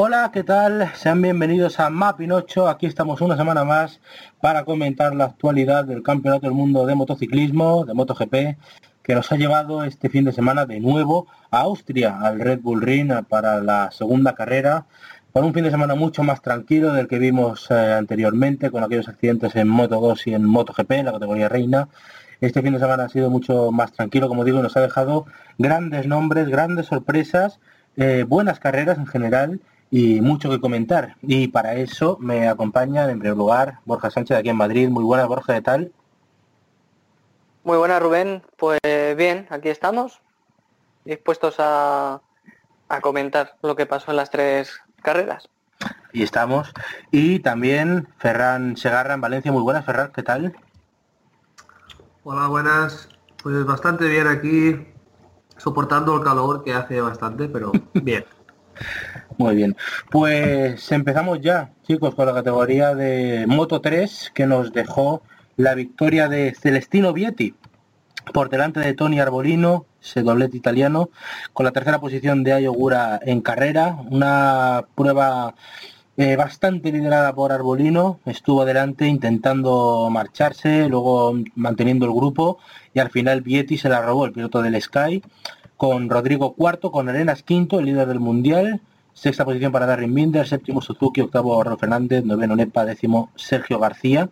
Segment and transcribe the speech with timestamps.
[0.00, 0.92] Hola, ¿qué tal?
[0.94, 2.68] Sean bienvenidos a 8.
[2.68, 4.00] Aquí estamos una semana más
[4.40, 8.56] para comentar la actualidad del Campeonato del Mundo de Motociclismo, de MotoGP,
[9.08, 12.82] que nos ha llevado este fin de semana de nuevo a Austria, al Red Bull
[12.82, 14.84] Ring, para la segunda carrera,
[15.32, 19.08] para un fin de semana mucho más tranquilo del que vimos eh, anteriormente, con aquellos
[19.08, 21.88] accidentes en Moto 2 y en MotoGP, en la categoría reina.
[22.42, 25.24] Este fin de semana ha sido mucho más tranquilo, como digo, nos ha dejado
[25.56, 27.60] grandes nombres, grandes sorpresas,
[27.96, 31.16] eh, buenas carreras en general y mucho que comentar.
[31.22, 34.90] Y para eso me acompaña en primer lugar Borja Sánchez de aquí en Madrid.
[34.90, 35.92] Muy buenas, Borja, ¿qué tal?
[37.64, 38.80] Muy buena Rubén, pues
[39.16, 40.20] bien, aquí estamos,
[41.04, 42.20] dispuestos a,
[42.88, 45.48] a comentar lo que pasó en las tres carreras.
[46.12, 46.72] Y estamos.
[47.10, 49.52] Y también Ferran Segarra en Valencia.
[49.52, 50.56] Muy buenas, Ferran, ¿qué tal?
[52.24, 53.08] Hola, buenas.
[53.42, 54.88] Pues bastante bien aquí,
[55.56, 58.24] soportando el calor que hace bastante, pero bien.
[59.36, 59.76] Muy bien.
[60.10, 65.22] Pues empezamos ya, chicos, con la categoría de Moto 3 que nos dejó
[65.58, 67.54] la victoria de Celestino Vietti
[68.32, 71.10] por delante de Tony Arbolino, ese doblete italiano,
[71.52, 75.56] con la tercera posición de Ayogura en carrera, una prueba
[76.16, 82.58] eh, bastante liderada por Arbolino, estuvo adelante intentando marcharse, luego manteniendo el grupo
[82.94, 85.22] y al final Vietti se la robó el piloto del Sky
[85.76, 88.80] con Rodrigo cuarto, con Arenas quinto, el líder del mundial,
[89.12, 94.28] sexta posición para Darren Binder, séptimo Suzuki, octavo Ro Fernández, noveno Nepa, décimo Sergio García.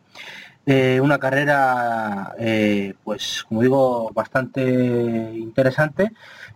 [0.68, 6.10] Eh, una carrera, eh, pues como digo, bastante interesante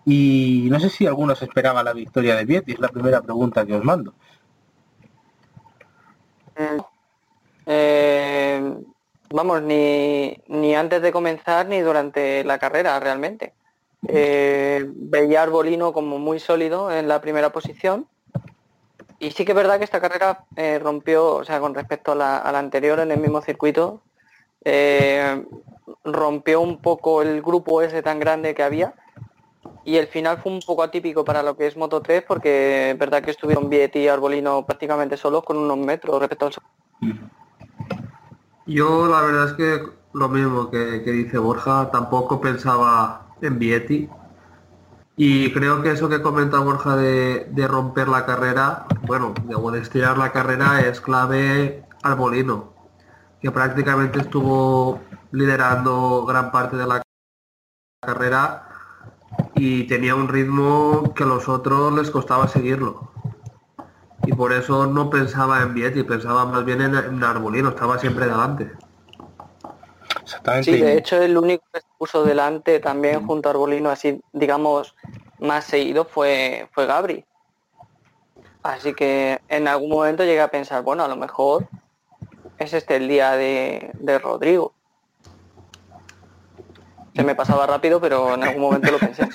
[0.05, 3.75] y no sé si algunos esperaba la victoria de Vietti, es la primera pregunta que
[3.75, 4.13] os mando.
[7.67, 8.75] Eh,
[9.31, 13.55] vamos, ni, ni antes de comenzar ni durante la carrera realmente.
[14.09, 18.09] Eh, veía Arbolino como muy sólido en la primera posición.
[19.21, 22.15] Y sí que es verdad que esta carrera eh, rompió, o sea, con respecto a
[22.15, 24.01] la, anterior en el mismo circuito,
[24.65, 25.45] eh,
[26.05, 28.95] rompió un poco el grupo ese tan grande que había.
[29.85, 32.99] Y el final fue un poco atípico para lo que es Moto 3 porque es
[32.99, 36.55] verdad que estuvieron Vietti y Arbolino prácticamente solos con unos metros respecto al
[38.65, 39.83] Yo la verdad es que
[40.15, 44.09] lo mismo que, que dice Borja, tampoco pensaba en Vietti.
[45.23, 50.33] Y creo que eso que comenta Borja de, romper la carrera, bueno, de, estirar la
[50.33, 52.73] carrera es clave Arbolino,
[53.43, 54.99] que prácticamente estuvo
[55.33, 57.03] liderando gran parte de la
[58.01, 58.67] carrera
[59.57, 63.13] y tenía un ritmo que a los otros les costaba seguirlo.
[64.25, 68.25] Y por eso no pensaba en Vietti, pensaba más bien en, en Arbolino, estaba siempre
[68.25, 68.73] delante.
[70.31, 70.73] Exactamente.
[70.73, 74.95] Sí, de hecho el único que se puso delante también junto a Arbolino así, digamos,
[75.41, 77.25] más seguido fue, fue Gabri.
[78.63, 81.67] Así que en algún momento llegué a pensar, bueno, a lo mejor
[82.59, 84.73] es este el día de, de Rodrigo.
[87.17, 89.29] Se me pasaba rápido, pero en algún momento lo pensé.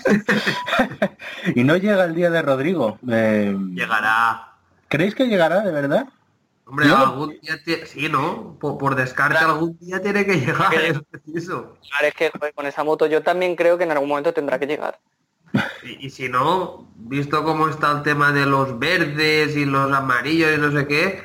[1.56, 2.98] y no llega el día de Rodrigo.
[3.12, 4.54] Eh, Llegará.
[4.88, 6.08] ¿Creéis que llegará de verdad?
[6.68, 8.58] Hombre, algún día tie- sí, ¿no?
[8.60, 9.54] Por, por descarte Claro.
[9.54, 11.78] algún día tiene que llegar, Que- es preciso.
[11.90, 14.66] Claro, es que con esa moto yo también creo que en algún momento tendrá que
[14.66, 15.00] llegar.
[15.84, 20.52] Y, y si no, visto cómo está el tema de los verdes y los amarillos
[20.58, 21.24] y no sé qué,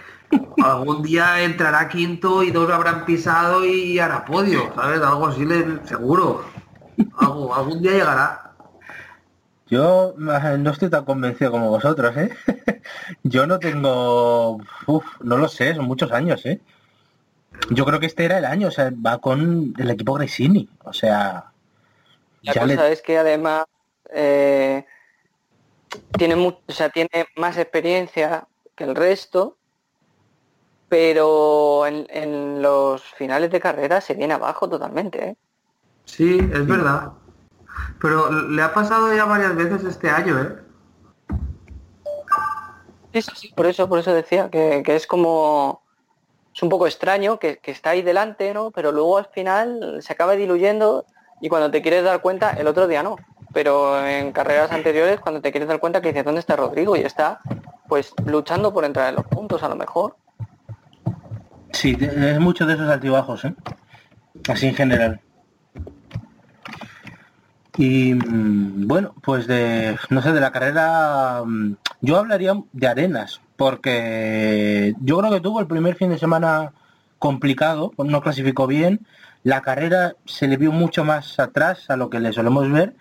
[0.63, 5.01] algún día entrará quinto y dos habrán pisado y hará podio, ¿sabes?
[5.01, 6.45] Algo así le, seguro.
[7.17, 8.50] Algo, algún día llegará.
[9.71, 12.31] Yo no estoy tan convencido como vosotros, ¿eh?
[13.23, 14.59] Yo no tengo...
[14.87, 16.61] Uf, no lo sé, son muchos años, ¿eh?
[17.71, 20.93] Yo creo que este era el año, o sea, va con el equipo Gresini, o
[20.93, 21.53] sea...
[22.43, 23.65] La ya cosa le- es que además
[24.13, 24.85] eh,
[26.17, 29.57] tiene, o sea, tiene más experiencia que el resto,
[30.89, 35.29] pero en, en los finales de carrera se viene abajo totalmente.
[35.29, 35.37] ¿eh?
[36.05, 37.13] Sí, es verdad.
[38.01, 40.57] Pero le ha pasado ya varias veces este año, ¿eh?
[43.13, 45.83] Sí, sí, por eso, por eso decía que, que es como
[46.55, 48.71] es un poco extraño que, que está ahí delante, ¿no?
[48.71, 51.05] Pero luego al final se acaba diluyendo
[51.41, 53.17] y cuando te quieres dar cuenta, el otro día no.
[53.53, 56.97] Pero en carreras anteriores, cuando te quieres dar cuenta que dices, ¿dónde está Rodrigo?
[56.97, 57.41] Y está,
[57.89, 60.17] pues, luchando por entrar en los puntos, a lo mejor.
[61.73, 63.55] Sí, es mucho de esos altibajos, ¿eh?
[64.49, 65.21] Así en general.
[67.77, 73.41] Y mm, bueno, pues de, no sé, de la carrera, mm, yo hablaría de Arenas,
[73.57, 76.73] porque yo creo que tuvo el primer fin de semana
[77.19, 79.07] complicado, no clasificó bien,
[79.43, 82.95] la carrera se le vio mucho más atrás a lo que le solemos ver,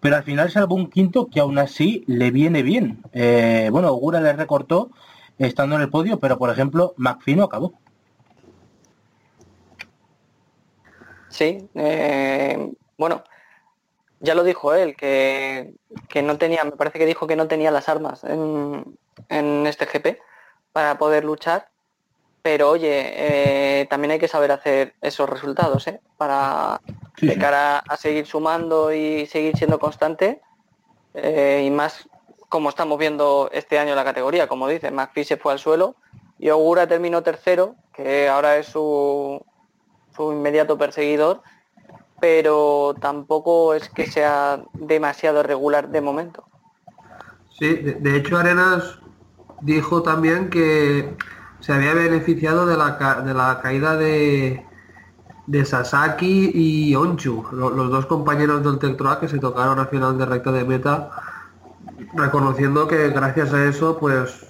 [0.00, 3.02] pero al final salvó un quinto que aún así le viene bien.
[3.12, 4.90] Eh, bueno, Ogura le recortó
[5.38, 7.74] estando en el podio, pero por ejemplo, McPhee no acabó.
[11.28, 13.22] Sí, eh, bueno,
[14.20, 15.74] ya lo dijo él, que,
[16.08, 18.96] que no tenía, me parece que dijo que no tenía las armas en,
[19.28, 20.18] en este GP
[20.72, 21.68] para poder luchar,
[22.42, 23.12] pero oye,
[23.80, 26.00] eh, también hay que saber hacer esos resultados, ¿eh?
[26.16, 26.80] Para
[27.20, 30.40] Sí, de cara a seguir sumando y seguir siendo constante,
[31.12, 32.08] eh, y más
[32.48, 35.96] como estamos viendo este año la categoría, como dice, McPhee se fue al suelo
[36.38, 39.44] y Ogura terminó tercero, que ahora es su,
[40.16, 41.42] su inmediato perseguidor,
[42.20, 46.44] pero tampoco es que sea demasiado regular de momento.
[47.58, 48.98] Sí, de, hecho Arenas
[49.60, 51.14] dijo también que
[51.60, 54.64] se había beneficiado de la, de la caída de,
[55.46, 60.16] de Sasaki y Onchu, lo- los dos compañeros del Tectroa que se tocaron al final
[60.18, 61.10] de recta de meta,
[62.14, 64.46] reconociendo que gracias a eso pues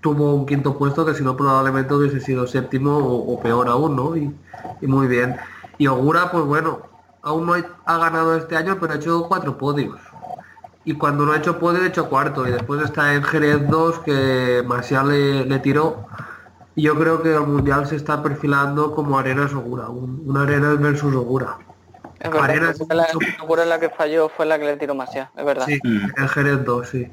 [0.00, 4.16] tuvo un quinto puesto que si no probablemente hubiese sido séptimo o, peor aún, ¿no?
[4.16, 4.32] Y
[4.86, 5.36] muy bien.
[5.78, 6.80] Y Ogura, pues bueno,
[7.22, 9.98] aún no ha ganado este año, pero ha hecho cuatro podios.
[10.84, 12.46] Y cuando no ha hecho podio, ha hecho cuarto.
[12.46, 16.06] Y después está en Jerez 2, que Marcial le, le tiró.
[16.76, 20.78] Y yo creo que el Mundial se está perfilando como Arenas Ogura, un, un Arenas
[20.78, 21.56] versus Ogura.
[22.20, 23.06] Es verdad, Arenas- la,
[23.42, 25.66] Ogura la que falló fue la que le tiró más ya, es verdad.
[25.66, 27.10] Sí, en Jerez 2, sí.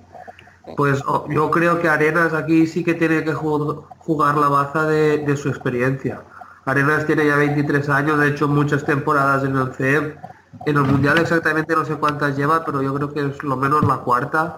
[0.77, 4.85] Pues oh, yo creo que Arenas aquí sí que tiene que ju- jugar la baza
[4.85, 6.21] de, de su experiencia.
[6.65, 10.17] Arenas tiene ya 23 años, ha hecho muchas temporadas en el CEP.
[10.65, 13.83] En el Mundial exactamente no sé cuántas lleva, pero yo creo que es lo menos
[13.85, 14.55] la cuarta.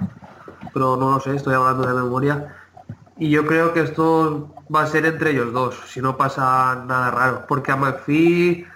[0.73, 2.55] Pero no lo sé, estoy hablando de memoria.
[3.17, 7.11] Y yo creo que esto va a ser entre ellos dos, si no pasa nada
[7.11, 7.45] raro.
[7.47, 8.67] Porque a McPhee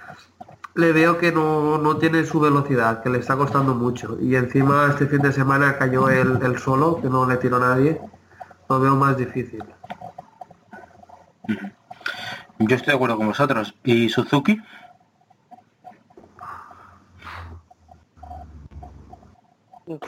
[0.76, 4.18] le veo que no, no tiene su velocidad, que le está costando mucho.
[4.22, 7.76] Y encima este fin de semana cayó él, él solo, que no le tiró a
[7.76, 8.02] nadie.
[8.70, 9.64] Lo veo más difícil.
[12.60, 13.74] Yo estoy de acuerdo con vosotros.
[13.84, 14.62] ¿Y Suzuki?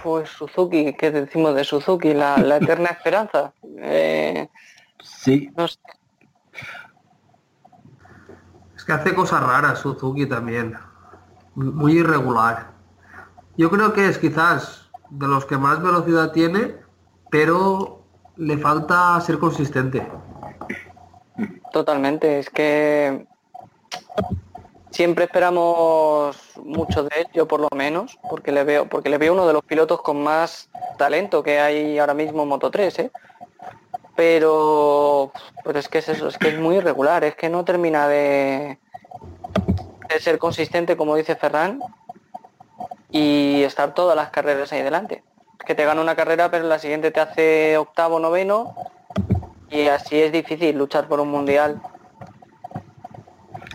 [0.04, 2.14] Pues Suzuki, ¿qué decimos de Suzuki?
[2.14, 3.54] La, la eterna esperanza.
[3.78, 4.50] Eh,
[5.04, 5.80] Sí, no sé.
[8.76, 10.76] Es que hace cosas raras Suzuki también.
[11.56, 12.72] Muy irregular.
[13.58, 16.76] Yo creo que es quizás de los que más velocidad tiene,
[17.32, 18.04] pero
[18.38, 20.08] le falta ser consistente.
[21.72, 23.26] Totalmente, es que
[24.92, 29.34] siempre esperamos mucho de él, yo por lo menos, porque le veo, porque le veo
[29.34, 33.12] uno de los pilotos con más talento que hay ahora mismo en Moto 3, ¿eh?
[34.16, 35.32] Pero,
[35.64, 38.78] pero es que es eso, es que es muy irregular, es que no termina de,
[40.20, 41.80] ser consistente, como dice Ferran,
[43.10, 45.24] y estar todas las carreras ahí delante.
[45.66, 48.76] Que te gana una carrera, pero la siguiente te hace octavo, noveno,
[49.72, 51.82] y así es difícil luchar por un mundial.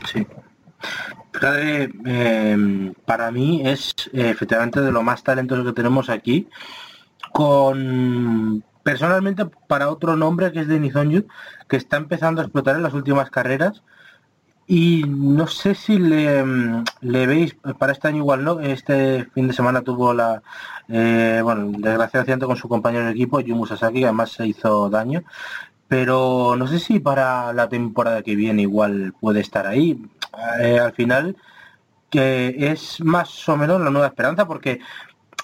[0.04, 0.26] sí.
[1.42, 6.48] Eh, para mí es eh, efectivamente de lo más talentoso que tenemos aquí.
[7.32, 11.26] Con personalmente para otro nombre que es Denis Onyu,
[11.68, 13.82] que está empezando a explotar en las últimas carreras.
[14.68, 16.44] Y no sé si le,
[17.00, 20.42] le veis, para este año igual no, este fin de semana tuvo la,
[20.88, 21.72] eh, bueno,
[22.40, 25.22] con su compañero de equipo, Yumu Sasaki, que además se hizo daño.
[25.88, 30.00] Pero no sé si para la temporada que viene igual puede estar ahí.
[30.60, 31.36] Eh, al final,
[32.10, 34.80] que es más o menos la nueva esperanza, porque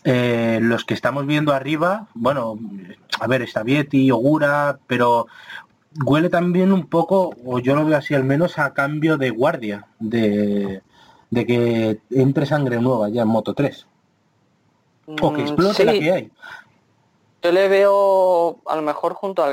[0.04, 2.58] eh, los que estamos viendo arriba, bueno,
[3.20, 5.28] a ver, está Vieti, Ogura, pero
[6.04, 9.86] huele también un poco, o yo lo veo así al menos, a cambio de guardia,
[10.00, 10.82] de,
[11.30, 13.86] de que entre sangre nueva ya en Moto 3.
[15.20, 16.30] O que Mm, explote la que hay.
[17.42, 19.48] Yo le veo a lo mejor junto a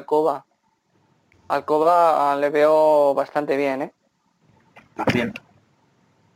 [1.49, 2.31] Alcoba.
[2.31, 3.93] Alcoba le veo bastante bien, ¿eh?
[4.95, 5.33] También.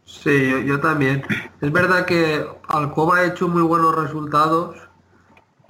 [0.05, 1.23] Sí, yo, yo también.
[1.61, 4.75] Es verdad que Alcoba ha hecho muy buenos resultados,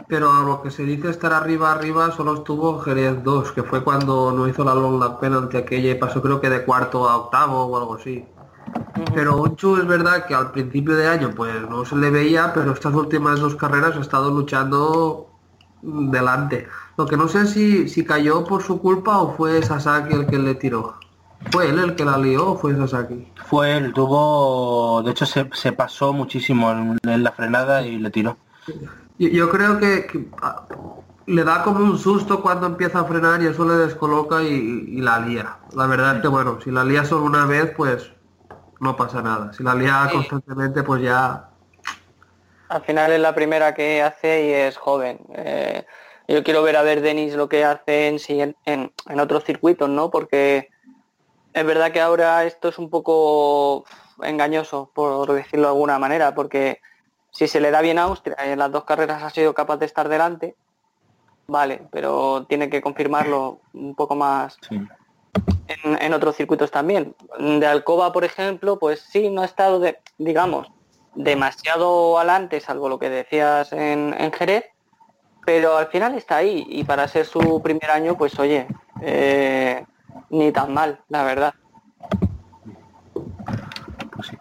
[0.07, 3.83] pero a lo que se dice estar arriba arriba solo estuvo Jerez 2, que fue
[3.83, 7.17] cuando no hizo la long lap penalty aquella y pasó creo que de cuarto a
[7.17, 8.25] octavo o algo así.
[9.13, 12.71] Pero Unchu es verdad que al principio de año pues no se le veía, pero
[12.71, 15.29] estas últimas dos carreras ha estado luchando
[15.81, 16.67] delante.
[16.97, 20.37] Lo que no sé si, si cayó por su culpa o fue Sasaki el que
[20.37, 20.95] le tiró.
[21.51, 23.27] ¿Fue él el que la lió o fue Sasaki?
[23.45, 28.09] Fue él, tuvo, de hecho se, se pasó muchísimo en, en la frenada y le
[28.11, 28.37] tiró.
[29.19, 30.65] Yo, yo creo que, que, ah,
[31.25, 34.47] le da como un susto cuando empieza a frenar y eso le descoloca y,
[34.87, 35.57] y la lía.
[35.75, 38.11] La verdad es que bueno, si la lía solo una vez pues
[38.79, 39.51] no pasa nada.
[39.53, 40.15] Si la lía Sí.
[40.15, 41.49] constantemente pues ya...
[42.69, 45.19] Al final es la primera que hace y es joven.
[45.35, 45.85] Eh,
[46.27, 50.09] yo quiero ver a ver Denis lo que hace en, en, en otros circuitos, ¿no?
[50.09, 50.69] Porque
[51.53, 53.85] es verdad que ahora esto es un poco
[54.21, 56.79] engañoso, por decirlo de alguna manera, porque
[57.31, 59.77] si se le da bien a Austria y en las dos carreras ha sido capaz
[59.77, 60.55] de estar delante,
[61.47, 64.79] vale, pero tiene que confirmarlo un poco más Sí.
[65.67, 67.15] en, en otros circuitos también.
[67.39, 70.67] De Alcoba, por ejemplo, pues sí, no ha estado, de, digamos,
[71.15, 74.65] demasiado adelante, salvo lo que decías en, en Jerez,
[75.45, 78.67] pero al final está ahí y para ser su primer año, pues oye,
[79.01, 79.85] eh,
[80.29, 81.53] ni tan mal, la verdad.
[84.15, 84.37] Pues sí.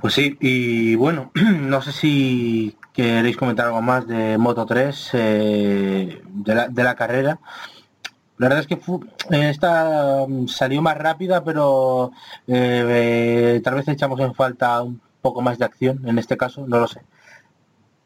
[0.00, 6.22] Pues sí, y bueno, no sé si queréis comentar algo más de Moto 3, eh,
[6.26, 7.38] de, la, de la carrera.
[8.38, 12.10] La verdad es que fu- esta mm, salió más rápida, pero
[12.46, 16.78] eh, tal vez echamos en falta un poco más de acción en este caso, no
[16.78, 17.02] lo sé.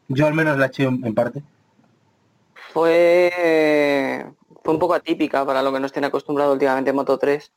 [0.09, 1.41] Yo al menos la eché en parte.
[2.75, 4.25] Fue,
[4.65, 7.53] fue un poco atípica para lo que nos tiene acostumbrado últimamente Moto 3.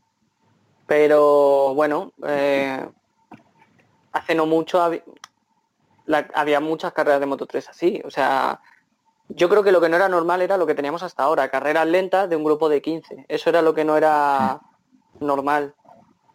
[0.86, 2.86] Pero bueno, eh,
[4.12, 4.78] hace no mucho
[6.06, 8.00] la- había muchas carreras de Moto 3 así.
[8.04, 8.60] O sea,
[9.28, 11.88] yo creo que lo que no era normal era lo que teníamos hasta ahora, carreras
[11.88, 13.26] lentas de un grupo de 15.
[13.26, 14.60] Eso era lo que no era
[15.18, 15.74] normal.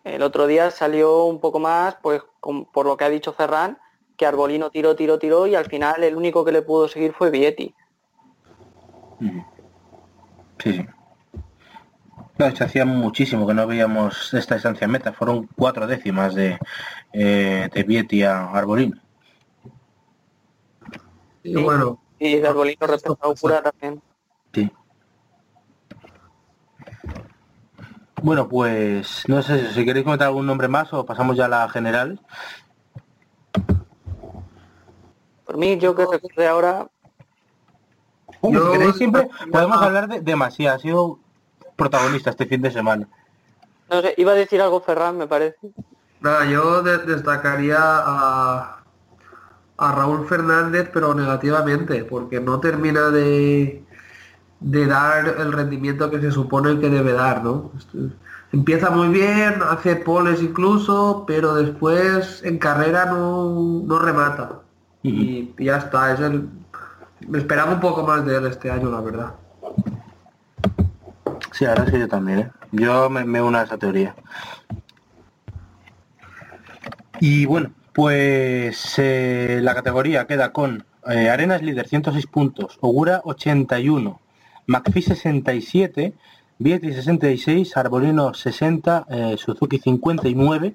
[0.04, 3.80] El otro día salió un poco más, pues con- por lo que ha dicho Ferran,
[4.18, 7.30] que Arbolino tiró, tiró, tiró y al final el único que le pudo seguir fue
[7.30, 7.74] Vietti.
[9.20, 9.44] Sí,
[10.60, 10.86] sí.
[12.38, 15.14] No, de hecho, hacía muchísimo que no veíamos esta distancia meta.
[15.14, 16.58] Fueron cuatro décimas de,
[17.14, 18.98] eh, de Vietti a Arbolino.
[21.44, 21.62] Y Sí.
[21.64, 22.78] bueno, Y de Arbolino.
[23.22, 24.02] Okura también.
[24.54, 24.72] Sí.
[28.22, 31.70] Bueno, pues no sé si queréis comentar algún nombre más o pasamos ya a la
[31.70, 32.22] general.
[35.46, 36.88] Por mí, yo que recuerde ahora,
[38.44, 41.20] Yo- si queréis siempre podemos hablar de, de Masía, ha sido
[41.76, 43.08] protagonista este fin de semana.
[43.90, 45.58] no sé, iba a decir algo Ferran, me parece.
[46.22, 48.84] nada, yo de- destacaría a,
[49.78, 53.84] a Raúl Fernández, pero negativamente, porque no termina de,
[54.60, 57.72] de dar el rendimiento que se supone que debe dar, ¿no?
[58.52, 64.60] Empieza muy bien, hace poles incluso, pero después en carrera no, no remata.
[65.02, 66.48] Y ya está, es el...
[67.28, 69.34] Me esperaba un poco más de él este año, la verdad.
[71.52, 72.52] Sí, es que yo también, ¿eh?
[72.72, 74.16] Yo me, me uno a esa teoría.
[77.20, 84.20] Y bueno, pues eh, la categoría queda con eh, Arenas líder 106 puntos, Ogura 81,
[84.68, 86.14] McPhee 67,
[86.58, 90.74] Vietti 66, Arbolino 60, eh, Suzuki 59,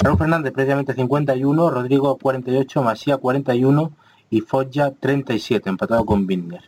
[0.00, 3.92] Raúl Fernández precisamente 51, Rodrigo 48, Masía 41
[4.30, 6.62] y Foggia 37, empatado con Binder.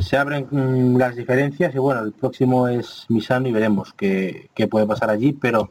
[0.00, 4.68] Se abren mm, las diferencias y bueno, el próximo es Misano y veremos qué, qué
[4.68, 5.70] puede pasar allí, pero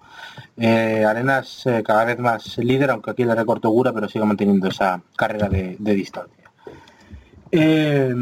[0.58, 4.68] eh, Arenas eh, cada vez más líder, aunque aquí le recortó Gura, pero sigue manteniendo
[4.68, 6.51] esa carrera de, distancia.
[7.51, 8.13] Eh,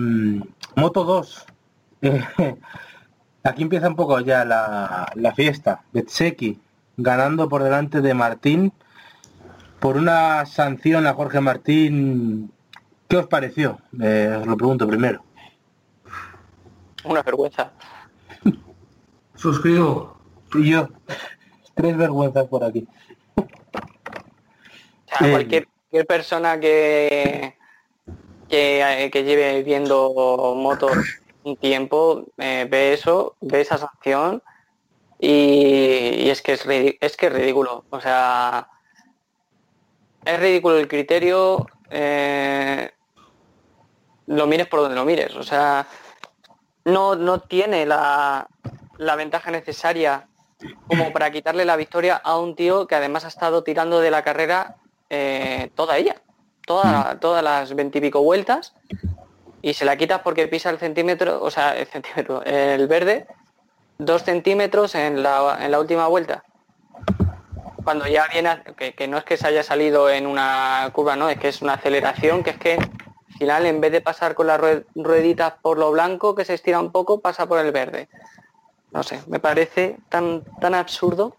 [0.76, 1.46] Moto 2.
[2.02, 2.24] Eh,
[3.44, 5.84] aquí empieza un poco ya la, la fiesta.
[5.92, 6.60] Betseki
[6.98, 8.72] ganando por delante de Martín
[9.84, 12.53] por una sanción a Jorge Martín.
[13.14, 13.78] ¿Qué os pareció?
[14.02, 15.24] Eh, os lo pregunto primero.
[17.04, 17.72] Una vergüenza.
[19.36, 20.18] Suscribo.
[20.56, 20.90] Y yo,
[21.76, 22.88] tres vergüenzas por aquí.
[23.36, 23.46] O
[25.06, 25.30] sea, Eh.
[25.30, 27.56] cualquier, cualquier persona que,
[28.50, 30.98] que, eh, que lleve viendo motos
[31.44, 34.42] un tiempo eh, ve eso, ve esa sanción
[35.20, 36.66] y, y es que es,
[37.00, 37.86] es que es ridículo.
[37.92, 38.70] O sea,
[40.26, 42.90] es ridículo el criterio, eh,
[44.28, 45.36] lo mires por donde lo mires.
[45.36, 45.88] O sea,
[46.86, 48.48] no, no tiene la,
[48.98, 50.28] la ventaja necesaria
[50.88, 54.24] como para quitarle la victoria a un tío que además ha estado tirando de la
[54.24, 54.76] carrera
[55.10, 56.22] eh, toda ella,
[56.66, 58.74] toda, todas las veintipico vueltas,
[59.62, 63.28] y se la quitas porque pisa el centímetro, o sea, el centímetro, el verde,
[63.98, 66.44] dos centímetros en la, en la última vuelta.
[67.84, 71.16] Cuando ya viene, a- que, que no es que se haya salido en una curva,
[71.16, 72.78] no, es que es una aceleración, que es que
[73.50, 76.92] en vez de pasar con las rue- rueditas por lo blanco, que se estira un
[76.92, 78.10] poco, pasa por el verde.
[78.92, 81.36] No sé, me parece tan, tan absurdo.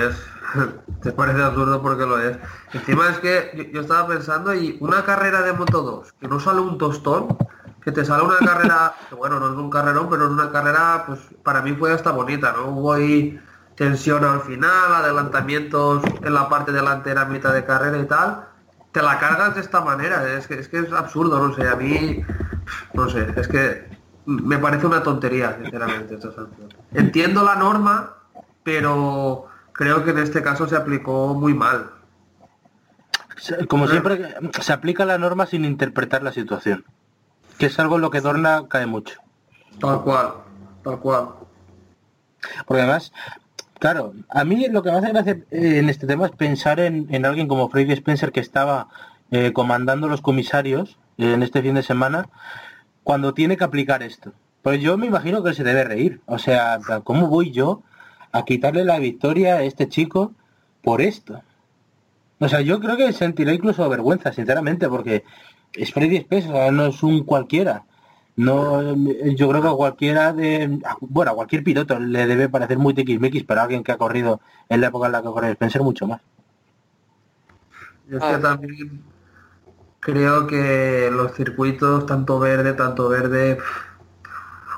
[0.00, 0.16] Es.
[1.02, 2.36] Te parece absurdo porque lo es.
[2.72, 6.38] Encima es que yo, yo estaba pensando y una carrera de Moto 2, que no
[6.38, 7.36] sale un tostón,
[7.82, 11.04] que te sale una carrera, que bueno, no es un carrerón, pero es una carrera,
[11.06, 12.68] pues para mí fue hasta bonita, ¿no?
[12.68, 13.40] Hubo ahí
[13.74, 18.44] tensión al final, adelantamientos en la parte delantera, mitad de carrera y tal.
[18.92, 21.76] Te la cargas de esta manera, es que es, que es absurdo, no sé, a
[21.76, 22.22] mí,
[22.92, 23.90] no sé, es que
[24.26, 26.68] me parece una tontería, sinceramente, esta sanción.
[26.92, 28.14] Entiendo la norma,
[28.62, 31.90] pero creo que en este caso se aplicó muy mal.
[33.68, 36.84] Como siempre, se aplica la norma sin interpretar la situación.
[37.58, 39.20] Que es algo en lo que Dorna cae mucho.
[39.80, 40.34] Tal cual,
[40.84, 41.30] tal cual.
[42.66, 43.12] Porque además,
[43.82, 47.08] claro, a mí lo que me hace gracia eh, en este tema es pensar en,
[47.10, 48.86] en alguien como Freddy Spencer que estaba
[49.32, 52.28] eh, comandando los comisarios eh, en este fin de semana
[53.02, 54.34] cuando tiene que aplicar esto.
[54.62, 56.20] Pues yo me imagino que se debe reír.
[56.26, 57.82] O sea, ¿cómo voy yo
[58.30, 60.32] a quitarle la victoria a este chico
[60.80, 61.42] por esto?
[62.38, 65.24] O sea, yo creo que sentirá incluso vergüenza, sinceramente, porque
[65.72, 67.82] es Freddy Spencer, no es un cualquiera.
[68.36, 68.94] No,
[69.36, 73.44] yo creo que a cualquiera de, bueno, a cualquier piloto le debe parecer muy tiquismiquis,
[73.44, 76.06] pero a alguien que ha corrido en la época en la que corrió Spencer mucho
[76.06, 76.22] más.
[78.04, 78.30] Yo es Ah.
[78.30, 79.02] que también
[80.00, 83.58] creo que los circuitos, tanto verde, tanto verde...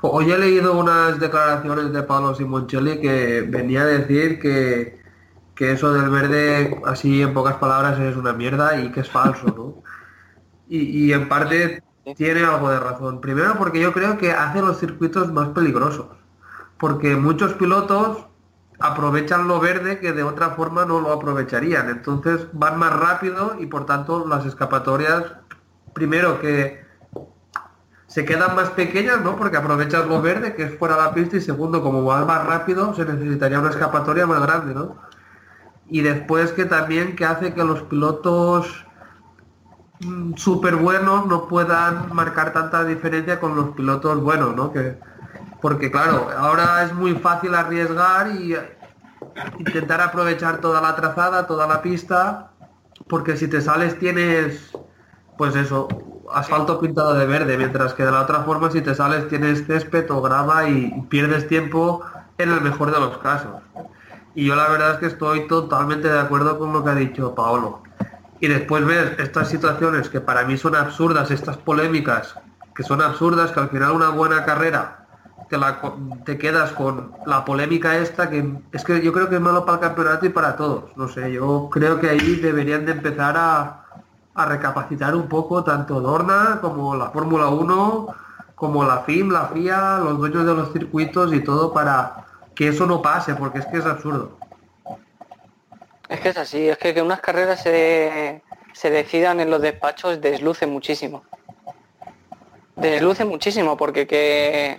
[0.02, 4.99] Hoy he leído unas declaraciones de Pablo Simoncelli que venía a decir que,
[5.54, 9.54] que eso del verde, así en pocas palabras, es una mierda y que es falso,
[9.56, 9.82] ¿no?
[10.68, 11.82] Y, y en parte
[12.16, 13.21] tiene algo de razón.
[13.21, 16.06] Primero porque yo creo que hace los circuitos más peligrosos.
[16.78, 18.26] Porque muchos pilotos
[18.78, 21.88] aprovechan lo verde que de otra forma no lo aprovecharían.
[21.88, 25.25] Entonces van más rápido y por tanto las escapatorias,
[25.95, 26.84] primero que
[28.06, 29.36] se quedan más pequeñas, ¿no?
[29.36, 32.47] Porque aprovechas lo verde que es fuera de la pista y segundo, como vas más
[32.47, 34.97] rápido, se necesitaría una escapatoria más grande, ¿no?
[35.88, 38.86] Y después que también que hace que los pilotos
[40.36, 44.73] súper buenos no puedan marcar tanta diferencia con los pilotos buenos, ¿no?
[44.73, 44.99] Que,
[45.60, 48.56] porque claro, ahora es muy fácil arriesgar y
[49.58, 52.50] intentar aprovechar toda la trazada, toda la pista,
[53.08, 54.73] porque si te sales tienes,
[55.36, 55.88] pues eso,
[56.32, 60.10] asfalto pintado de verde, mientras que de la otra forma si te sales tienes césped
[60.10, 62.02] o grava y pierdes tiempo
[62.38, 63.62] en el mejor de los casos.
[64.34, 67.34] Y yo la verdad es que estoy totalmente de acuerdo con lo que ha dicho
[67.34, 67.82] Paolo.
[68.40, 72.34] Y después ves estas situaciones que para mí son absurdas, estas polémicas,
[72.75, 75.06] que son absurdas, que al final una buena carrera
[75.49, 75.80] te, la,
[76.25, 79.76] te quedas con la polémica esta, que es que yo creo que es malo para
[79.76, 80.97] el campeonato y para todos.
[80.97, 83.84] No sé, yo creo que ahí deberían de empezar a,
[84.34, 88.06] a recapacitar un poco tanto Dorna como la Fórmula 1,
[88.54, 92.86] como la FIM, la FIA, los dueños de los circuitos y todo para que eso
[92.86, 94.38] no pase, porque es que es absurdo.
[96.14, 98.40] Es que es así, es que que unas carreras se,
[98.72, 101.24] se decidan en los despachos desluce muchísimo.
[102.76, 104.78] Desluce muchísimo porque que,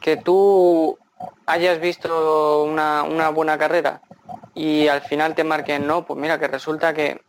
[0.00, 0.96] que tú
[1.46, 4.00] hayas visto una, una buena carrera
[4.54, 7.20] y al final te marquen, no, pues mira que resulta que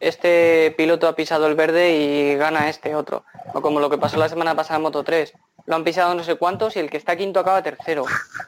[0.00, 3.24] este piloto ha pisado el verde y gana este otro.
[3.54, 5.32] O como lo que pasó la semana pasada en Moto 3.
[5.66, 8.06] Lo han pisado no sé cuántos y el que está quinto acaba tercero.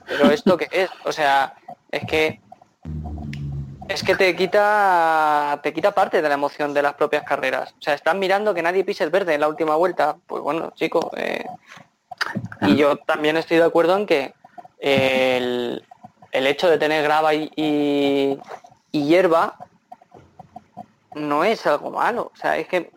[0.09, 0.91] Pero esto qué es?
[1.05, 1.55] O sea,
[1.93, 2.41] es que
[3.89, 7.75] es que te quita te quita parte de la emoción de las propias carreras.
[7.79, 10.17] O sea, están mirando que nadie pise el verde en la última vuelta.
[10.27, 11.11] Pues bueno, chico.
[11.17, 11.45] eh,
[12.63, 14.35] y yo también estoy de acuerdo en que
[14.79, 15.85] el,
[16.33, 18.39] el hecho de tener grava y,
[18.91, 19.57] hierba
[21.15, 22.31] no es algo malo.
[22.33, 22.91] O sea, es que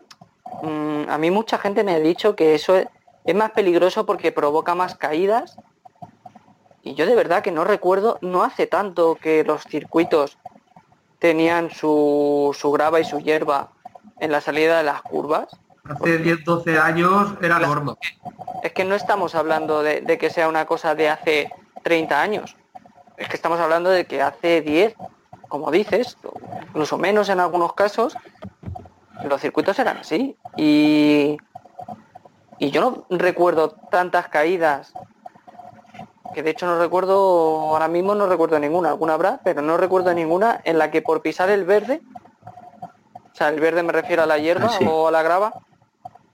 [0.62, 2.88] mm, a mí mucha gente me ha dicho que eso es,
[3.24, 5.56] es más peligroso porque provoca más caídas.
[6.82, 10.38] Y yo de verdad que no recuerdo, no hace tanto que los circuitos
[11.18, 13.70] tenían su, su grava y su hierba
[14.20, 15.48] en la salida de las curvas.
[15.84, 17.96] Hace 10, 12 años era norma.
[18.62, 21.50] Es que no estamos hablando de, de que sea una cosa de hace
[21.82, 22.56] 30 años.
[23.16, 24.94] Es que estamos hablando de que hace 10,
[25.48, 26.34] como dices, o
[26.68, 28.16] incluso menos en algunos casos,
[29.24, 30.36] los circuitos eran así.
[30.56, 31.38] Y,
[32.58, 34.92] y yo no recuerdo tantas caídas
[36.34, 37.14] que de hecho no recuerdo,
[37.70, 41.22] ahora mismo no recuerdo ninguna, alguna habrá, pero no recuerdo ninguna en la que por
[41.22, 42.00] pisar el verde,
[43.32, 44.84] o sea, el verde me refiero a la hierba Ah, sí.
[44.86, 45.54] o a la grava,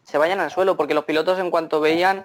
[0.03, 2.25] se vayan al suelo, porque los pilotos en cuanto veían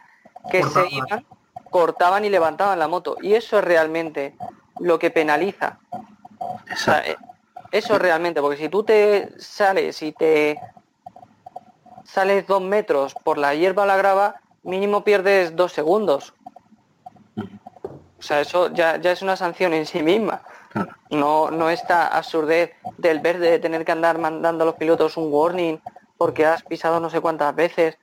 [0.51, 1.25] que se iban,
[1.69, 3.17] cortaban y levantaban la moto.
[3.21, 4.35] Y eso es realmente
[4.79, 5.79] lo que penaliza.
[6.39, 7.11] O sea, Exacto.
[7.11, 7.17] eh,
[7.71, 10.59] eso es realmente, porque si tú te sales y te
[12.03, 16.33] sales dos metros por la hierba o la grava, mínimo pierdes dos segundos.
[18.19, 20.41] O sea, eso ya, ya es una sanción en sí misma.
[20.71, 20.89] Claro.
[21.09, 25.31] No, no esta absurdez del verde de tener que andar mandando a los pilotos un
[25.31, 25.77] warning
[26.17, 27.97] porque has pisado no sé cuántas veces.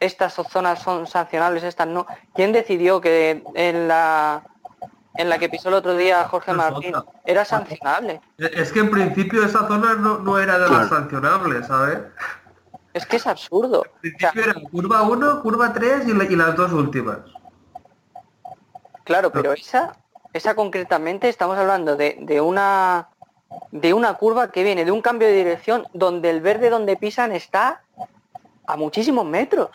[0.00, 2.06] Estas zonas son sancionables, estas no.
[2.34, 4.42] ¿Quién decidió que en la
[5.14, 6.94] en la que pisó el otro día Jorge Martín
[7.26, 8.20] era sancionable?
[8.38, 11.98] Es que en principio esa zona no, no era de las sancionables, ¿sabes?
[12.94, 13.84] Es que es absurdo.
[14.02, 17.18] En O sea, principio era curva 1, curva 3 y, la- y las dos últimas.
[19.08, 19.96] Claro, pero esa,
[20.34, 23.08] esa concretamente estamos hablando de, de una
[23.72, 27.32] de una curva que viene de un cambio de dirección donde el verde donde pisan
[27.32, 27.80] está
[28.66, 29.70] a muchísimos metros.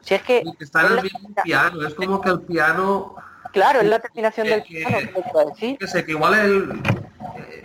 [0.00, 3.16] Si es que Está en el mismo piano, es como que el piano,
[3.52, 4.96] claro, es la terminación del piano,
[5.76, 6.82] que sé, que igual el,
[7.36, 7.62] eh,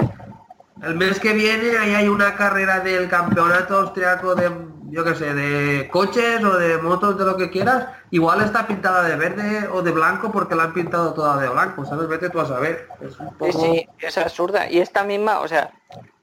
[0.82, 4.50] el mes que viene ahí hay una carrera del campeonato austriaco de,
[4.94, 9.04] yo qué sé, de coches o de motos, de lo que quieras, igual está pintada
[9.04, 12.08] de verde o de blanco porque la han pintado toda de blanco, ¿sabes?
[12.08, 12.88] Vete tú a saber.
[13.02, 13.60] Es un Sí, poco...
[13.60, 14.70] sí, es absurda.
[14.70, 15.72] Y esta misma, o sea,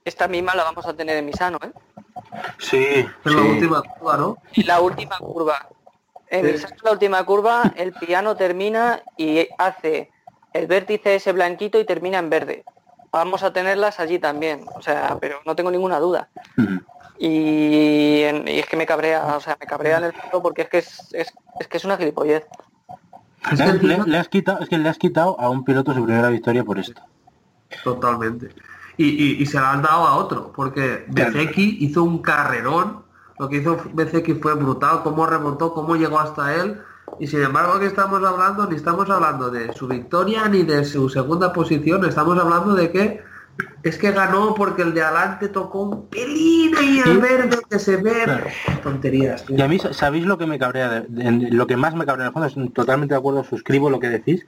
[0.04, 1.72] esta misma la vamos a tener en Misano, ¿eh?
[2.58, 3.48] Sí, en la sí.
[3.48, 4.36] última curva, ¿no?
[4.52, 5.66] En la última curva.
[6.28, 6.52] En Sí.
[6.52, 10.12] Misano, la última curva, el piano termina y hace
[10.52, 12.64] el vértice ese blanquito y termina en verde.
[13.10, 16.28] Vamos a tenerlas allí también, o sea, pero no tengo ninguna duda.
[17.22, 20.62] Y, en- y es que me cabrea, o sea, me cabrea en el fondo porque
[20.62, 21.30] es que es, es,
[21.60, 22.46] es que es una gilipollez.
[23.52, 23.58] Es
[24.06, 26.78] Le, has quitado, es que le has quitado a un piloto su primera victoria por
[26.78, 27.02] esto.
[27.84, 28.48] Totalmente.
[28.96, 31.04] Y, y- y se la han dado a otro, porque.
[31.08, 33.02] Bezeki hizo un carrerón,
[33.38, 36.80] lo que hizo Bezeki fue brutal, cómo remontó, cómo llegó hasta él,
[37.18, 41.08] y sin embargo que estamos hablando, ni estamos hablando de su victoria ni de su
[41.10, 43.29] segunda posición, estamos hablando de que
[43.82, 47.16] es que ganó porque el de adelante tocó un pelín al Sí.
[47.18, 48.22] verde que se ve.
[48.24, 48.46] Claro.
[48.82, 49.56] Tonterías, tío.
[49.56, 51.04] Y a mí, ¿sabéis lo que me cabrea?
[51.08, 54.08] lo que más me cabrea en el fondo, es totalmente de acuerdo, suscribo lo que
[54.08, 54.46] decís.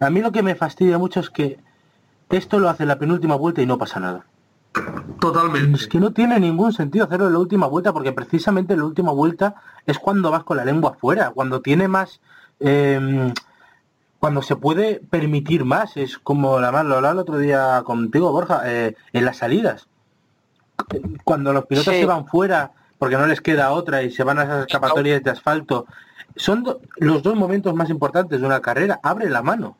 [0.00, 1.58] A mí lo que me fastidia mucho es que
[2.30, 4.24] esto lo hace en la penúltima vuelta y no pasa nada.
[5.20, 5.76] Totalmente.
[5.76, 8.86] Es que no tiene ningún sentido hacerlo en la última vuelta, porque precisamente en la
[8.86, 9.54] última vuelta
[9.86, 12.20] es cuando vas con la lengua afuera, cuando tiene más...
[12.60, 13.32] eh,
[14.22, 18.30] cuando se puede permitir más, es como la más lo hablaba el otro día contigo,
[18.30, 19.88] Borja, eh, en las salidas.
[21.24, 21.98] Cuando los pilotos Sí.
[22.02, 25.30] se van fuera porque no les queda otra y se van a esas escapatorias de
[25.32, 25.86] asfalto,
[26.36, 29.00] son do- los dos momentos más importantes de una carrera.
[29.02, 29.76] Abre la mano.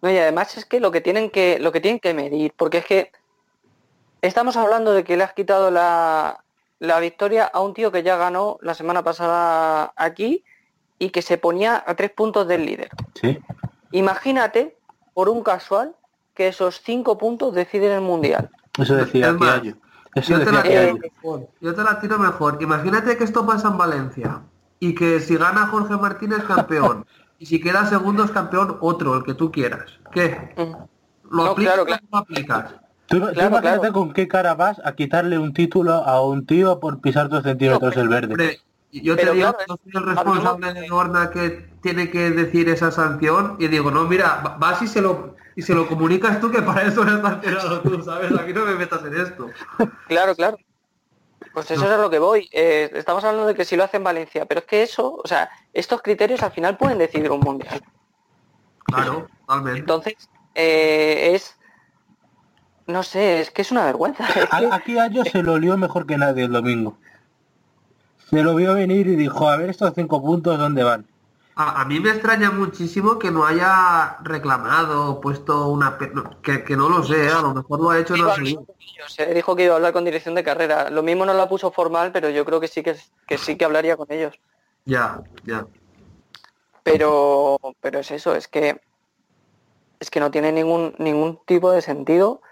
[0.00, 2.78] No, y además es que lo que tienen que, lo que tienen que medir, porque
[2.78, 3.12] es que
[4.22, 6.42] estamos hablando de que le has quitado la,
[6.78, 10.42] la victoria a un tío que ya ganó la semana pasada aquí
[11.04, 12.88] y que se ponía a tres puntos del líder.
[13.14, 13.38] Sí.
[13.92, 14.76] Imagínate,
[15.12, 15.94] por un casual,
[16.34, 18.48] que esos cinco puntos deciden el mundial.
[18.78, 19.60] Eso decía Es más.
[20.14, 22.58] Eso Yo te, la tiro mejor, yo te la tiro mejor.
[22.62, 24.42] Imagínate que esto pasa en Valencia
[24.78, 27.04] y que si gana Jorge Martínez campeón
[27.38, 29.90] y si queda segundo es campeón otro, el que tú quieras.
[30.12, 30.54] ¿Qué?
[30.56, 31.34] Mm.
[31.36, 32.02] ¿Lo No, aplicas claro, o claro.
[32.04, 32.74] no lo aplicas?
[33.06, 33.92] Tú, tú Claro, imagínate claro.
[33.92, 37.96] con qué cara vas a quitarle un título a un tío por pisar dos centímetros
[37.96, 38.32] el verde.
[38.32, 38.60] Hombre,
[39.02, 42.90] yo te digo, claro, yo soy el responsable de- Horna que tiene que decir esa
[42.90, 46.50] sanción y digo, no, mira, va- vas y se lo y se lo comunicas tú
[46.50, 48.32] que para eso no estás enterado tú, ¿sabes?
[48.38, 49.48] Aquí no me metas en esto.
[50.08, 50.56] Claro, claro.
[51.52, 52.48] Pues eso es a lo que voy.
[52.52, 55.26] Eh, estamos hablando de que si lo hace en Valencia, pero es que eso, o
[55.28, 57.80] sea, estos criterios al final pueden decidir un mundial.
[58.84, 59.78] Claro, totalmente.
[59.80, 60.14] Entonces,
[60.56, 61.56] eh, es,
[62.88, 64.24] no sé, es que es una vergüenza.
[64.34, 66.96] Es que- A- Aquí Ayo se lo lió mejor que nadie el domingo.
[68.30, 71.06] Se lo vio venir y dijo, a ver estos cinco puntos, ¿dónde van?
[71.56, 75.96] A, a mí me extraña muchísimo que no haya reclamado o puesto una...
[76.42, 78.58] que, que no lo sé, a lo mejor lo ha hecho, no sé.
[79.18, 80.90] eh, dijo que iba a hablar con dirección de carrera.
[80.90, 82.96] Lo mismo no la puso formal, pero yo creo que sí que,
[83.28, 84.34] que sí que hablaría con ellos.
[84.84, 85.66] Ya, ya.
[86.82, 88.80] Pero, pero es eso, es que
[90.00, 92.42] es que no tiene ningún ningún tipo de sentido.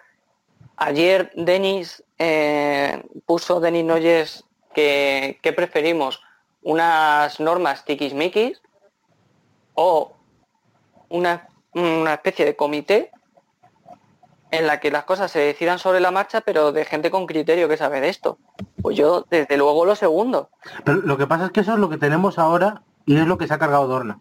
[0.76, 6.22] Ayer Denis eh, puso Denis Noyes que, que preferimos
[6.62, 8.61] unas normas tiquismiquis
[9.74, 10.12] o
[11.08, 13.11] una, una especie de comité
[14.50, 17.68] en la que las cosas se decidan sobre la marcha, pero de gente con criterio
[17.68, 18.37] que sabe de esto.
[18.82, 20.50] Pues yo, desde luego, lo segundo.
[20.85, 23.38] Pero lo que pasa es que eso es lo que tenemos ahora y es lo
[23.38, 24.18] que se ha cargado Dorna.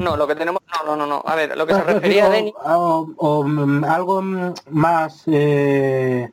[0.00, 0.60] No, lo que tenemos...
[0.72, 1.22] No, no, no, no.
[1.26, 4.54] A ver, lo que se Ah, refería a o- Denis o, o, mm, algo mm,
[4.70, 6.30] más eh,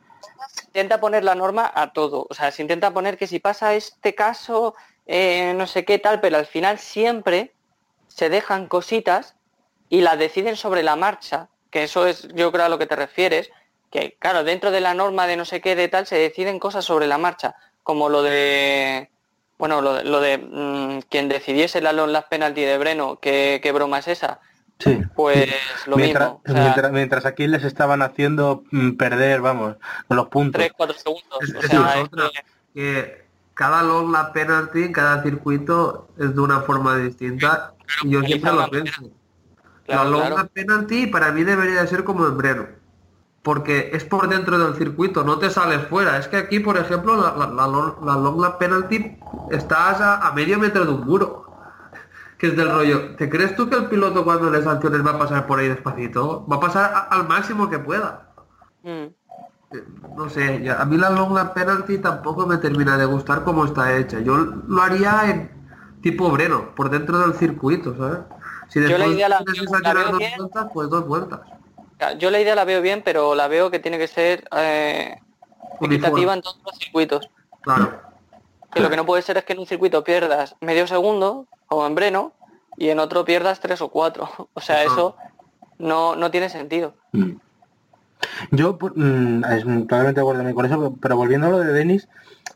[0.72, 2.28] intenta poner la norma a todo.
[2.30, 4.74] O sea, se intenta poner que si pasa este caso,
[5.06, 7.52] eh, no sé qué tal, pero al final siempre
[8.08, 9.36] se dejan cositas
[9.90, 12.96] y las deciden sobre la marcha, que eso es, yo creo a lo que te
[12.96, 13.52] refieres,
[13.90, 16.86] que claro, dentro de la norma de no sé qué de tal se deciden cosas
[16.86, 19.10] sobre la marcha, como lo de,
[19.58, 23.60] bueno, lo de, lo de mm, quien decidiese la long last penalty de Breno, ¿qué,
[23.62, 24.40] qué broma es esa?
[24.82, 25.02] Sí.
[25.15, 25.50] Pues
[25.88, 26.41] lo mientras, mismo.
[26.46, 29.76] o sea, mientras, mientras aquí les estaban haciendo mm, perder, vamos,
[30.10, 30.60] los puntos.
[30.60, 31.39] 3, 4 segundos.
[31.41, 32.30] Es- O sea, es es otra.
[32.74, 33.22] que-
[33.54, 38.52] cada long la penalty en cada circuito es de una forma distinta y yo siempre
[38.54, 39.02] lo pienso.
[39.86, 40.38] claro, la long claro.
[40.38, 42.67] la penalty para mí debería de ser como en Breno
[43.44, 46.17] porque es por dentro del circuito, no te sales fuera.
[46.17, 49.17] Es que aquí, por ejemplo, la, la, la long, la long lap penalty
[49.50, 51.51] estás a, a medio metro de un muro.
[52.41, 53.15] Que es del rollo.
[53.17, 56.43] ¿Te crees tú que el piloto cuando le sanciones va a pasar por ahí despacito?
[56.47, 58.34] Va a pasar a- al máximo que pueda.
[58.82, 58.89] Mm.
[58.89, 59.13] Eh,
[60.17, 64.19] No sé, a mí la long penalty tampoco me termina de gustar como está hecha.
[64.21, 65.51] Yo lo haría en
[66.01, 68.17] tipo Breno, por dentro del circuito, ¿sabes?
[68.69, 70.32] Si Yo la después idea la veo- la sancionar veo dos bien.
[70.38, 71.39] vueltas, pues dos vueltas.
[72.17, 75.15] Yo la idea la veo bien, pero la veo que tiene que ser eh,
[75.80, 77.30] equitativa en todos los circuitos.
[77.62, 78.01] Claro.
[78.73, 81.88] Que lo que no puede ser es que en un circuito pierdas medio segundo, como
[81.88, 82.34] en Breno,
[82.78, 84.30] y en otro pierdas tres o cuatro.
[84.54, 85.16] O sea, eso
[85.80, 86.94] no, no tiene sentido.
[87.14, 87.32] Mm.
[88.52, 92.10] Yo por- mm, es totalmente de acuerdo con eso, pero volviendo a lo de Denis,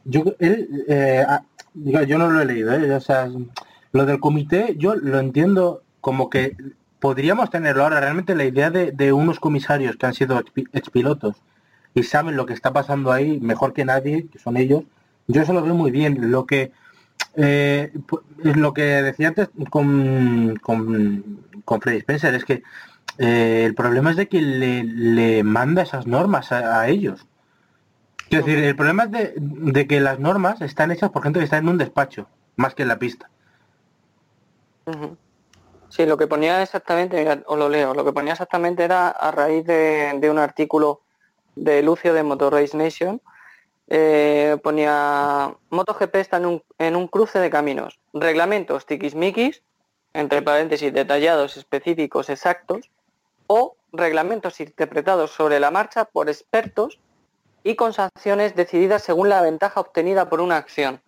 [0.03, 1.41] yo él, eh, ah,
[1.73, 2.93] yo no lo he leído, ¿eh?
[2.93, 3.29] o sea,
[3.93, 6.55] lo del comité yo lo entiendo como que
[6.99, 11.37] podríamos tenerlo ahora, realmente la idea de, de unos comisarios que han sido expi- expilotos
[11.93, 14.83] y saben lo que está pasando ahí mejor que nadie, que son ellos,
[15.27, 16.31] yo eso lo veo muy bien.
[16.31, 16.71] Lo que
[17.37, 17.91] eh,
[18.43, 22.63] es lo que decía antes con, con, con Freddy Spencer es que
[23.17, 27.27] eh, el problema es de que le, manda esas normas a, ellos.
[28.29, 31.45] Quiero decir, el problema es de, de que las normas están hechas por gente que
[31.45, 33.29] está en un despacho, más que en la pista.
[35.89, 39.31] Sí, lo que ponía exactamente, mira, os lo leo, lo que ponía exactamente era a
[39.31, 41.01] raíz de, de un artículo
[41.55, 43.21] de Lucio de Motor Race Nation,
[43.87, 49.61] eh, ponía MotoGP está en un, en un cruce de caminos, reglamentos tiquismiquis,
[50.13, 52.89] entre paréntesis detallados, específicos, exactos,
[53.47, 56.99] o reglamentos interpretados sobre la marcha por expertos
[57.63, 61.01] y con sanciones decididas según la ventaja obtenida por una acción.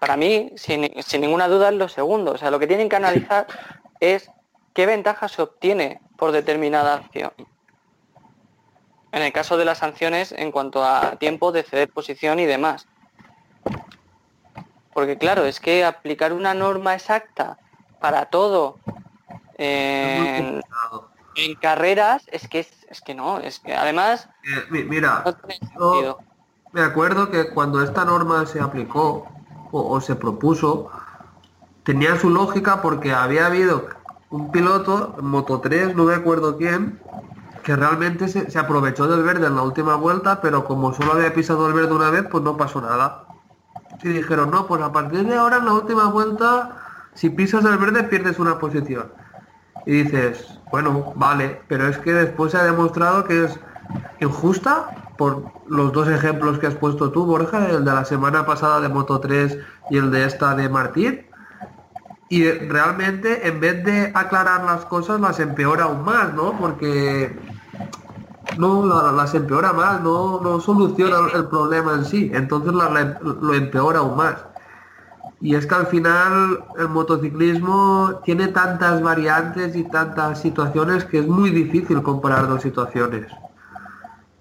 [0.00, 2.32] Para mí, sin, sin ninguna duda, es lo segundo.
[2.32, 3.46] O sea, lo que tienen que analizar
[4.00, 4.30] es
[4.74, 7.32] qué ventaja se obtiene por determinada acción.
[9.12, 12.86] En el caso de las sanciones en cuanto a tiempo de ceder posición y demás.
[14.92, 17.58] Porque claro, es que aplicar una norma exacta
[18.00, 18.78] para todo
[19.54, 20.62] en,
[21.60, 25.58] carreras es que es, es que no, es que además Eh, mi- mira, no tiene
[25.60, 26.20] yo sentido.
[26.72, 29.26] me acuerdo que cuando esta norma se aplicó
[29.70, 30.90] o, o se propuso,
[31.84, 33.88] tenía su lógica porque había habido
[34.30, 37.00] un piloto, Moto 3, no me acuerdo quién,
[37.62, 41.68] que realmente se, aprovechó del verde en la última vuelta, pero como solo había pisado
[41.68, 43.24] el verde una vez, pues no pasó nada.
[44.02, 46.76] Y dijeron, no, pues a partir de ahora en la última vuelta,
[47.14, 49.12] si pisas el verde pierdes una posición.
[49.86, 53.58] Y dices, bueno, vale, pero es que después se ha demostrado que es
[54.20, 58.80] injusta por los dos ejemplos que has puesto tú, Borja, el de la semana pasada
[58.80, 59.58] de Moto 3
[59.90, 61.26] y el de esta de Martín.
[62.28, 66.58] Y realmente en vez de aclarar las cosas las empeora aún más, ¿no?
[66.58, 67.38] Porque
[68.58, 73.18] no la- las empeora más, no, no soluciona el problema en sí, entonces la- la-
[73.20, 74.36] lo empeora aún más.
[75.40, 81.26] Y es que al final el motociclismo tiene tantas variantes y tantas situaciones que es
[81.26, 83.26] muy difícil comparar dos situaciones.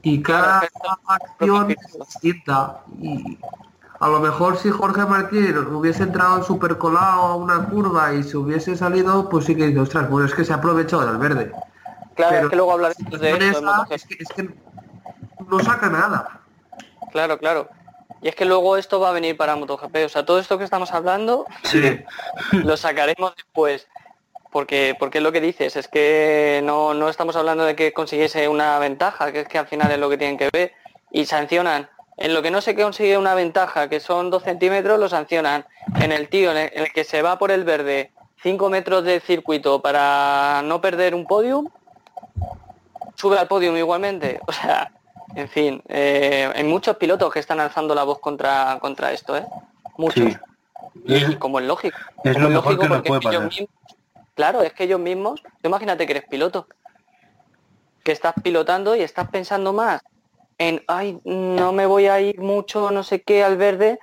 [0.04, 0.63] Y cada
[1.08, 2.82] acción es distinta.
[3.00, 3.38] Y
[4.00, 8.38] a lo mejor si Jorge Martín hubiese entrado súper colado a una curva y se
[8.38, 11.52] hubiese salido, pues sí que dice, ostras, bueno, es que se ha aprovechado del verde.
[12.22, 14.50] Claro, Pero es que luego hablaremos la de situación esa es que, es que
[15.48, 16.42] no saca nada.
[17.12, 17.70] Claro, claro.
[18.22, 20.06] Y es que luego esto va a venir para MotoGP.
[20.06, 22.00] O sea, todo esto que estamos hablando Sí.
[22.52, 23.88] lo sacaremos después.
[24.52, 28.50] Porque, porque es lo que dices, es que no, no estamos hablando de que consiguiese
[28.50, 30.74] una ventaja, que es que al final es lo que tienen que ver.
[31.10, 31.90] Y sancionan.
[32.18, 35.66] En lo que no se consigue una ventaja, que son dos centímetros, lo sancionan.
[36.00, 38.12] En el tío, en el, en el que se va por el verde
[38.44, 41.70] 5 metros del circuito para no perder un podium,
[43.15, 44.39] sube al podium igualmente.
[44.48, 44.91] O sea,
[45.36, 49.46] en fin, eh, hay muchos pilotos que están alzando la voz contra, contra esto, ¿eh?
[49.98, 50.26] Muchos.
[50.26, 50.38] Sí.
[51.08, 51.98] Es- como es lógico.
[52.24, 53.62] es Como lo mejor que nos porque puede es que ellos pasar.
[53.62, 53.70] mismos-
[54.36, 56.67] claro, es que ellos mismos, tú imagínate que eres piloto,
[58.04, 60.02] que estás pilotando y estás pensando más
[60.58, 64.00] en, ay, no me voy a ir mucho, no sé qué, al verde.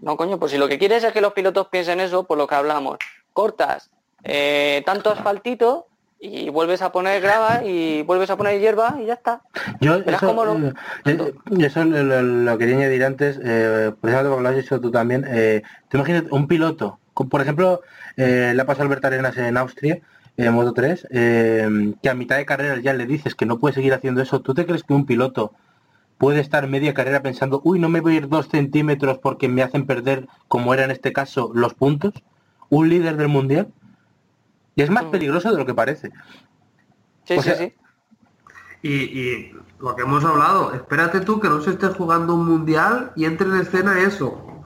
[0.00, 2.46] No, coño, pues si lo que quieres es que los pilotos piensen eso, por lo
[2.46, 2.98] que hablamos,
[3.32, 3.90] cortas
[4.24, 5.86] eh, tanto asfaltito
[6.18, 9.42] y vuelves a poner grava y vuelves a poner hierba y ya está.
[9.80, 10.72] Yo eso, lo- eh,
[11.04, 14.90] eh, eso lo, lo- lo quería añadir antes, eh, precisamente porque lo has dicho tú
[14.90, 15.24] también.
[15.28, 17.82] Eh, te imaginas un piloto, con- por ejemplo,
[18.16, 20.00] eh, le ha pasado a Albert Arenas en Austria,
[20.38, 23.74] en Moto 3, eh, que a mitad de carrera ya le dices que no puede
[23.74, 24.40] seguir haciendo eso.
[24.40, 25.52] ¿Tú te crees que un piloto
[26.18, 29.62] puede estar media carrera pensando, uy, no me voy a ir dos centímetros porque me
[29.62, 32.14] hacen perder, como era en este caso, los puntos?
[32.70, 33.68] ¿Un líder del mundial?
[34.76, 35.10] Y es más Mm.
[35.10, 36.12] peligroso de lo que parece.
[37.24, 37.74] Sí, O sí, sea, sí.
[38.82, 43.12] Y, y lo que hemos hablado, espérate tú que no se esté jugando un mundial
[43.16, 44.64] y entre en escena eso.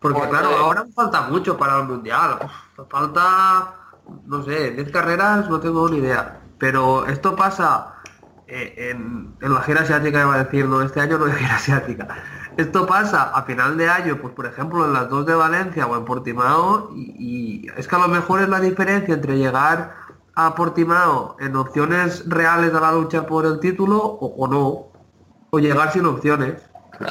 [0.00, 2.38] Porque Pues, claro, eh, ahora falta mucho para el mundial.
[2.44, 3.74] Uf, falta,
[4.26, 6.40] no sé, 10 carreras, no tengo ni idea.
[6.58, 7.94] Pero esto pasa
[8.46, 11.56] eh, en, en la gira asiática, iba a decir, no, este año no hay gira
[11.56, 12.08] asiática.
[12.56, 15.96] Esto pasa a final de año, pues por ejemplo en las dos de Valencia o
[15.96, 19.94] en Portimao, y, y es que a lo mejor es la diferencia entre llegar
[20.34, 24.92] a Portimao en opciones reales de la lucha por el título o, o no,
[25.50, 26.62] o llegar sin opciones.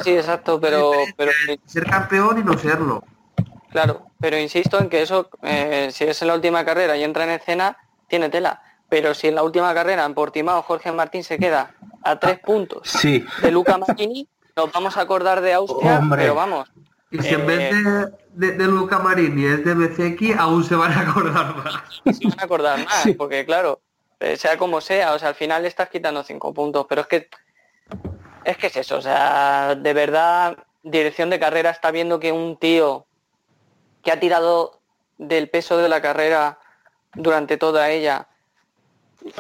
[0.03, 1.31] Sí, exacto, pero, pero
[1.65, 3.03] Ser campeón y no serlo.
[3.69, 7.23] claro, pero insisto en que eso, eh, si es en la última carrera y entra
[7.25, 7.77] en escena,
[8.08, 8.62] tiene tela.
[8.89, 12.81] Pero si en la última carrera en Portimao Jorge Martín se queda a tres puntos
[12.88, 16.22] Sí, de Luca Marini, nos vamos a acordar de Austria, Hombre.
[16.22, 16.70] pero vamos,
[17.12, 18.12] Y si en vez Eh, de,
[18.48, 22.02] de, de Luca Marini es de Bezeki, aún se van a acordar más.
[22.18, 23.13] se van a acordar más, Sí.
[23.13, 23.82] porque claro,
[24.20, 27.08] eh, sea como sea, o sea, al final le estás quitando cinco puntos, pero es
[27.08, 27.30] que
[28.46, 32.58] es que es eso, o sea, de verdad, dirección de carrera está viendo que un
[32.58, 33.06] tío
[34.04, 34.80] que ha tirado
[35.18, 36.60] del peso de la carrera
[37.13, 38.28] durante toda ella,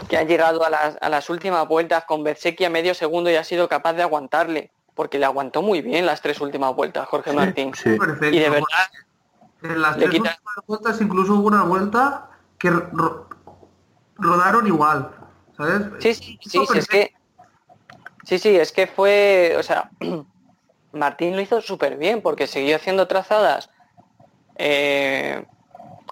[0.09, 3.35] que ha llegado a las, a las últimas vueltas con Bezzecchi a medio segundo y
[3.35, 7.31] ha sido capaz de aguantarle, porque le aguantó muy bien las tres últimas vueltas, Jorge
[7.33, 7.73] Martín.
[7.75, 7.97] sí.
[7.99, 8.35] Perfecto.
[8.35, 8.87] Y de verdad,
[9.61, 13.27] En las tres quita- últimas vueltas incluso hubo una vuelta que ro-
[14.15, 15.11] rodaron igual,
[15.57, 15.83] ¿sabes?
[15.99, 17.13] Sí, sí, sí, sí, es que.
[18.23, 19.55] Sí, sí, es que fue.
[19.59, 19.91] O sea,
[20.93, 23.69] Martín lo hizo súper bien porque siguió haciendo trazadas.
[24.57, 25.45] eh,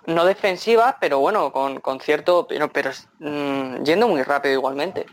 [0.06, 2.46] no defensivas, pero bueno, con, con cierto.
[2.48, 5.06] Pero, pero mm, yendo muy rápido igualmente.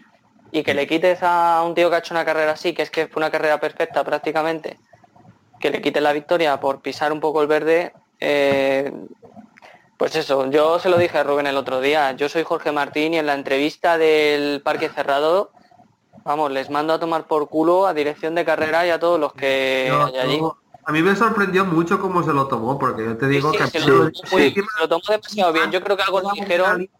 [0.52, 2.90] Y que le quites a un tío que ha hecho una carrera así, que es
[2.90, 4.78] que fue una carrera perfecta prácticamente,
[5.60, 7.92] que le quites la victoria por pisar un poco el verde.
[8.20, 8.92] eh,
[9.96, 12.12] pues eso, yo se lo dije a Rubén el otro día.
[12.12, 15.50] Yo soy Jorge Martín y en la entrevista del Parque Cerrado,
[16.24, 19.34] vamos, les mando a tomar por culo a dirección de carrera y a todos los
[19.34, 20.40] que hay allí.
[20.86, 23.66] a mí me sorprendió mucho cómo se lo tomó, porque yo te digo Sí, que
[23.66, 25.70] se, lo, tomó se lo tomó demasiado bien.
[25.70, 26.90] Yo creo que algo le dijeron.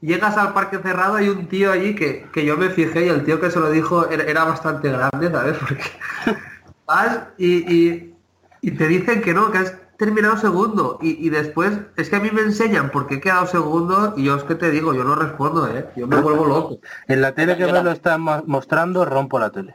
[0.00, 3.24] Llegas al parque cerrado, hay un tío allí que, que yo me fijé y el
[3.24, 5.56] tío que se lo dijo era, era bastante grande, ¿sabes?
[5.60, 5.82] Porque
[6.86, 8.14] vas y, y-
[8.60, 12.20] y te dicen que no, que has terminado segundo y, y después es que a
[12.20, 15.02] mí me enseñan por qué he quedado segundo y yo es que te digo, yo
[15.02, 15.86] no respondo, ¿eh?
[15.96, 16.78] Yo me vuelvo loco.
[17.08, 19.74] En la tele que me lo están mo- mostrando, rompo la tele.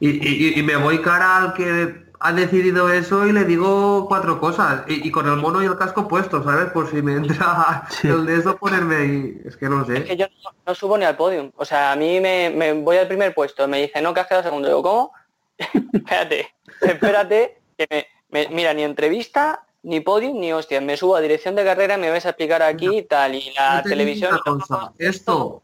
[0.00, 4.84] Y- y me voy cara al que ha decidido eso y le digo cuatro cosas.
[4.88, 6.70] Y, y con el mono y el casco puesto, ¿sabes?
[6.70, 8.08] Por si me entra Sí.
[8.08, 9.40] el de eso ponerme ahí.
[9.44, 10.16] Es que no Es que sé.
[10.16, 11.50] yo no, no subo ni al podium.
[11.56, 13.66] O sea, a mí me, me voy al primer puesto.
[13.68, 14.68] Me dice, no, que has quedado segundo.
[14.68, 15.12] Digo, ¿cómo?
[15.92, 17.60] espérate, espérate.
[17.76, 18.06] Que me,
[18.46, 20.80] me- mira, ni entrevista, ni podium, ni hostia.
[20.80, 23.34] Me subo a dirección de carrera, me vais a explicar aquí y tal.
[23.34, 24.38] Y la televisión...
[24.44, 25.62] cosa, esto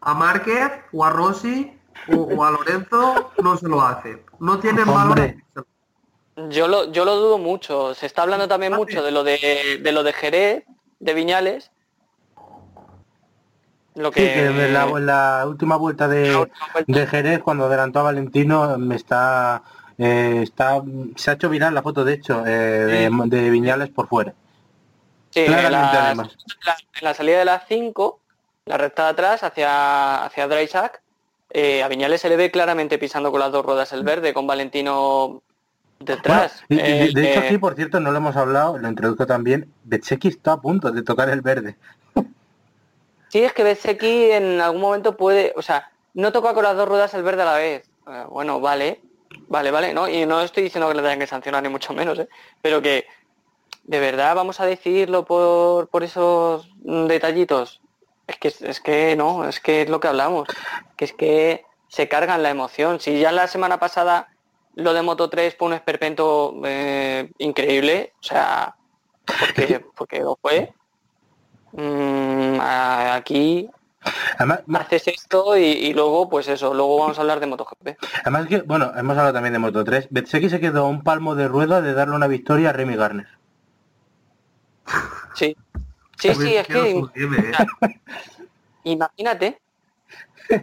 [0.00, 1.72] a Márquez o a Rossi
[2.12, 4.22] o, o a Lorenzo no se lo hace.
[4.38, 5.34] No tienen valor.
[6.36, 7.94] Yo lo, yo lo dudo mucho.
[7.94, 8.84] Se está hablando también Vale.
[8.84, 10.64] mucho de lo de, de lo de Jerez,
[11.00, 11.70] de Viñales.
[13.94, 16.50] Lo Sí, que, en la, en la última vuelta de,
[16.86, 19.62] de Jerez, cuando adelantó a Valentino, me está,
[19.96, 20.82] eh, está
[21.16, 24.34] se ha hecho viral la foto, de hecho, eh, de, de Viñales por fuera.
[25.30, 28.20] Sí, en Claramente, la, en la salida de las 5,
[28.66, 30.46] la recta de atrás hacia, hacia
[31.50, 34.46] eh, a Viñales se le ve claramente pisando con las dos ruedas el verde, con
[34.46, 35.42] Valentino
[35.98, 36.62] detrás.
[36.68, 39.72] Bueno, y- y de, hecho, aquí, por cierto, no lo hemos hablado, lo introduzco también,
[39.84, 41.76] Betcheki está a punto de tocar el verde.
[43.28, 46.88] Sí, es que Bezzecchi en algún momento puede, o sea, no toca con las dos
[46.88, 47.82] ruedas el verde a la vez.
[48.08, 49.00] Eh, bueno, vale,
[49.48, 50.08] vale, vale, ¿no?
[50.08, 52.28] Y no estoy diciendo que le tengan que sancionar ni mucho menos, ¿eh?
[52.62, 53.04] Pero que
[53.82, 57.80] de verdad vamos a decidirlo por, por esos detallitos.
[58.28, 60.48] Es que, es que no, es que es lo que hablamos.
[60.96, 63.00] Que es que se cargan la emoción.
[63.00, 64.28] Si ya la semana pasada
[64.76, 68.76] lo de Moto 3 fue un esperpento eh, increíble, o sea,
[69.24, 70.72] porque, porque lo fue.
[71.72, 73.68] Mm, aquí
[74.38, 77.88] Además, haces esto y, y luego, pues eso, luego vamos a hablar de MotoGP.
[78.22, 80.08] además que, bueno, hemos hablado también de Moto 3.
[80.10, 83.28] Betseki se quedó a un palmo de rueda de darle una victoria a Remy Garner.
[85.34, 85.56] Sí.
[86.18, 87.02] Sí, sí, es que ¿eh?
[88.84, 89.60] imagínate.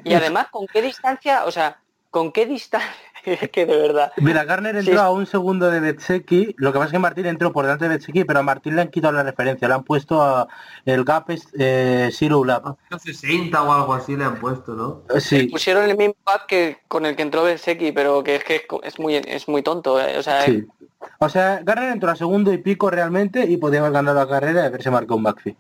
[0.04, 1.46] Y además, ¿con qué distancia?
[1.46, 2.90] O sea, ¿con qué distancia?
[3.42, 4.12] es que de verdad.
[4.18, 5.00] Mira, Garner entró Sí.
[5.00, 7.90] a un segundo de Betseki, lo que pasa es que Martín entró por delante de
[7.96, 10.48] Betseki, pero a Martín le han quitado la referencia, le han puesto a
[10.86, 12.78] el gap es eh, Zero Lap.
[13.02, 15.04] 60 o algo así le han puesto, ¿no?
[15.16, 18.44] Eh, Sí, Pusieron el mismo pack que con el que entró Berseki, pero que es
[18.44, 20.00] que es muy es muy tonto.
[20.00, 20.66] eh, O sea, sí.
[21.20, 24.64] O sea, Garner entró a segundo y pico realmente y podía haber ganado la carrera
[24.64, 25.58] y haberse marcado un backflip.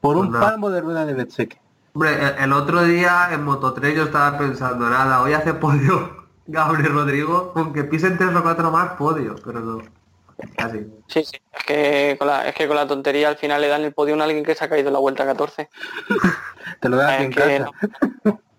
[0.00, 0.46] Por un nada.
[0.50, 1.56] palmo de rueda de Betseki.
[1.92, 6.19] Hombre, el, el otro día en Moto 3 yo estaba pensando, nada, hoy hace podio
[6.50, 9.82] Gabriel Rodrigo, con que pisen tres o cuatro más podio, pero no.
[10.56, 10.78] Casi.
[11.08, 11.36] sí, sí.
[11.52, 14.18] Es que, con la, es que con la tontería al final le dan el podio
[14.18, 15.68] a alguien que se ha caído en la vuelta 14.
[16.80, 17.70] Te lo das en casa.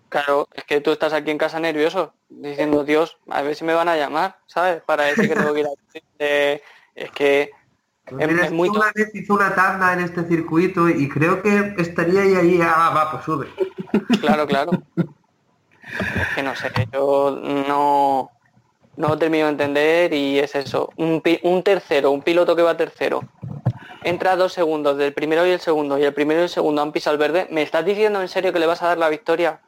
[0.08, 3.72] Claro, es que tú estás aquí en casa nervioso, diciendo, Dios, a ver si me
[3.74, 4.82] van a llamar, ¿sabes?
[4.82, 5.70] Para decir que tengo que ir a...
[6.18, 6.62] Eh,
[6.94, 7.50] es que
[8.04, 11.74] Pues Es- es muy una vez hizo una tanda en este circuito y creo que
[11.78, 13.48] estaría ahí, ahí, ah, va, pues sube.
[14.20, 14.70] Claro, claro.
[16.34, 17.38] Que no sé, yo
[17.68, 18.30] no,
[18.96, 20.90] no lo termino de entender y es eso.
[20.96, 23.22] Un, un tercero, un piloto que va tercero,
[24.04, 26.92] entra dos segundos del primero y el segundo, y el primero y el segundo han
[26.92, 27.46] pisado el verde.
[27.50, 29.60] ¿Me estás diciendo en serio que le vas a dar la victoria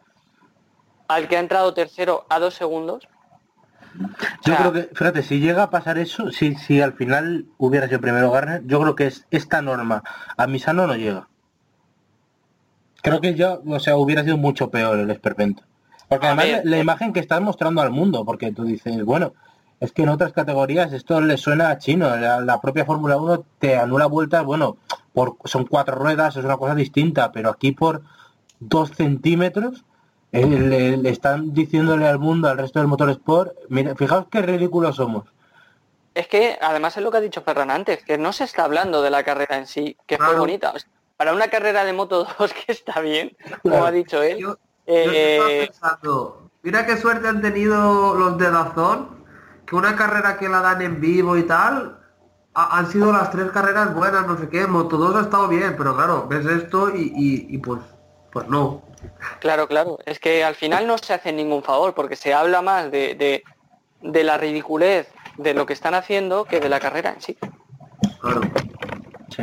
[1.09, 3.07] al que ha entrado tercero a dos segundos?
[4.45, 7.87] Yo sea- creo que, fíjate, si llega a pasar eso, si, si al final hubiera
[7.87, 10.03] sido primero Garner, yo creo que es esta norma
[10.37, 11.29] a Misano no llega.
[13.03, 15.62] Creo que yo, o sea, hubiera sido mucho peor el esperpento.
[16.09, 16.81] Porque A además ver, la eh.
[16.81, 19.33] imagen que estás mostrando al mundo, porque tú dices, bueno,
[19.81, 23.45] es que en otras categorías esto le suena a chino, la, la propia Fórmula 1
[23.59, 24.77] te anula vueltas, bueno,
[25.13, 28.03] por son cuatro ruedas, es una cosa distinta, pero aquí por
[28.61, 29.85] dos centímetros
[30.33, 34.97] eh, le, le están diciéndole al mundo, al resto del motorsport, mira, fijaos qué ridículos
[34.97, 35.25] somos.
[36.15, 39.03] Es que además es lo que ha dicho Ferran antes, que no se está hablando
[39.03, 40.41] de la carrera en sí, que fue Claro.
[40.41, 40.73] bonita.
[40.75, 43.87] O sea, para una carrera de Moto 2 que está bien, como Claro.
[43.87, 48.51] ha dicho él, Yo, yo eh, estaba pensando, mira qué suerte han tenido los de
[48.51, 49.24] Dazón,
[49.66, 51.99] que una carrera que la dan en vivo y tal,
[52.55, 55.74] ha- han sido las tres carreras buenas, no sé qué, Moto 2 ha estado bien,
[55.76, 57.80] pero claro, ves esto y, y- y pues,
[58.30, 58.82] pues no.
[59.41, 59.99] Claro, claro.
[60.07, 63.45] Es que al final no se hace ningún favor porque se habla más de, de,
[64.01, 67.37] de la ridiculez de lo que están haciendo que de la carrera en sí.
[68.20, 68.41] Claro.
[69.28, 69.43] Sí.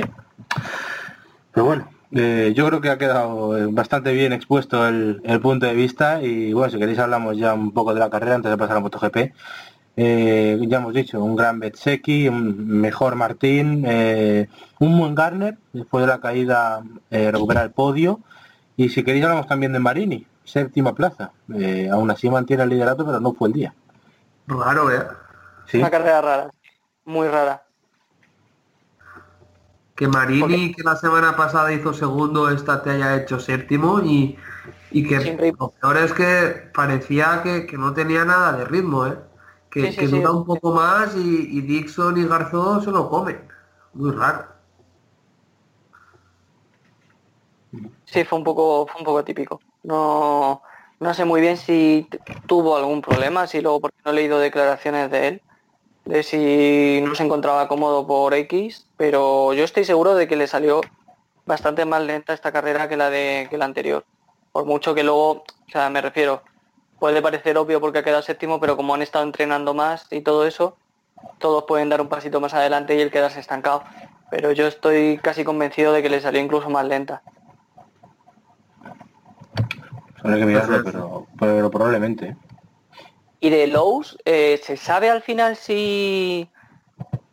[1.53, 5.65] Pero bueno, eh, yo creo que ha quedado eh, bastante bien expuesto el, el punto
[5.65, 8.57] de vista y bueno, si queréis hablamos ya un poco de la carrera antes de
[8.57, 9.33] pasar a MotoGP.
[9.97, 14.47] Eh, ya hemos dicho, un gran Betseki, un mejor Martín, eh,
[14.79, 18.19] un buen Garner, después de la caída eh, recupera el podio.
[18.77, 21.31] Y si queréis hablamos también de Marini, séptima plaza.
[21.53, 23.73] Eh, aún así mantiene el liderato, pero no fue el día.
[24.47, 25.05] Raro, ¿eh?
[25.67, 26.49] Sí, Una carrera rara,
[27.05, 27.63] muy rara.
[30.01, 34.35] Que Marini, que la semana pasada hizo segundo, esta te haya hecho séptimo y,
[34.89, 39.19] y que lo peor es que parecía que, que no tenía nada de ritmo, ¿eh?
[39.69, 40.17] Que, Sí, sí, que sí.
[40.17, 43.47] dura un poco más y, y Dixon y Garzón se lo comen.
[43.93, 44.47] Muy raro.
[48.05, 49.61] Sí, fue un poco, fue un poco típico.
[49.83, 50.63] No,
[50.99, 52.09] no sé muy bien si
[52.47, 55.41] tuvo algún problema, si luego porque no he leído declaraciones de él,
[56.05, 60.47] de si no se encontraba cómodo por X, pero yo estoy seguro de que le
[60.47, 60.81] salió
[61.45, 64.05] bastante más lenta esta carrera que la de que la anterior.
[64.51, 66.41] Por mucho que luego, o sea, me refiero,
[66.99, 70.45] puede parecer obvio porque ha quedado séptimo, pero como han estado entrenando más y todo
[70.45, 70.75] eso,
[71.39, 73.83] todos pueden dar un pasito más adelante y él quedarse estancado.
[74.29, 77.21] Pero yo estoy casi convencido de que le salió incluso más lenta.
[80.23, 82.35] habrá que mirarlo, pero, pero probablemente.
[83.41, 86.47] Y de Lowe's, eh, ¿se sabe al final si,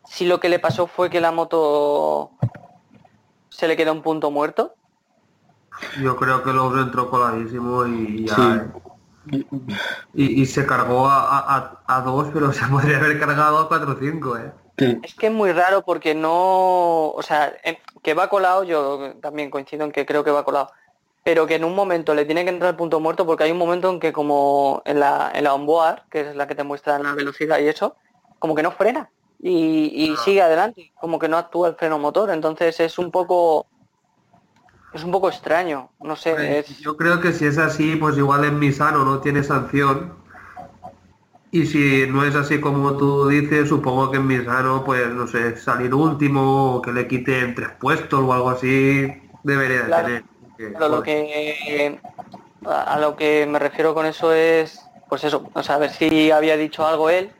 [0.07, 2.31] si lo que le pasó fue que la moto
[3.51, 4.75] se le quedó un punto muerto?
[6.03, 8.35] Yo creo que Lowe's entró coladísimo y ya.
[8.35, 8.43] Sí.
[8.43, 9.45] ¿eh?
[10.15, 13.93] Y, y se cargó a, a- a- dos, pero se podría haber cargado a cuatro
[13.93, 14.51] o cinco, ¿eh?
[14.79, 14.99] Sí.
[15.03, 17.53] Es que es muy raro porque no, o sea,
[18.03, 20.71] que va colado, yo también coincido en que creo que va colado,
[21.29, 23.59] pero que en un momento le tiene que entrar el punto muerto porque hay un
[23.59, 26.99] momento en que como en la, en la onboard, que es la que te muestra
[26.99, 27.97] la velocidad y eso,
[28.39, 32.31] como que no frena y, y sigue adelante, como que no actúa el freno motor,
[32.31, 33.67] entonces es un poco,
[34.95, 38.47] es un poco extraño, no sé, es, Yo creo que si es así, pues igual
[38.47, 40.15] en Misano no tiene sanción.
[41.51, 45.59] Y si no es así como tú dices, supongo que en Misano, pues no sé,
[45.59, 49.13] salir último o que le quiten tres puestos o algo así,
[49.43, 50.38] debería de tener.
[50.75, 51.99] Pero lo que
[52.67, 56.31] a lo que me refiero con eso es, pues eso, o sea, a ver si
[56.31, 57.31] había dicho algo él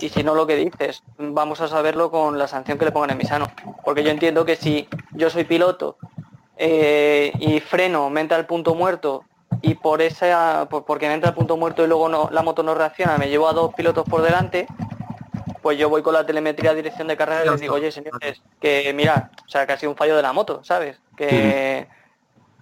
[0.00, 3.10] y si no lo que dices, vamos a saberlo con la sanción que le pongan
[3.10, 3.46] en Misano.
[3.84, 5.96] Porque yo entiendo que si yo soy piloto
[6.58, 9.24] eh, y freno, me entra el punto muerto
[9.62, 12.62] y por esa, por- porque me entra el punto muerto y luego no, la moto
[12.62, 14.66] no reacciona, me llevo a dos pilotos por delante,
[15.62, 18.42] pues yo voy con la telemetría a dirección de carrera y les digo, oye señores,
[18.60, 21.00] que mira, o sea, que ha sido un fallo de la moto, ¿sabes?
[21.16, 21.88] Que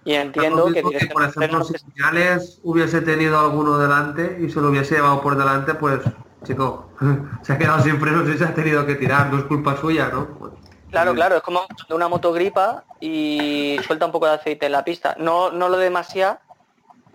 [0.05, 4.69] y entiendo que que, por ejemplo, si Viñales hubiese tenido alguno delante y se lo
[4.69, 5.99] hubiese llevado por delante, pues,
[6.43, 6.89] chico,
[7.41, 10.09] se ha quedado sin frenos y se ha tenido que tirar, no es culpa suya,
[10.09, 10.27] ¿no?
[10.39, 10.53] Pues,
[10.91, 14.71] Claro, claro, es como cuando una moto gripa y suelta un poco de aceite en
[14.71, 15.15] la pista.
[15.19, 16.37] No, no lo demasiado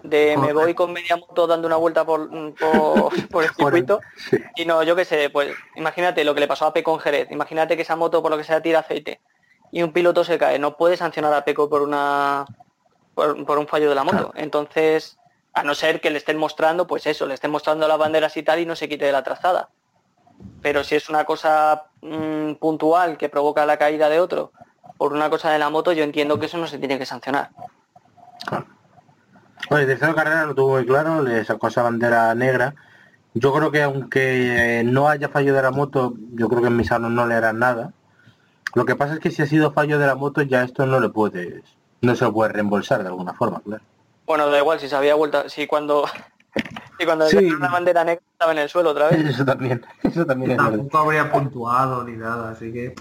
[0.02, 4.36] de me voy con media moto dando una vuelta por, por, por el circuito, Sí.
[4.56, 7.28] y no, yo qué sé, pues imagínate lo que le pasó a Peco en Jerez,
[7.30, 9.20] imagínate que esa moto por lo que sea tira aceite
[9.72, 12.44] y un piloto se cae, no puede sancionar a Peco por una
[13.20, 14.32] por, por un fallo de la moto.
[14.34, 15.18] Entonces,
[15.52, 18.42] a no ser que le estén mostrando, pues eso, le estén mostrando las banderas y
[18.42, 19.68] tal y no se quite de la trazada.
[20.62, 24.52] Pero si es una cosa mm, puntual que provoca la caída de otro
[24.96, 27.50] por una cosa de la moto, yo entiendo que eso no se tiene que sancionar.
[29.68, 32.74] Bueno, el tercero carrera lo tuvo muy claro, le sacó esa bandera negra.
[33.34, 37.10] Yo creo que aunque no haya fallo de la moto, yo creo que en Misano
[37.10, 37.92] no le harán nada.
[38.74, 41.00] Lo que pasa es que si ha sido fallo de la moto, ya esto no
[41.00, 41.62] le puedes,
[42.02, 43.82] no se lo puede reembolsar de alguna forma, claro.
[44.26, 46.04] Bueno, da igual si se había vuelto, si cuando
[46.98, 47.50] si cuando Sí.
[47.58, 49.24] la bandera negra estaba en el suelo otra vez.
[49.24, 50.70] Eso también, eso también es verdad.
[50.78, 52.94] Tampoco habría puntuado ni nada, así que...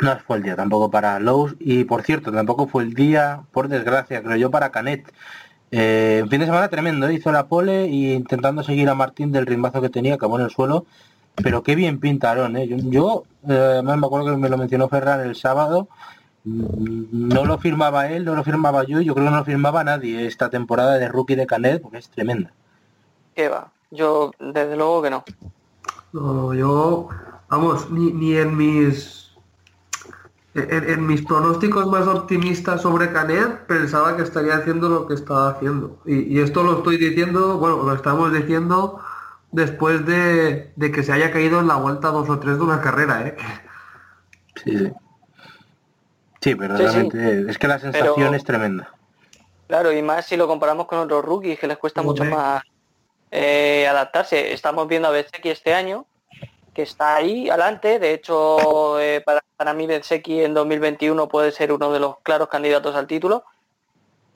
[0.00, 3.66] No fue el día tampoco para Lowe's y por cierto tampoco fue el día, por
[3.68, 5.12] desgracia, creo yo, para Canet.
[5.72, 9.80] Eh, fin de semana tremendo, hizo la pole y intentando seguir a Martín del rimbazo
[9.82, 10.86] que tenía, acabó en el suelo,
[11.42, 12.66] pero qué bien pintaron, ¿eh?
[12.66, 15.88] Yo, yo, eh, me acuerdo que me lo mencionó Ferran el sábado,
[16.44, 19.44] mm, no lo firmaba él, no lo firmaba yo, y yo creo que no lo
[19.44, 22.52] firmaba nadie esta temporada de rookie de Canet, porque es tremenda.
[23.34, 23.70] ¿Qué va?
[23.90, 25.24] Yo desde luego que no.
[26.12, 27.08] No, yo,
[27.48, 29.18] vamos, ni, ni en mis
[30.54, 35.50] en, en mis pronósticos más optimistas sobre Canet pensaba que estaría haciendo lo que estaba
[35.50, 35.98] haciendo.
[36.04, 39.00] Y, y esto lo estoy diciendo, bueno, lo estamos diciendo
[39.52, 42.80] después de, de que se haya caído en la vuelta dos o tres de una
[42.80, 43.36] carrera, ¿eh?
[44.64, 44.92] Sí, sí.
[46.40, 46.88] Sí, pero Sí, sí.
[47.10, 48.92] realmente es que la sensación Pero- es tremenda.
[49.66, 52.62] Claro, y más si lo comparamos con otros rookies que les cuesta mucho más
[53.30, 54.52] eh, adaptarse.
[54.54, 56.06] Estamos viendo a Bezeki este año,
[56.72, 57.98] que está ahí adelante.
[57.98, 62.48] De hecho, eh, para, para mí Bezeki en 2021 puede ser uno de los claros
[62.48, 63.44] candidatos al título.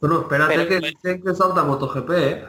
[0.01, 2.45] Bueno, espérate Pero- que dicen que salta MotoGP, ¿eh?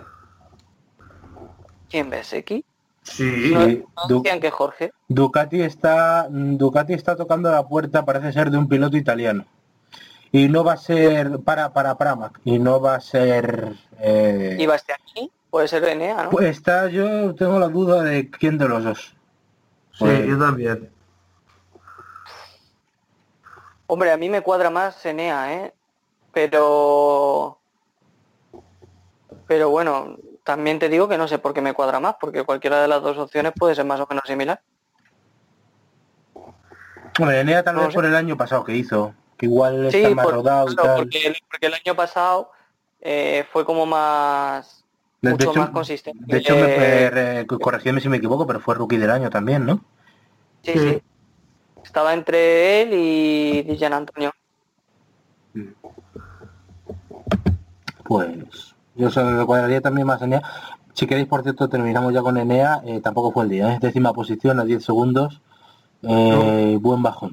[1.93, 2.65] ¿Quién Bezeki?
[3.03, 3.51] Sí.
[3.53, 4.91] No, Sí, no Du- decían que Jorge.
[5.07, 9.45] Ducati está Ducati está tocando la puerta parece ser de un piloto italiano
[10.31, 14.65] y no va a ser para para Pramac y no va a ser eh, Y
[14.65, 16.29] Bastianini, puede ser Enea, ¿no?
[16.31, 18.99] pues está yo tengo la duda de quién de los dos
[19.91, 20.89] Sí, Pues- yo también.
[23.85, 25.73] Hombre, a mí me cuadra más Enea, ¿eh?
[26.31, 27.59] Pero...
[29.45, 32.81] Pero bueno, también te digo que no sé por qué me cuadra más, porque cualquiera
[32.81, 34.61] de las dos opciones puede ser más o menos similar.
[37.17, 37.95] bueno Enea tal No vez sé.
[37.95, 40.89] por el año pasado que hizo que igual Sí, está más por- rodado y claro,
[40.89, 42.51] tal porque, el, porque el año pasado
[43.01, 44.83] eh, fue como más...
[45.21, 46.23] de, de mucho hecho, más consistente.
[46.25, 49.83] de hecho me Eh, corregidme si me equivoco pero fue rookie del año también no
[50.63, 51.01] sí, sí.
[51.83, 54.31] Estaba entre él y Dijan Antonio.
[58.05, 60.41] Pues yo se cuadraría también más Enea.
[60.93, 62.81] Si queréis, por cierto, terminamos ya con Enea.
[62.85, 63.79] eh, tampoco fue el día, ¿eh?
[63.81, 65.41] décima posición a 10 segundos.
[66.03, 67.31] Eh, Buen bajón.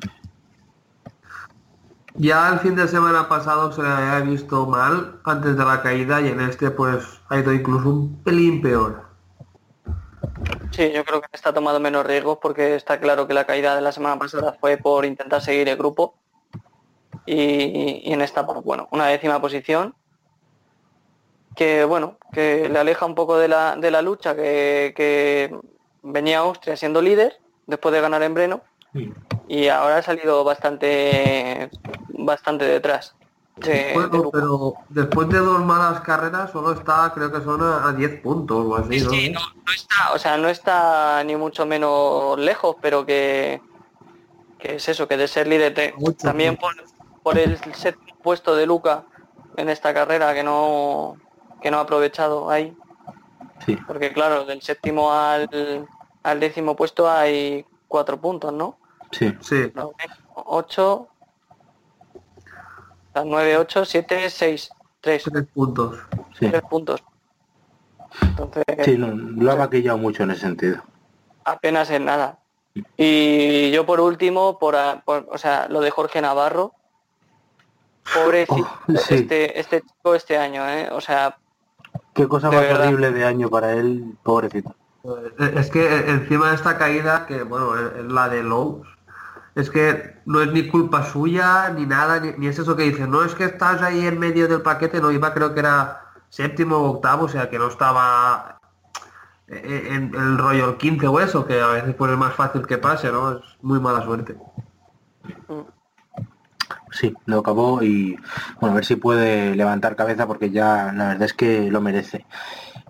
[2.15, 6.21] Ya el fin de semana pasado se le había visto mal antes de la caída
[6.21, 9.05] y en este pues ha ido incluso un pelín peor.
[10.71, 13.81] Sí, yo creo que está tomando menos riesgos porque está claro que la caída de
[13.81, 16.15] la semana pasada fue por intentar seguir el grupo.
[17.27, 19.95] Y, y en esta, pues bueno, una décima posición
[21.55, 25.55] que bueno, que le aleja un poco de la, de la lucha que, que
[26.03, 28.63] venía Austria siendo líder después de ganar en Breno
[29.49, 31.71] y ahora ha salido bastante
[32.09, 33.15] bastante detrás.
[33.57, 37.93] de- Bueno, pero después de dos malas carreras solo está, creo que son a, a
[37.93, 39.11] 10 puntos o así, ¿no?
[39.11, 43.61] Sí, no, no está, o sea, no está ni mucho menos lejos, pero que,
[44.59, 46.73] que es eso, que de ser líder también por,
[47.23, 49.05] por el séptimo puesto de Luca
[49.57, 51.17] en esta carrera que no
[51.61, 52.77] que no ha aprovechado ahí.
[53.67, 55.87] Sí, Porque claro, del séptimo al,
[56.23, 58.79] al décimo puesto hay cuatro puntos, ¿no?
[59.13, 59.35] sí.
[59.41, 59.73] Sí,
[60.35, 61.09] 8,
[63.25, 65.99] 9, 8, 7, 6, 3, tres puntos.
[66.39, 67.03] Sí, 3 puntos.
[68.23, 70.83] Entonces, sí lo ha maquillado mucho en ese sentido.
[71.45, 72.39] apenas es nada.
[72.97, 76.73] Y yo por último, por, o sea, lo de Jorge Navarro,
[78.15, 78.55] pobrecito,
[78.89, 79.15] Oh, sí.
[79.17, 80.89] este, este chico este año, ¿eh?
[80.93, 81.37] O sea,
[82.15, 82.87] Qué cosa De más verdad.
[82.87, 84.75] horrible de año para él, pobrecito.
[85.05, 88.87] Eh, Es que eh, encima de esta caída, que bueno, es la de Lowe's,
[89.55, 93.07] es que no es ni culpa suya, ni nada, ni, ni es eso que dice,
[93.07, 96.77] no es que estás ahí en medio del paquete, no iba, creo que era séptimo
[96.77, 98.59] o octavo, o sea que no estaba
[99.49, 102.67] eh, en el rollo el 15 o eso, que a veces pues es más fácil
[102.67, 103.33] que pase, ¿no?
[103.39, 104.37] Es muy mala suerte.
[106.93, 108.17] Sí, lo acabó y
[108.61, 112.27] bueno, a ver si puede levantar cabeza porque ya la verdad es que lo merece.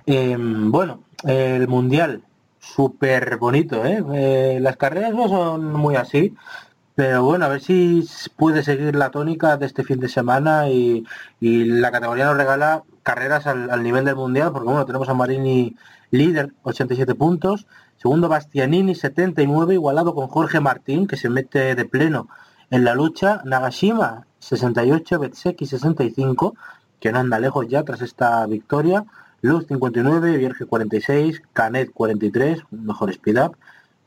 [0.07, 2.23] Eh, bueno, el mundial,
[2.59, 4.03] súper bonito, ¿eh?
[4.15, 6.35] Eh, Las carreras no son muy así,
[6.95, 8.05] pero bueno, a ver si
[8.37, 11.05] puede seguir la tónica de este fin de semana y,
[11.41, 15.15] y la categoría nos regala carreras al, al nivel del mundial, porque bueno, tenemos a
[15.15, 15.77] Marini
[16.11, 22.29] líder, 87 puntos, segundo Bastianini, 79, igualado con Jorge Martín, que se mete de pleno
[22.71, 26.55] en la lucha, Nagashima 68, Betseki 65,
[26.99, 29.05] que no anda lejos ya tras esta victoria,
[29.43, 33.57] Luz 59, Vierge 46, Canet 43, un mejor speed up,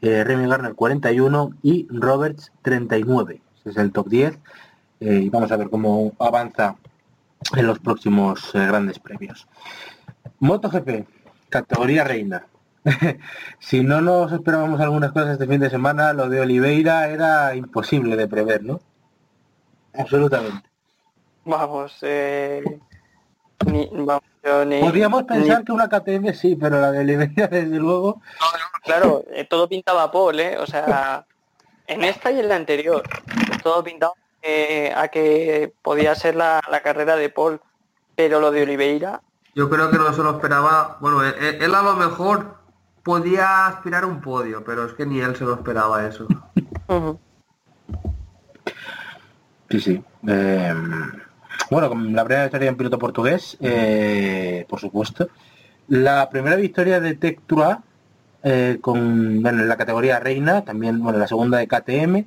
[0.01, 3.41] eh, Remy Garner 41 y Roberts 39.
[3.59, 4.39] Ese es el top 10
[4.99, 6.75] eh, y vamos a ver cómo avanza
[7.55, 9.47] en los próximos eh, grandes premios.
[10.39, 11.07] MotoGP,
[11.49, 12.45] categoría reina.
[13.59, 18.15] si no nos esperábamos algunas cosas este fin de semana, lo de Oliveira era imposible
[18.15, 18.79] de prever, ¿no?
[19.93, 20.67] Absolutamente.
[21.45, 22.79] vamos, eh,
[23.67, 27.47] ni, vamos, yo ni- Podríamos ni- pensar que una KTM sí, pero la de Oliveira
[27.51, 28.21] desde luego
[28.83, 30.57] claro, eh, todo pintaba a Paul, ¿eh?
[30.57, 31.25] O sea,
[31.87, 33.03] en esta y en la anterior,
[33.61, 37.61] todo pintaba eh, a que podía ser la, la carrera de Paul,
[38.15, 39.21] pero lo de Oliveira,
[39.55, 42.62] Yo creo que no se lo esperaba, bueno, él, él a lo mejor
[43.03, 46.27] podía aspirar a un podio, pero es que ni él se lo esperaba eso.
[49.69, 50.03] Sí, sí.
[50.27, 50.73] Eh,
[51.71, 55.29] bueno, con la primera victoria en piloto portugués, eh, por supuesto.
[55.87, 57.77] La primera victoria de Tech Trois,
[58.43, 62.25] eh, con, bueno, en la categoría reina, también, bueno, la segunda de KTM.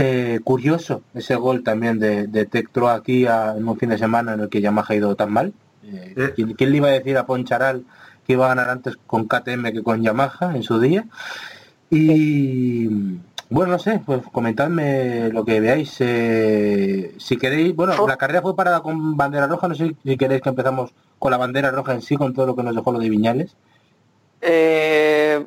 [0.00, 3.98] Eh, curioso ese gol también de, de Tech Trois aquí a- en un fin de
[3.98, 5.52] semana en el que Yamaha ha ido tan mal.
[5.82, 6.32] Eh, Sí.
[6.36, 7.82] ¿quién, quién le iba a decir a Poncharal
[8.28, 11.06] que iba a ganar antes con KTM que con Yamaha en su día?
[11.90, 12.86] Y
[13.48, 15.96] bueno, no sé, pues comentadme lo que veáis.
[16.00, 20.42] eh, si queréis, bueno, la carrera fue parada con bandera roja, no sé si queréis
[20.42, 22.98] que empezamos con la bandera roja en sí, con todo lo que nos dejó lo
[22.98, 23.56] de Viñales.
[24.42, 25.44] Eh,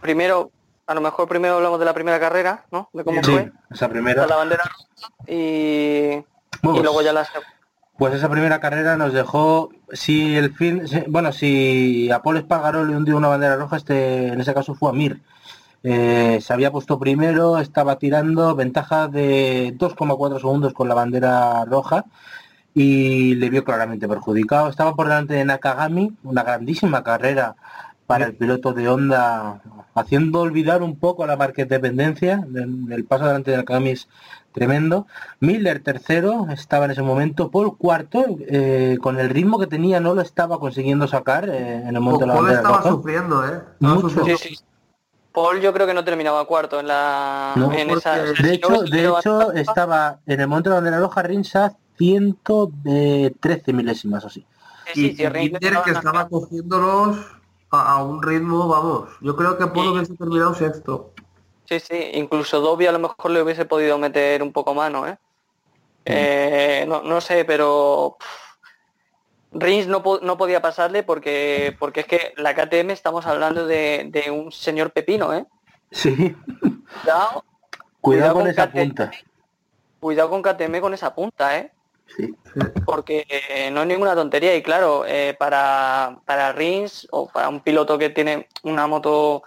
[0.00, 0.50] primero,
[0.86, 2.88] a lo mejor primero hablamos de la primera carrera, ¿no?
[2.94, 3.52] De cómo Sí, fue.
[3.70, 4.26] esa primera.
[4.26, 6.24] La bandera roja y,
[6.62, 7.53] Bueno, y luego ya la segunda.
[7.96, 12.96] Pues esa primera carrera nos dejó, si el fin, bueno, si a Paul Espargaró le
[12.96, 15.20] hundió una bandera roja, este, en ese caso fue a Mir.
[15.84, 22.06] Eh, se había puesto primero, estaba tirando ventaja de 2,4 segundos con la bandera roja
[22.74, 24.68] y le vio claramente perjudicado.
[24.68, 27.54] Estaba por delante de Nakagami, una grandísima carrera
[28.06, 29.62] para el piloto de Honda,
[29.94, 32.44] haciendo olvidar un poco la marca dependencia.
[32.48, 34.08] del el paso delante de Nakagami es
[34.64, 35.06] tremendo.
[35.40, 37.50] Miller tercero, estaba en ese momento.
[37.50, 41.94] Paul cuarto, eh, con el ritmo que tenía no lo estaba consiguiendo sacar eh, en
[41.94, 42.90] el momento de la Paul estaba roja.
[42.90, 43.48] sufriendo, ¿eh?
[43.74, 44.08] Estaba Mucho.
[44.08, 44.36] sufriendo.
[44.38, 44.64] Sí, sí.
[45.32, 48.12] Paul yo creo que no terminaba cuarto en la No, en porque- esa.
[48.12, 51.00] o sea, De si hecho, no de hecho estaba en el momento de la bandera
[51.00, 54.46] roja Rins a 113 milésimas o así.
[54.94, 57.16] Sí, Y, estaba que estaba cogiéndolos
[57.70, 61.13] a, a un ritmo, vamos, yo creo que Paul hubiese terminado sexto.
[61.80, 65.16] Sí, sí, incluso Dobby a lo mejor le hubiese podido meter un poco mano, ¿eh?
[66.06, 68.54] Eh, no, no sé, pero pff,
[69.52, 74.06] Rins no, po- no podía pasarle porque porque es que la KTM estamos hablando de,
[74.10, 75.46] de un señor pepino, ¿eh?
[75.90, 76.34] Sí,
[77.02, 77.44] Cuidado,
[78.00, 78.80] cuidado con con esa KTM.
[78.88, 79.10] punta.
[80.00, 81.70] cuidado con KTM con esa punta, ¿eh?
[82.06, 82.34] Sí.
[82.84, 87.60] porque eh, no es ninguna tontería y claro, eh, para, para Rins o para un
[87.60, 89.42] piloto que tiene una moto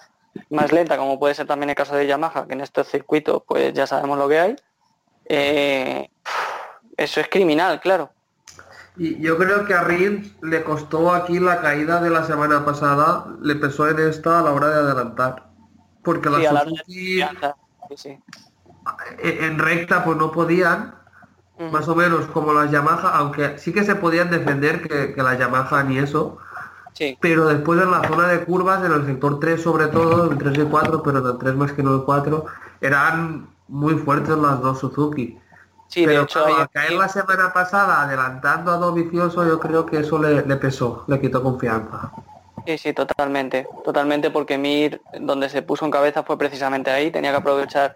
[0.49, 3.73] más lenta, como puede ser también el caso de Yamaha, que en estos circuitos pues
[3.73, 4.55] ya sabemos lo que hay,
[5.25, 6.09] eh,
[6.95, 8.11] eso es criminal, claro.
[8.95, 13.27] Y yo creo que a Rins le costó aquí la caída de la semana pasada,
[13.41, 15.43] le pesó en esta a la hora de adelantar.
[16.03, 17.21] Porque Sí, la Suzuki
[17.95, 18.19] sí.
[19.19, 20.95] en recta pues no podían,
[21.71, 25.38] más o menos como las Yamaha, aunque sí que se podían defender que, que las
[25.38, 26.39] Yamaha ni eso,
[26.97, 30.37] Sí, pero después en la zona de curvas, en el sector 3 sobre todo, el
[30.37, 32.45] 3 y 4, pero en el 3 más que en el 4,
[32.81, 35.37] eran muy fuertes las dos Suzuki.
[35.87, 39.59] sí, de pero hecho claro, hay- al caer la semana pasada adelantando a Dovicioso, yo
[39.59, 42.11] creo que eso le, le pesó, le quitó confianza.
[42.65, 43.67] Sí, sí, totalmente.
[43.85, 47.11] Totalmente porque Mir, donde se puso en cabeza fue precisamente ahí.
[47.11, 47.95] Tenía que aprovechar,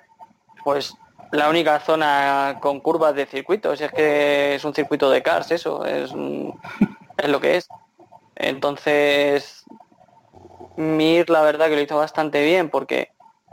[0.64, 0.94] pues,
[1.32, 3.76] la única zona con curvas de circuito.
[3.76, 6.14] Si es que es un circuito de cars, eso, es,
[7.18, 7.68] es lo que es.
[8.42, 9.64] Entonces,
[10.76, 13.12] Mir, la verdad que lo hizo bastante bien porque,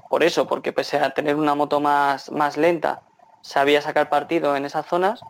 [0.09, 3.03] por eso, porque pese a tener una moto más, más lenta,
[3.43, 5.21] sabía sacar partido en esas zonas.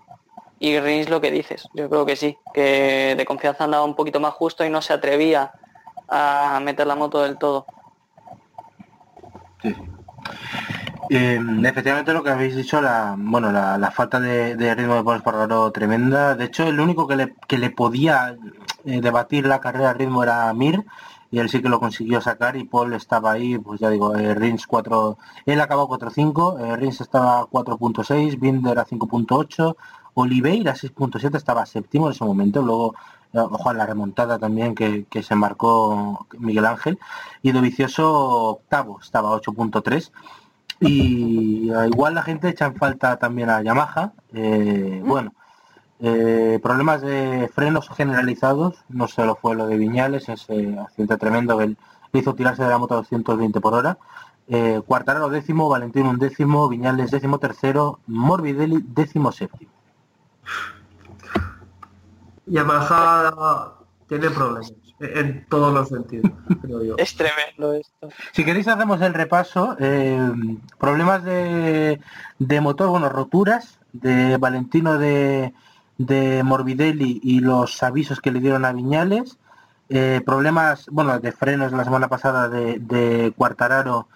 [0.60, 4.20] Y Rins lo que dices, yo creo que sí, que de confianza andaba un poquito
[4.20, 5.52] más justo y no se atrevía
[6.08, 7.66] a meter la moto del todo.
[11.10, 15.16] Eh, efectivamente lo que habéis dicho, la, bueno, la, la falta de, ritmo de Paul
[15.16, 16.34] Espargaró tremenda.
[16.34, 18.36] De hecho, el único que le, que le podía
[18.84, 20.84] eh, debatir la carrera al ritmo era Mir,
[21.30, 24.34] y él sí que lo consiguió sacar y Paul estaba ahí, pues ya digo, eh,
[24.34, 29.76] Rins 4, él acabó 4.5, eh, Rins estaba a 4.6, Binder a 5.8,
[30.14, 32.94] Oliveira 6.7 estaba séptimo en ese momento, luego
[33.32, 36.98] eh, ojo a la remontada también que, que se embarcó Miguel Ángel
[37.42, 40.10] y Dovicioso octavo, estaba a 8.3
[40.80, 45.32] y eh, igual la gente echa en falta también a Yamaha, eh, bueno,
[46.00, 51.66] eh, problemas de frenos generalizados, no solo fue lo de Viñales, ese accidente tremendo que
[51.66, 51.76] le
[52.12, 53.98] hizo tirarse de la moto a 220 por hora.
[54.46, 59.72] Eh, Cuartararo décimo, Valentino undécimo, Viñales décimo tercero, Morbidelli décimo séptimo.
[62.46, 63.74] Yamaha
[64.06, 66.30] tiene problemas en todos los sentidos,
[66.62, 66.94] creo yo.
[66.98, 68.08] Es tremendo esto.
[68.32, 69.76] Si queréis hacemos el repaso.
[69.78, 70.18] eh,
[70.78, 72.00] problemas de,
[72.38, 75.52] de motor, bueno, roturas de Valentino de,
[75.98, 79.38] de Morbidelli y los avisos que le dieron a Viñales.
[79.88, 84.06] eh, problemas, bueno, de frenos la semana pasada de, de Cuartararo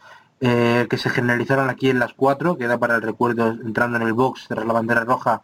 [0.41, 4.13] eh, que se generalizaron aquí en las cuatro, queda para el recuerdo entrando en el
[4.13, 5.41] box tras la bandera roja.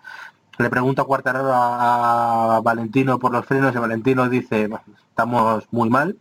[0.58, 4.82] Le pregunta Cuartararo a, a Valentino por los frenos y Valentino dice, "Bah,
[5.18, 6.16] estamos muy mal.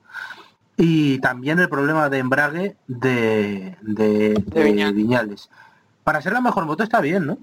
[0.75, 4.95] Y también el problema de embrague de, de, de Viñales.
[4.95, 5.49] Viñales.
[6.03, 7.37] Para ser la mejor moto está bien, ¿no?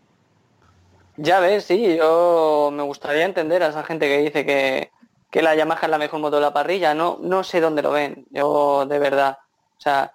[1.16, 4.90] Ya ves, sí, yo me gustaría entender a esa gente que dice que,
[5.30, 6.92] que la Yamaha es la mejor moto de la parrilla.
[6.92, 9.38] No, no sé dónde lo ven, yo de verdad.
[9.78, 10.12] O sea,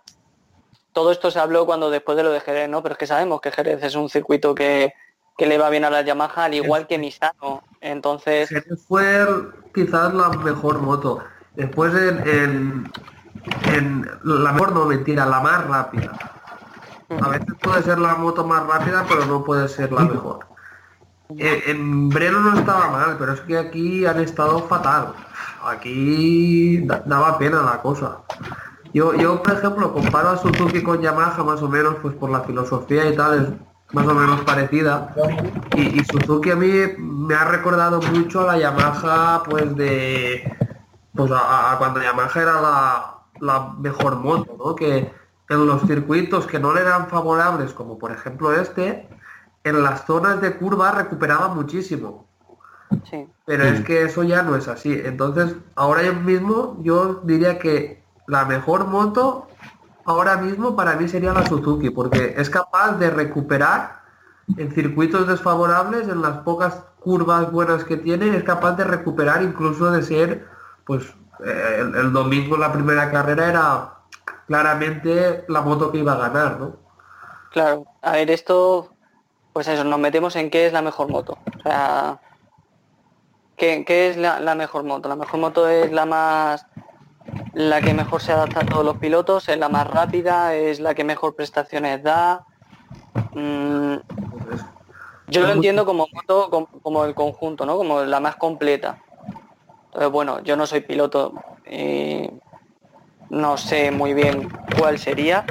[0.91, 2.83] todo esto se habló cuando después de lo de Jerez, ¿no?
[2.83, 4.93] Pero es que sabemos que Jerez es un circuito que,
[5.37, 7.63] que le va bien a la Yamaha, al igual que Misano.
[7.81, 8.49] Entonces,
[8.87, 9.27] fue
[9.73, 11.19] quizás la mejor moto.
[11.55, 12.91] Después en, en,
[13.73, 16.11] en la mejor no mentira, la más rápida.
[17.21, 20.39] A veces puede ser la moto más rápida, pero no puede ser la mejor.
[21.29, 25.13] En, en Breno no estaba mal, pero es que aquí han estado fatal.
[25.63, 28.19] Aquí da- daba pena la cosa.
[28.93, 32.41] Yo, yo, por ejemplo, comparo a Suzuki con Yamaha más o menos, pues por la
[32.41, 35.15] filosofía y tal, es más o menos parecida.
[35.75, 40.51] Y, y Suzuki a mí me ha recordado mucho a la Yamaha, pues de,
[41.13, 44.75] pues a, a cuando Yamaha era la, la mejor moto, ¿no?
[44.75, 45.11] Que
[45.49, 49.09] en los circuitos que no le eran favorables, como por ejemplo este,
[49.63, 52.27] en las zonas de curva recuperaba muchísimo.
[53.09, 53.27] sí.
[53.45, 54.93] Pero es que eso ya no es así.
[55.03, 59.48] Entonces, ahora mismo yo diría que la mejor moto
[60.09, 64.01] ahora mismo para mí sería la Suzuki, porque es capaz de recuperar
[64.57, 69.91] en circuitos desfavorables, en las pocas curvas buenas que tiene, es capaz de recuperar incluso
[69.91, 70.47] de ser,
[70.83, 71.05] pues
[71.45, 73.93] eh, el, domingo la primera carrera era
[74.47, 76.75] claramente la moto que iba a ganar, ¿no?
[77.51, 78.89] Claro, a ver, esto,
[79.53, 81.37] pues eso, nos metemos en qué es la mejor moto.
[81.55, 82.19] O sea,
[83.55, 85.07] ¿qué, qué es la mejor moto?
[85.07, 86.65] La mejor moto es la más,
[87.53, 90.93] la que mejor se adapta a todos los pilotos, es la más rápida, es la
[90.93, 92.45] que mejor prestaciones da.
[93.33, 93.95] Mm,
[95.27, 97.77] yo lo entiendo como moto, como, como el conjunto, ¿no?
[97.77, 98.99] Como la más completa.
[99.85, 101.33] Entonces, bueno, yo no soy piloto,
[101.69, 102.29] y
[103.29, 105.45] no sé muy bien cuál sería.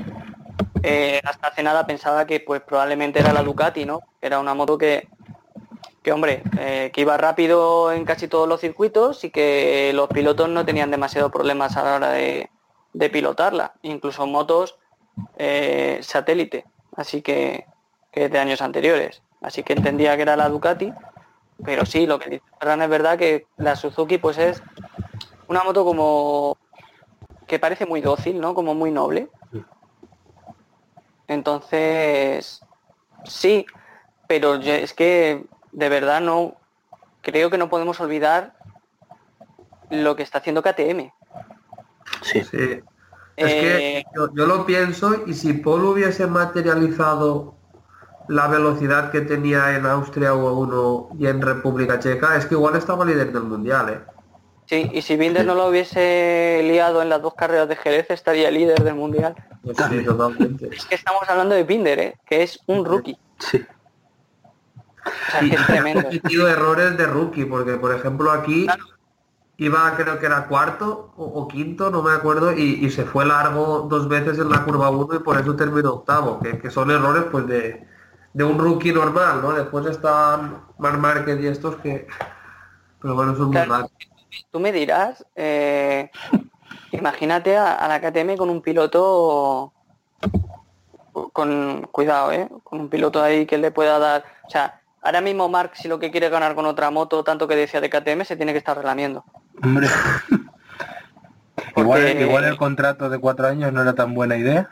[0.83, 4.01] Eh, hasta hace nada pensaba que pues probablemente era la Ducati, ¿no?
[4.21, 5.09] Era una moto que,
[6.03, 10.49] que hombre, eh, que iba rápido en casi todos los circuitos y que los pilotos
[10.49, 12.51] no tenían demasiados problemas a la hora de,
[12.93, 14.79] de pilotarla, incluso motos
[15.37, 16.65] eh, satélite,
[16.97, 17.67] así que,
[18.13, 19.23] que de años anteriores.
[19.41, 20.93] Así que entendía que era la Ducati,
[21.65, 24.63] pero sí, lo que dice Ferran es verdad que la Suzuki pues es
[25.49, 26.57] una moto como
[27.47, 28.55] que parece muy dócil, ¿no?
[28.55, 29.29] Como muy noble.
[31.27, 32.61] Entonces,
[33.25, 33.67] sí,
[34.27, 36.55] pero es que de verdad no
[37.23, 38.55] creo que no podemos olvidar
[39.91, 41.11] lo que está haciendo KTM.
[42.23, 42.43] Sí.
[42.45, 42.81] Sí.
[43.37, 47.55] Es que Eh, yo, yo lo pienso y si Paul hubiese materializado
[48.29, 53.05] la velocidad que tenía en Austria U1 y en República Checa, es que igual estaba
[53.05, 54.01] líder del mundial, ¿eh?
[54.67, 58.51] sí, y si Binder no lo hubiese liado en las dos carreras de Jerez, estaría
[58.51, 59.35] líder del mundial.
[59.63, 60.69] Pues sí, totalmente.
[60.73, 62.19] Es que estamos hablando de Binder, ¿eh?
[62.27, 63.19] que es un rookie.
[63.39, 63.65] Sí.
[65.05, 66.03] O sea, que es Ha tremendo.
[66.03, 68.85] cometido errores de rookie, porque por ejemplo aquí Claro.
[69.59, 73.25] iba, creo que era cuarto o, o quinto, no me acuerdo, y, y se fue
[73.27, 76.91] largo dos veces en la curva 1 y por eso terminó octavo, que, que son
[76.91, 77.87] errores pues de,
[78.33, 79.53] de un rookie normal, ¿no?
[79.53, 82.07] Después están Marc Márquez y estos que...
[83.01, 83.71] Pero bueno, son muy Claro.
[83.73, 83.91] raros.
[84.51, 86.11] Tú me dirás, eh,
[86.93, 89.73] imagínate a, a la KTM con un piloto
[91.33, 92.49] con cuidado, ¿eh?
[92.63, 94.25] Con un piloto ahí que le pueda dar.
[94.47, 97.57] O sea, ahora mismo Mark, si lo que quiere ganar con otra moto, tanto que
[97.57, 99.25] decía de KTM, se tiene que estar relamiendo.
[99.63, 99.89] Hombre.
[101.77, 104.71] igual, Porque- igual el contrato de cuatro años no era tan buena idea.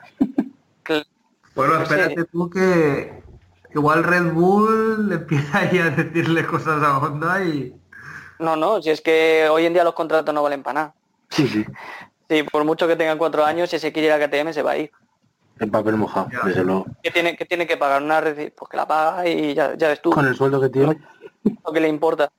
[1.55, 3.22] Bueno, espérate tú que
[3.74, 7.74] igual Red Bull le empieza ahí a decirle cosas a Honda y...
[8.39, 10.95] No, no, si es que hoy en día los contratos no valen para nada.
[11.31, 11.64] Sí, sí.
[12.29, 14.72] Sí, por mucho que tengan cuatro años, si se quiere ir a KTM se va
[14.72, 14.91] a ir.
[15.59, 16.40] El papel mojado, Ya.
[16.46, 16.86] desde luego.
[17.02, 18.02] ¿Qué tiene, qué tiene que pagar?
[18.02, 20.68] Una reci- Pues que la paga y ya, ya ves tú Con el sueldo que
[20.68, 20.98] tiene.
[21.64, 22.30] lo que le importa.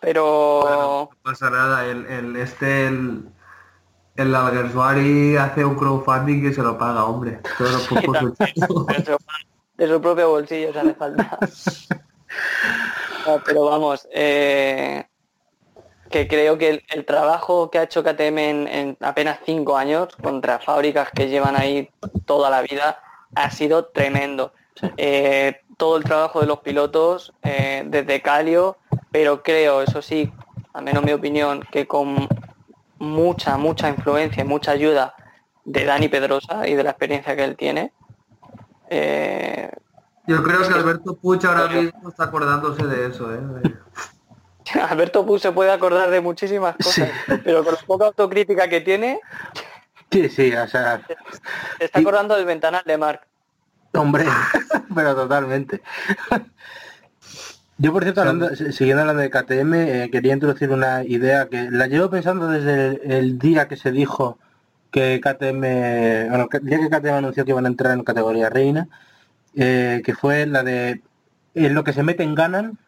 [0.00, 3.28] Pero No pasa nada, el, el este, el,
[4.16, 7.40] el Alguersuari hace un crowdfunding y se lo paga, hombre.
[7.56, 9.16] Todo por de su,
[9.76, 11.38] de su propio bolsillo se hace falta.
[13.26, 15.06] No, pero vamos, eh,
[16.12, 20.14] que creo que el, el trabajo que ha hecho KTM en, en apenas cinco años
[20.22, 21.90] contra fábricas que llevan ahí
[22.24, 23.00] toda la vida
[23.34, 24.52] ha sido tremendo.
[24.96, 28.76] Eh, todo el trabajo de los pilotos eh, desde Calio,
[29.10, 30.32] pero creo, eso sí,
[30.72, 32.28] al menos mi opinión, que con
[32.98, 35.14] mucha, mucha influencia y mucha ayuda
[35.64, 37.92] de Dani Pedrosa y de la experiencia que él tiene,
[38.88, 39.70] eh,
[40.26, 43.40] Yo creo que Alberto Puch ahora mismo está acordándose de eso, ¿eh?
[44.88, 47.10] Alberto Puz se puede acordar de muchísimas cosas,
[47.44, 49.20] pero con la poca autocrítica que tiene,
[50.10, 51.00] Sí, sí, o sea,
[51.78, 53.20] se está acordando del ventanal de Mark.
[53.94, 54.24] hombre,
[54.94, 55.80] pero totalmente.
[57.78, 61.86] Yo, por cierto, hablando- siguiendo hablando de KTM, eh, quería introducir una idea que la
[61.86, 64.38] llevo pensando desde el, el día que se dijo
[64.90, 68.88] que KTM, bueno, el día que KTM anunció que iban a entrar en categoría reina,
[69.56, 71.00] eh, que fue la de
[71.54, 72.78] en lo que se meten ganan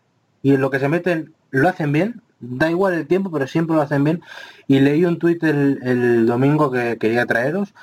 [0.43, 3.76] y en lo que se meten lo hacen bien, da igual el tiempo, pero siempre
[3.76, 4.22] lo hacen bien.
[4.66, 7.74] Y leí un tuit el, domingo que quería traeros,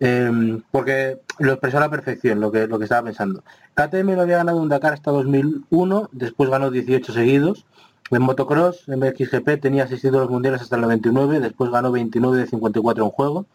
[0.00, 3.42] eh, porque lo expresó a la perfección lo que, lo que estaba pensando.
[3.74, 7.66] KTM no había ganado un Dakar hasta 2001, después ganó 18 seguidos.
[8.10, 12.46] En motocross, en MXGP tenía seis títulos mundiales hasta el 99, después ganó 29 de
[12.46, 13.46] 54 en juego.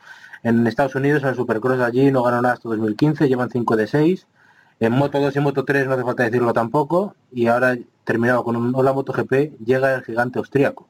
[0.44, 3.88] En Estados Unidos, en el Supercross allí no ganó nada hasta 2015, llevan 5 de
[3.88, 4.28] 6.
[4.84, 7.16] En Moto 2 y Moto 3 no hace falta decirlo tampoco.
[7.32, 10.90] Y ahora terminado con un Hola MotoGP, llega el gigante austríaco.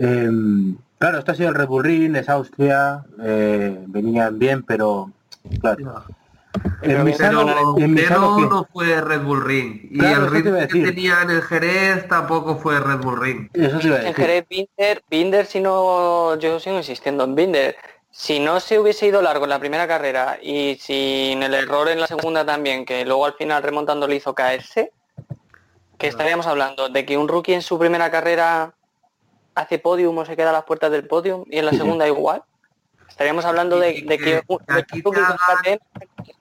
[0.00, 5.12] Em, claro, esto ha sido el Red Bull Ring, es Austria, eh, venían bien, pero
[5.60, 6.04] claro.
[6.82, 9.80] En mi Pero, en no fue Red Bull Ring.
[9.92, 10.84] Y Claro, el te ritmo que decir.
[10.88, 13.48] tenía en el Jerez tampoco fue Red Bull Ring.
[13.52, 14.14] Eso te iba a En.
[14.14, 17.76] Jerez, Binder, Binder, si no, yo sigo insistiendo en Binder.
[18.10, 22.00] Si no se hubiese ido largo en la primera carrera y sin el error en
[22.00, 24.92] la segunda también, que luego al final remontando le hizo caerse,
[25.98, 28.74] que estaríamos hablando de que un rookie en su primera carrera
[29.54, 32.42] hace podium o se queda a las puertas del podium y en la segunda igual.
[33.08, 35.78] Estaríamos hablando de, de que de que KTM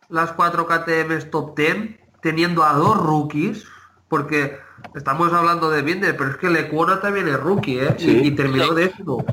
[0.10, 3.66] Las cuatro KTMs top 10 teniendo a dos rookies,
[4.10, 4.60] porque
[4.96, 7.96] estamos hablando de Binder, pero es que Lecuona también es rookie, ¿eh?
[7.98, 8.22] Sí.
[8.24, 9.24] Y, y terminó décimo.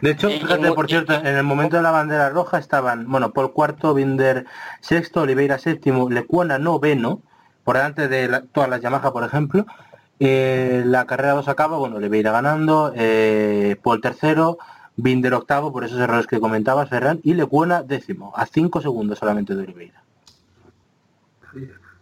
[0.00, 3.06] De hecho, Y- y fíjate, por cierto, en el momento de la bandera roja estaban,
[3.10, 4.46] bueno, Paul cuarto, Binder
[4.80, 7.22] sexto, Oliveira séptimo, Lecuona noveno,
[7.64, 9.66] por delante de la- todas las Yamaha, por ejemplo.
[10.20, 14.58] Eh, la carrera 2 acaba, bueno, Oliveira ganando, eh, Paul tercero,
[14.96, 19.54] Binder octavo, por esos errores que comentabas, Ferran, y Lecuona décimo, a 5 segundos solamente
[19.56, 20.02] de Oliveira.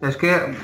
[0.01, 0.57] Es que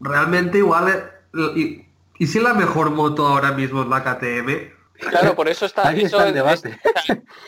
[0.00, 1.10] realmente igual...
[1.56, 1.86] Y,
[2.18, 6.02] y si la mejor moto ahora mismo es la KTM, Claro, por eso está, Ahí
[6.02, 6.78] eso está el debate.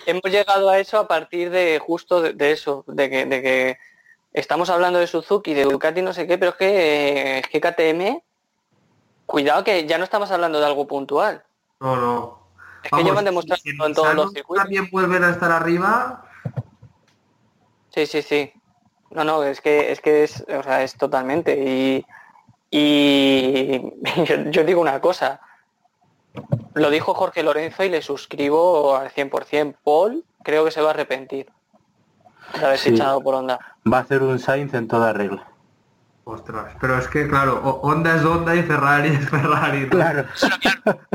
[0.07, 3.79] hemos llegado a eso a partir de justo de, de eso, de que, de que
[4.33, 7.61] estamos hablando de Suzuki, de Ducati, no sé qué, pero es que, eh, es que
[7.61, 8.21] KTM,
[9.27, 11.45] cuidado que ya no estamos hablando de algo puntual.
[11.81, 12.47] no, no.
[12.83, 14.63] Es que llevan demostrando si en todos los circuitos.
[14.63, 16.25] También vuelven a estar arriba.
[17.93, 18.53] Sí, sí, sí.
[19.11, 21.59] No, no, es que es que es, o sea, es totalmente.
[21.59, 22.07] Y,
[22.71, 23.81] y
[24.25, 25.41] yo, yo digo una cosa.
[26.75, 29.77] lo dijo Jorge Lorenzo y le suscribo al 100%.
[29.85, 31.47] Paul creo que se va a arrepentir
[32.59, 32.95] de haberse Sí.
[32.95, 33.59] echado por onda.
[33.91, 35.47] Va a hacer un Sainz en toda regla.
[36.25, 39.83] Ostras, pero es que claro, Honda es Honda y Ferrari es Ferrari.
[39.83, 39.89] ¿no?
[39.91, 40.25] Claro.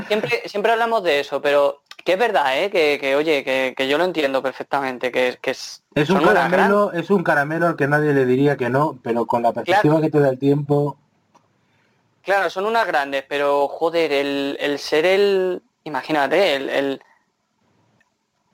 [0.07, 2.71] Siempre, siempre hablamos de eso, pero que es verdad, ¿eh?
[2.71, 6.49] que, que, oye, que, que yo lo entiendo perfectamente, que, que es, Es un gran-
[6.49, 9.99] caramelo, es un caramelo al que nadie le diría que no, pero con la perspectiva
[9.99, 10.97] que te da el tiempo,
[12.23, 17.01] Claro, son unas grandes, pero joder, el, el ser el, imagínate, el, el,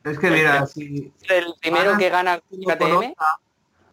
[0.06, 3.40] Es que mira, si el primero ganas que gana KTM, Honda,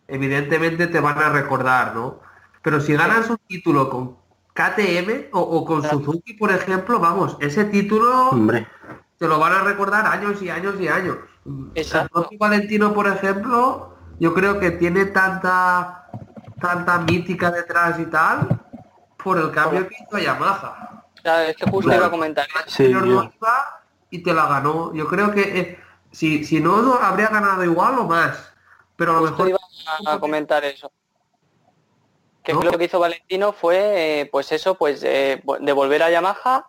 [0.06, 2.20] evidentemente te van a recordar, ¿no?
[2.62, 4.16] Pero si ganas un título con
[4.54, 5.98] KTM o, o con Claro.
[5.98, 8.68] Suzuki, por ejemplo, vamos, ese título hombre,
[9.18, 11.18] te lo van a recordar años y años y años.
[11.74, 12.28] Exacto.
[12.30, 16.08] El Valentino, por ejemplo, yo creo que tiene tanta
[16.60, 18.64] tanta mítica detrás y tal
[19.24, 21.04] por el cambio que hizo a Yamaha.
[21.22, 21.96] claro, es que justo Claro.
[22.00, 22.64] iba a comentar eso.
[22.76, 24.92] Sí, no iba y te la ganó.
[24.94, 25.78] Yo creo que eh,
[26.12, 28.52] si, si no no habría ganado igual o más.
[28.96, 29.60] Pero a lo Justo mejor
[30.04, 30.92] iba a comentar eso.
[32.44, 32.60] Que ¿No?
[32.62, 36.68] lo que hizo Valentino fue, eh, pues eso, pues eh, de volver a Yamaha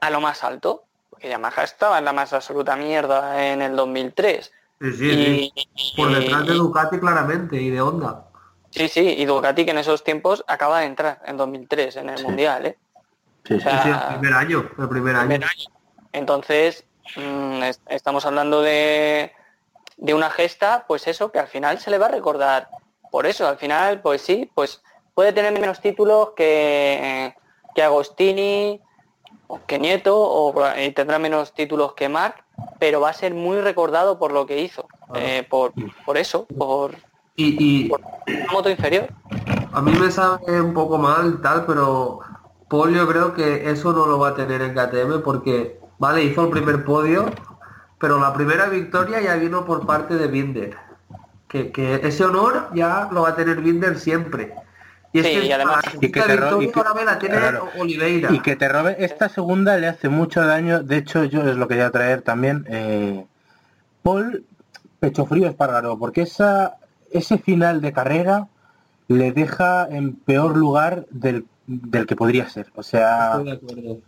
[0.00, 0.84] a lo más alto.
[1.08, 4.52] Porque Yamaha estaba en la más absoluta mierda en el 2003.
[4.80, 5.52] Sí, sí, sí.
[5.54, 8.24] y, Por detrás de y- Ducati claramente y de Honda.
[8.72, 12.18] Sí, sí, y Ducati que en esos tiempos acaba de entrar en 2003 en el
[12.18, 12.24] Sí.
[12.24, 12.78] Mundial, ¿eh?
[13.44, 13.68] sí, sí.
[13.68, 15.28] Sí, sí, el primer año, el primer año.
[15.28, 15.64] Primer año.
[16.12, 16.84] Entonces,
[17.16, 19.32] mm, es- estamos hablando de,
[19.98, 22.68] de una gesta, pues eso, que al final se le va a recordar
[23.10, 23.46] por eso.
[23.46, 24.82] Al final, pues sí, pues
[25.14, 27.34] puede tener menos títulos que,
[27.74, 28.80] que Agostini
[29.48, 32.42] o que Nieto, o, y tendrá menos títulos que Marc,
[32.78, 34.88] pero va a ser muy recordado por lo que hizo.
[35.14, 35.74] eh, por,
[36.06, 36.96] por eso, por
[37.36, 39.08] Y, y una moto inferior.
[39.72, 42.20] a mí me sabe un poco mal y tal, pero
[42.68, 46.44] Paul yo creo que eso no lo va a tener en KTM porque, vale, hizo
[46.44, 47.26] el primer podio,
[47.98, 50.76] pero la primera victoria ya vino por parte de Binder.
[51.48, 54.54] Que, que ese honor ya lo va a tener Binder siempre.
[55.12, 56.94] Y es Sí, que y además- la Y que te ro- y victoria que- ahora
[56.94, 57.68] me la tiene claro.
[57.78, 58.32] Oliveira.
[58.32, 61.68] Y que te robe, esta segunda le hace mucho daño, de hecho yo es lo
[61.68, 63.26] que voy a traer también, eh,
[64.02, 64.44] Paul,
[65.00, 66.76] pecho frío Espargaro, porque esa,
[67.12, 68.48] ese final de carrera
[69.08, 73.98] le deja en peor lugar del, del que podría ser, o sea, Estoy de acuerdo.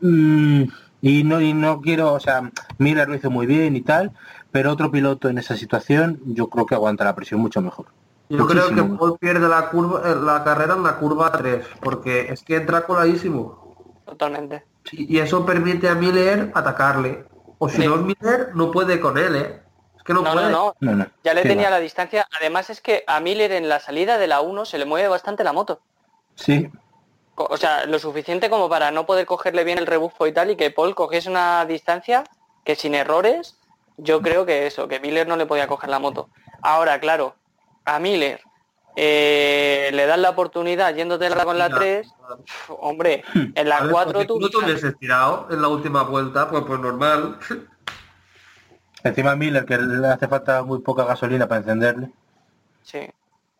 [0.00, 0.62] mm,
[1.02, 4.12] y no, y no quiero, o sea, Miller lo hizo muy bien y tal,
[4.50, 7.86] pero otro piloto en esa situación yo creo que aguanta la presión mucho mejor.
[8.28, 8.82] Yo creo que.
[8.82, 12.86] Paul pierde la curva, eh, la carrera en la curva 3, porque es que entra
[12.86, 13.76] coladísimo.
[14.06, 14.64] Totalmente.
[14.92, 17.24] Y y eso permite a Miller atacarle.
[17.58, 17.86] O si Sí.
[17.86, 19.60] no es Miller, no puede con él, ¿eh?
[20.02, 20.50] Es que no, No, puede.
[20.50, 20.74] no, no.
[20.80, 21.06] No, no.
[21.22, 21.76] Ya le tenía va.
[21.76, 22.26] la distancia.
[22.38, 25.44] Además es que a Miller en la salida de la 1 se le mueve bastante
[25.44, 25.80] la moto.
[26.34, 26.68] Sí,
[27.36, 30.56] O sea, lo suficiente como para no poder cogerle bien el rebufo y tal y
[30.56, 32.24] que Paul cogiese una distancia
[32.64, 33.56] que sin errores,
[33.96, 36.28] yo creo que eso, que Miller no le podía coger la moto.
[36.62, 37.34] Ahora, claro,
[37.84, 38.40] a Miller
[38.96, 41.76] eh, le dan la oportunidad yéndote con la Ya.
[41.76, 42.14] 3,
[42.68, 43.24] hombre,
[43.54, 44.38] en la ver, 4 porque tú...
[44.40, 47.38] no te hubieses tirado en la última vuelta, pues pues normal.
[49.04, 52.10] Encima Miller que le hace falta muy poca gasolina para encenderle.
[52.82, 53.00] Sí.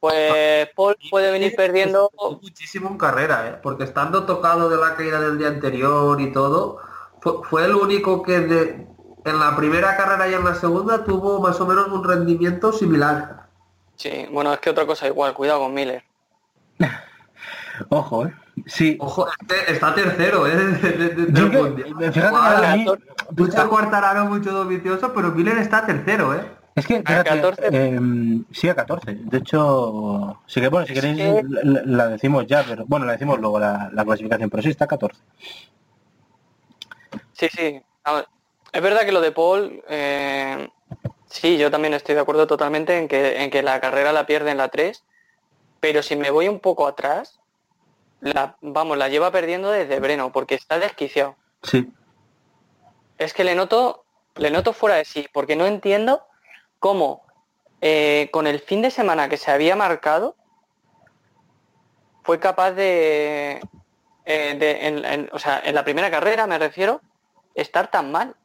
[0.01, 2.11] Pues Paul puede venir perdiendo...
[2.43, 3.59] Muchísimo en carrera, ¿eh?
[3.63, 6.79] Porque estando tocado de la caída del día anterior y todo,
[7.21, 8.87] fue, fue el único que de-
[9.25, 13.47] en la primera carrera y en la segunda tuvo más o menos un rendimiento similar.
[13.95, 16.03] Sí, bueno, es que otra cosa igual, cuidado con Miller.
[17.89, 18.35] Ojo, ¿eh?
[18.67, 20.57] Sí, Ojo, este está tercero, ¿eh?
[20.57, 22.13] de- de- de- del mundial.
[22.13, 22.87] fíjate a mí-
[23.37, 26.47] mucho Cuartararo, mucho Dovizioso, pero Miller está tercero, ¿eh?
[26.75, 27.67] es que, fíjate, 14.
[27.73, 29.15] em, sí a 14.
[29.15, 33.13] De hecho, sí que bueno, si queréis que- la, la decimos ya, pero bueno, la
[33.13, 35.21] decimos luego la, la clasificación, pero sí está a 14.
[37.33, 37.81] Sí, sí.
[38.05, 38.27] A ver,
[38.73, 40.69] es verdad que lo de Paul, eh,
[41.27, 44.51] sí, yo también estoy de acuerdo totalmente en que, en que la carrera la pierde
[44.51, 45.05] en la 3,
[45.81, 47.39] pero si me voy un poco atrás,
[48.23, 51.37] la, vamos, la lleva perdiendo desde Breno, porque está desquiciado.
[51.63, 51.93] Sí,
[53.19, 54.05] Es que le noto,
[54.37, 56.25] le noto fuera de sí, porque no entiendo
[56.79, 57.23] cómo
[57.81, 60.37] eh, con el fin de semana que se había marcado
[62.23, 63.61] fue capaz de,
[64.25, 67.01] eh, de- en- en- o sea, en la primera carrera me refiero,
[67.55, 68.37] estar tan mal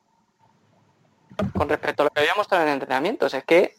[1.55, 3.33] con respecto a lo que había mostrado en entrenamientos.
[3.35, 3.75] Es que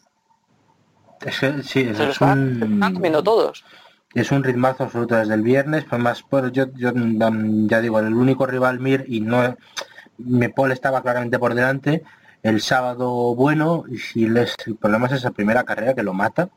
[1.25, 3.65] es que sí, se lo es están, comiendo todos.
[4.13, 7.99] Es un ritmazo absoluto desde el viernes, pues más por yo, yo mm, ya digo,
[7.99, 9.55] el único rival Mir y no
[10.17, 12.03] me Paul estaba claramente por delante.
[12.41, 16.49] El sábado bueno, y si les, el problema es esa primera carrera que lo mata.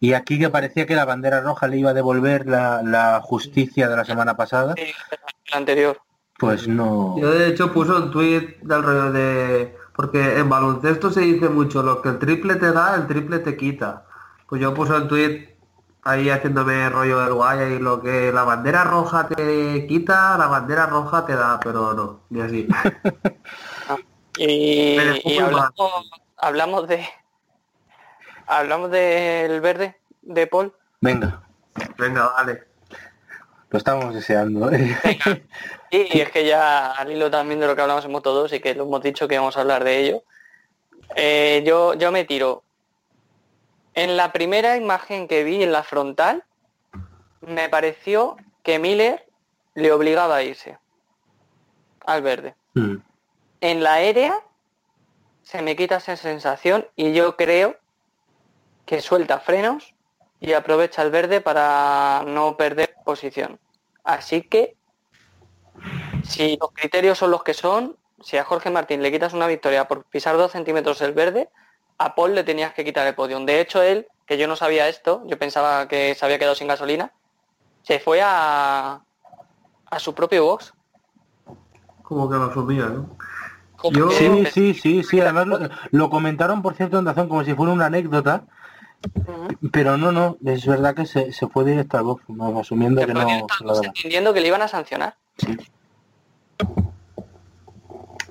[0.00, 3.88] Y aquí que parecía que la bandera roja le iba a devolver la, la justicia
[3.88, 4.74] de la semana pasada.
[4.76, 6.00] Sí, el anterior.
[6.38, 7.16] Pues no.
[7.20, 9.76] Yo de hecho puse un tweet del rollo de...
[9.94, 13.56] Porque en baloncesto se dice mucho, lo que el triple te da, el triple te
[13.56, 14.06] quita.
[14.48, 15.51] Pues yo puse un tweet
[16.02, 20.86] ahí haciéndome rollo del guay y lo que la bandera roja te quita, la bandera
[20.86, 22.68] roja te da, pero no, ni así.
[24.38, 27.06] Y, y hablamos, hablamos de
[28.46, 30.72] hablamos del verde de Paul.
[31.02, 31.42] Venga,
[31.98, 32.64] Venga, vale.
[33.70, 34.70] lo estamos deseando.
[34.72, 34.96] ¿eh?
[35.90, 38.60] Y es que ya al hilo también de lo que hablamos en Moto 2 y
[38.60, 40.22] que lo hemos dicho que vamos a hablar de ello.
[41.14, 42.64] eh, yo, yo me tiro.
[43.94, 46.44] En la primera imagen que vi en la frontal,
[47.40, 49.26] me pareció que Miller
[49.74, 50.78] le obligaba a irse
[52.04, 52.54] al verde.
[52.74, 52.96] Mm.
[53.60, 54.40] En la aérea
[55.42, 57.76] se me quita esa sensación y yo creo
[58.86, 59.94] que suelta frenos
[60.40, 63.60] y aprovecha el verde para no perder posición.
[64.04, 64.76] Así que
[66.24, 69.86] si los criterios son los que son, si a Jorge Martín le quitas una victoria
[69.86, 71.48] por pisar dos centímetros el verde,
[72.04, 73.44] a Paul le tenías que quitar el podium.
[73.46, 76.68] De hecho, él, que yo no sabía esto, yo pensaba que se había quedado sin
[76.68, 77.12] gasolina,
[77.82, 79.00] se fue a,
[79.90, 80.72] a su propio box.
[82.02, 83.16] Como que lo asumía, ¿no?
[83.90, 85.20] Yo- Sí, sí, sí, sí.
[85.20, 85.58] Además lo,
[85.90, 88.44] lo comentaron, por cierto, en Dazón como si fuera una anécdota.
[89.72, 92.60] Pero no, no, es verdad que se, se fue directo al box, ¿no?
[92.60, 93.46] asumiendo Se que no
[93.82, 95.16] entendiendo que le iban a sancionar.
[95.38, 95.56] Sí.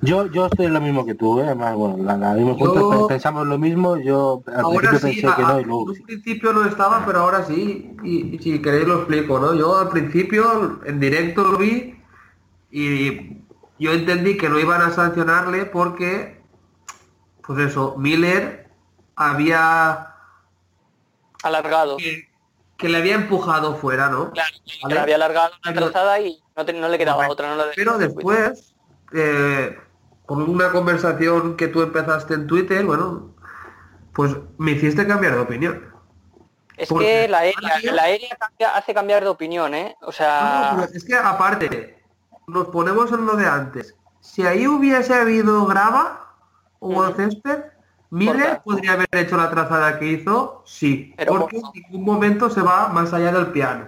[0.02, 1.44] Yo, yo estoy en lo mismo que tú, ¿eh?
[1.44, 5.20] además, bueno, la, la misma Yo- pe- pensamos lo mismo, yo al Ahora principio sí,
[5.22, 6.02] pensé a- que no y en luego un sí.
[6.02, 7.96] principio no estaba, pero ahora sí.
[8.02, 9.54] Y, y si queréis lo explico, ¿no?
[9.54, 12.02] Yo al principio en directo lo vi
[12.70, 13.44] y
[13.78, 16.42] yo entendí que no iban a sancionarle porque,
[17.46, 18.70] pues eso, Miller
[19.14, 20.08] había
[21.44, 21.96] Alargado.
[21.96, 22.28] que,
[22.76, 24.32] que le había empujado fuera, ¿no?
[24.32, 24.56] Claro,
[24.88, 27.50] que le había alargado una trazada y no, te- no le quedaba otra.
[27.50, 28.74] No la Pero después,
[29.12, 29.78] eh,
[30.34, 33.34] por una conversación que tú empezaste en Twitter, bueno,
[34.14, 35.92] pues me hiciste cambiar de opinión.
[36.74, 39.94] Es porque que la aérea, la aérea cambia- hace cambiar de opinión, ¿eh?
[40.00, 42.02] O sea, es que aparte,
[42.46, 43.94] nos ponemos en lo de antes.
[44.20, 46.34] Si ahí hubiese habido grava
[46.78, 47.12] o Ujú.
[47.12, 47.64] césped,
[48.08, 52.62] Miller podría haber hecho la trazada que hizo, sí, Pero porque en ningún momento se
[52.62, 53.86] va más allá del piano.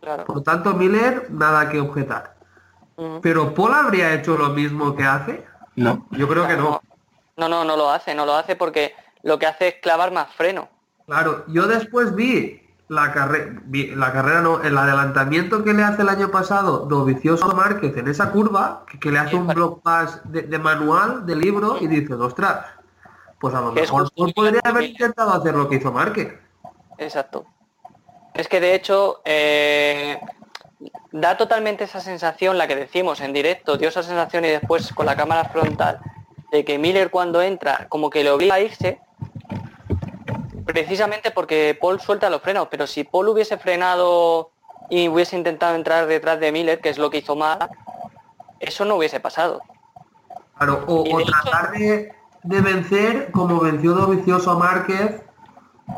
[0.00, 0.24] claro.
[0.24, 2.36] Por tanto, Miller, nada que objetar.
[3.20, 5.44] Pero Paul habría hecho lo mismo que hace.
[5.76, 6.80] No, Yo creo que no.
[7.36, 10.32] No, no, no lo hace, no lo hace porque lo que hace es clavar más
[10.34, 10.68] freno.
[11.06, 16.08] Claro, yo después vi la carrera, la carrera no, el adelantamiento que le hace el
[16.08, 20.20] año pasado Dovicioso Márquez en esa curva, que, que le hace Sí, un block pass
[20.24, 22.66] de, de manual, de libro, y dice, ostras,
[23.40, 26.34] pues a lo mejor podría haber intentado hacer lo que hizo Márquez.
[26.98, 27.46] Exacto.
[28.34, 30.18] Es que de hecho eh,
[31.12, 35.06] da totalmente esa sensación, la que decimos en directo, dio esa sensación y después con
[35.06, 36.00] la cámara frontal,
[36.50, 39.00] de que Miller cuando entra como que le obliga a irse,
[40.66, 44.50] precisamente porque Paul suelta los frenos, pero si Paul hubiese frenado
[44.90, 47.68] y hubiese intentado entrar detrás de Miller, que es lo que hizo mal,
[48.60, 49.62] eso no hubiese pasado.
[50.56, 52.12] Claro, o, de hecho- tratar de,
[52.42, 55.22] de vencer como venció Dovicioso a Márquez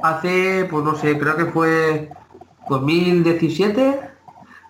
[0.03, 2.11] hace, pues no sé, creo que fue
[2.69, 4.01] 2017,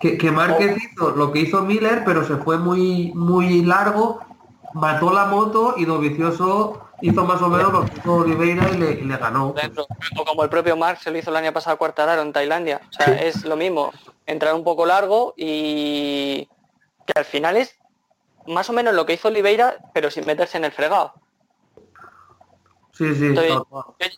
[0.01, 4.21] que, que Márquez hizo lo que hizo Miller, pero se fue muy, muy largo,
[4.75, 8.91] mató la moto y Dovicioso hizo más o menos lo que hizo Oliveira y le,
[8.93, 9.55] y le ganó.
[10.19, 12.81] O como el propio Mark se lo hizo el año pasado a Cuartararo en Tailandia.
[12.89, 13.93] O sea, es lo mismo.
[14.27, 16.49] Entrar un poco largo y
[17.07, 17.77] que al final es
[18.47, 21.15] más o menos lo que hizo Oliveira, pero sin meterse en el fregado.
[22.93, 23.53] Sí, sí, Entonces,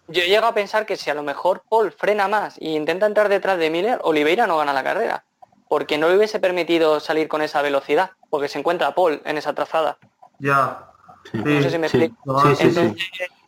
[0.08, 3.06] yo, yo llego a pensar que si a lo mejor Paul frena más e intenta
[3.06, 5.24] entrar detrás de Miller, Oliveira no gana la carrera.
[5.68, 9.52] Porque no le hubiese permitido salir con esa velocidad, porque se encuentra Paul en esa
[9.52, 9.98] trazada.
[10.38, 10.84] ya.
[11.30, 11.38] Sí.
[11.44, 12.40] No sé si me sí, explico.
[12.40, 12.68] sí, sí, sí.
[12.68, 12.96] Entonces,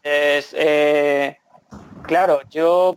[0.02, 1.38] es, eh,
[2.02, 2.94] claro, yo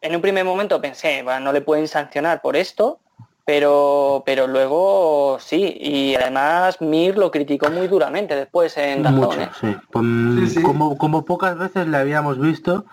[0.00, 2.98] en un primer momento pensé, "Bueno, no le pueden sancionar por esto,
[3.44, 9.40] pero, pero luego sí, y además Mir lo criticó muy duramente después en Dazón, Mucho,
[9.40, 9.50] ¿eh?
[9.60, 9.76] sí.
[9.92, 10.04] Pues,
[10.36, 10.62] Sí, sí.
[10.62, 12.86] Como, como pocas veces le habíamos visto,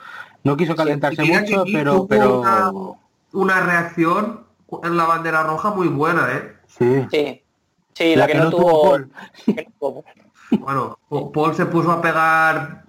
[0.43, 2.71] no quiso calentarse mucho, pero, pero Una,
[3.33, 4.45] una reacción
[4.83, 6.55] en la bandera roja muy buena, ¿eh?
[6.67, 7.07] sí.
[7.11, 7.43] Sí,
[7.93, 8.83] sí, la, que, no tuvo...
[8.83, 9.11] Paul.
[9.47, 10.05] la que no tuvo.
[10.59, 10.99] Bueno,
[11.33, 12.83] Paul se puso a pegar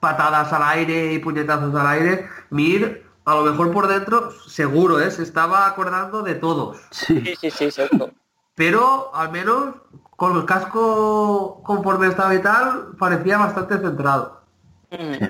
[0.00, 2.28] patadas al aire y puñetazos al aire.
[2.50, 5.10] Mir, a lo mejor por dentro, seguro, ¿eh?
[5.10, 6.78] Se estaba acordando de todos.
[6.90, 7.20] Sí.
[7.20, 8.10] Sí, sí, sí, seguro.
[8.54, 9.74] Pero al menos
[10.16, 14.42] con el casco conforme estaba y tal, parecía bastante centrado.
[14.90, 15.24] Mm.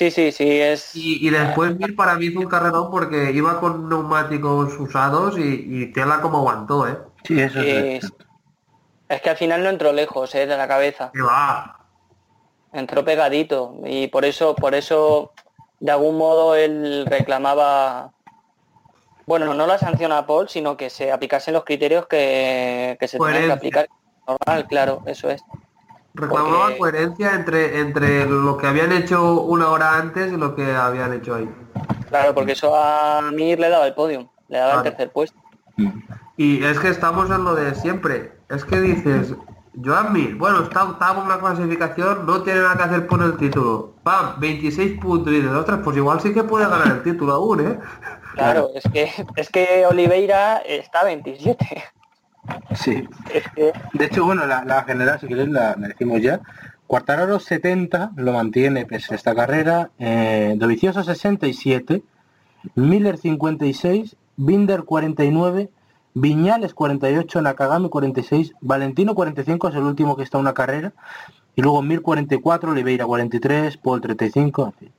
[0.00, 0.96] Sí, sí, sí, es...
[0.96, 5.42] Y, y después Mir para mí hizo un carrerón porque iba con neumáticos usados y,
[5.68, 6.96] y tela como aguantó, ¿eh?
[7.22, 8.06] Sí, eso Sí, es.
[8.06, 8.12] sí.
[9.10, 10.46] Es que al final no entró lejos, ¿eh?
[10.46, 11.12] De la cabeza.
[11.22, 11.80] Va.
[12.72, 13.74] Entró pegadito.
[13.84, 15.32] Y por eso, por eso,
[15.80, 18.10] de algún modo, él reclamaba.
[19.26, 23.18] Bueno, no la sanción a Paul, sino que se aplicasen los criterios que, que se
[23.18, 23.88] tenían que aplicar.
[24.26, 25.42] Normal, claro, eso es.
[26.14, 30.74] Reclamaba Porque- coherencia entre, entre lo que habían hecho una hora antes y lo que
[30.74, 31.48] habían hecho ahí.
[32.08, 34.90] Claro, porque eso a Mir le daba el podium, le daba el Claro.
[34.96, 35.38] tercer puesto.
[36.36, 38.32] Y es que estamos en lo de siempre.
[38.48, 39.34] Es que dices,
[39.82, 43.36] Joan Mir, bueno, está octavo en la clasificación, no tiene nada que hacer por el
[43.36, 43.94] título.
[44.02, 45.32] Pam, 26 puntos.
[45.32, 47.78] Y dices, ostras, pues igual sí que puede ganar el título aún, ¿eh?
[48.34, 51.84] Claro, es que es que Oliveira está 27.
[52.74, 53.06] Sí.
[53.32, 56.40] Es que De hecho, bueno, la, la general, si queréis, la, la decimos ya.
[56.86, 59.90] Quartararo 70 lo mantiene pese a esta carrera.
[59.98, 62.02] Eh, Dovizioso 67.
[62.74, 64.16] Miller 56.
[64.36, 65.70] Binder 49.
[66.14, 67.42] Viñales 48.
[67.42, 68.54] Nakagami 46.
[68.60, 70.92] Valentino 45 es el último que está en una carrera.
[71.54, 72.72] Y luego Mir 44.
[72.72, 73.76] Oliveira 43.
[73.76, 74.64] Paul 35.
[74.66, 74.92] en fin.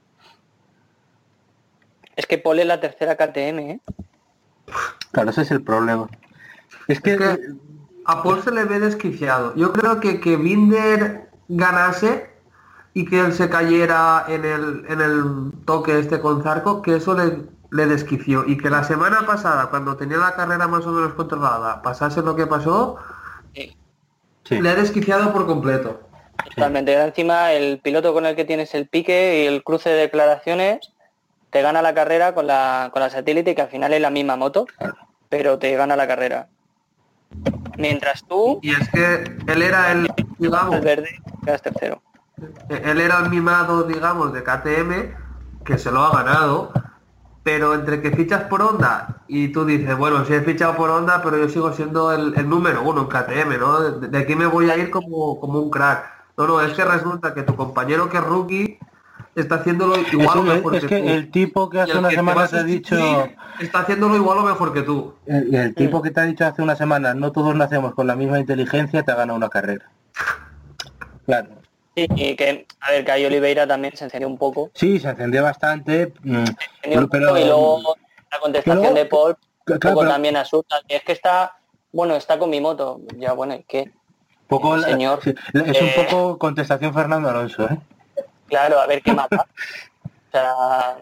[2.16, 3.80] es que Paul es la tercera KTM, ¿eh?
[5.12, 6.08] Claro, ese es el problema.
[6.88, 7.40] Es que, Es que
[8.06, 9.54] a Paul se le ve desquiciado.
[9.56, 12.30] Yo creo que que Binder ganase
[12.94, 17.14] y que él se cayera en el, en el toque este con Zarco, que eso
[17.14, 17.38] le,
[17.72, 18.44] le desquició.
[18.48, 22.36] Y que la semana pasada, cuando tenía la carrera más o menos controlada, pasase lo
[22.36, 22.98] que pasó,
[24.44, 26.02] Sí, le ha desquiciado por completo.
[26.56, 26.94] totalmente.
[26.94, 30.80] Encima el piloto con el que tienes el pique y el cruce de declaraciones
[31.52, 34.36] te gana la carrera con la, con la satélite que al final es la misma
[34.36, 34.96] moto, Claro.
[35.30, 36.48] pero te gana la carrera.
[37.78, 41.10] Mientras tú, Y es que él era el, digamos, el verde,
[41.44, 42.02] quedas tercero.
[42.70, 46.72] él era el mimado, digamos, de KTM, que se lo ha ganado,
[47.44, 51.22] pero entre que fichas por Honda y tú dices, bueno, sí he fichado por Honda,
[51.24, 53.80] pero yo sigo siendo el, el número uno en KTM, ¿no?
[53.82, 56.06] De, de aquí me voy a ir como, como un crack.
[56.38, 58.80] No, no, es que resulta que tu compañero que es rookie
[59.36, 61.10] está haciéndolo igual o Es- mejor es que, que tú.
[61.10, 62.98] el tipo que hace una que semana te ha dicho...
[63.60, 65.14] Está haciéndolo igual o mejor que tú.
[65.26, 68.16] El, el tipo que te ha dicho hace una semana, no todos nacemos con la
[68.16, 69.90] misma inteligencia, te ha ganado una carrera.
[71.26, 71.50] Claro.
[71.96, 74.72] Sí, y que, a ver, que ahí Oliveira también se encendió un poco.
[74.74, 76.36] Sí, se encendió bastante, mm,
[76.84, 77.96] encendió un pero, poco y luego
[78.32, 80.78] la contestación pero- de Paul un claro, poco pero- también asusta.
[80.88, 81.58] Y es que está,
[81.92, 83.02] bueno, está con mi moto.
[83.18, 83.92] Ya, bueno, ¿y qué?
[84.48, 85.20] poco, señor.
[85.24, 87.78] sí, es un Eh, poco contestación Fernando Alonso, ¿eh?
[88.52, 89.48] Claro, a ver qué mata.
[90.04, 90.98] o sea,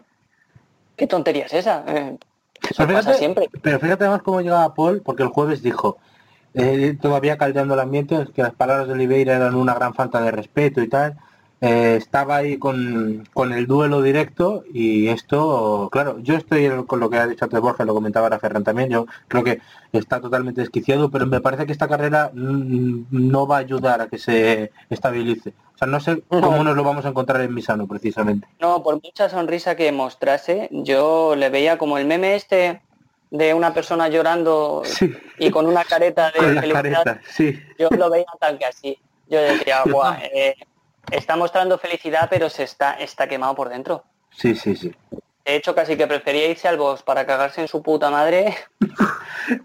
[0.96, 1.84] ¿qué tontería es esa?
[1.88, 2.16] Eh,
[2.62, 3.50] eso Pero pasa fíjate, siempre.
[3.64, 5.98] pero fíjate además cómo llegaba Paul, porque el jueves dijo,
[6.54, 10.30] eh, todavía caldeando el ambiente, que las palabras de Oliveira eran una gran falta de
[10.30, 11.18] respeto y tal.
[11.62, 17.10] Eh, estaba ahí con, con el duelo directo y esto, claro, yo estoy con lo
[17.10, 19.60] que ha dicho antes Borja, lo comentaba ahora Ferran también, yo creo que
[19.92, 24.08] está totalmente desquiciado, pero me parece que esta carrera mm, no va a ayudar a
[24.08, 25.54] que se estabilice.
[25.80, 28.46] O sea, no sé cómo nos lo vamos a encontrar en Misano precisamente.
[28.60, 32.82] No, por mucha sonrisa que mostrase, yo le veía como el meme este
[33.32, 35.16] de una persona llorando Sí.
[35.38, 36.74] y con una careta de felicidad.
[36.74, 37.58] caretas, sí.
[37.78, 39.00] Yo lo veía tal que así.
[39.30, 40.56] Yo decía, "Buah, eh,
[41.12, 44.04] está mostrando felicidad, pero se está, está quemado por dentro.
[44.32, 44.94] Sí, sí, sí.
[45.46, 48.54] De hecho, casi que prefería irse al box para cagarse en su puta madre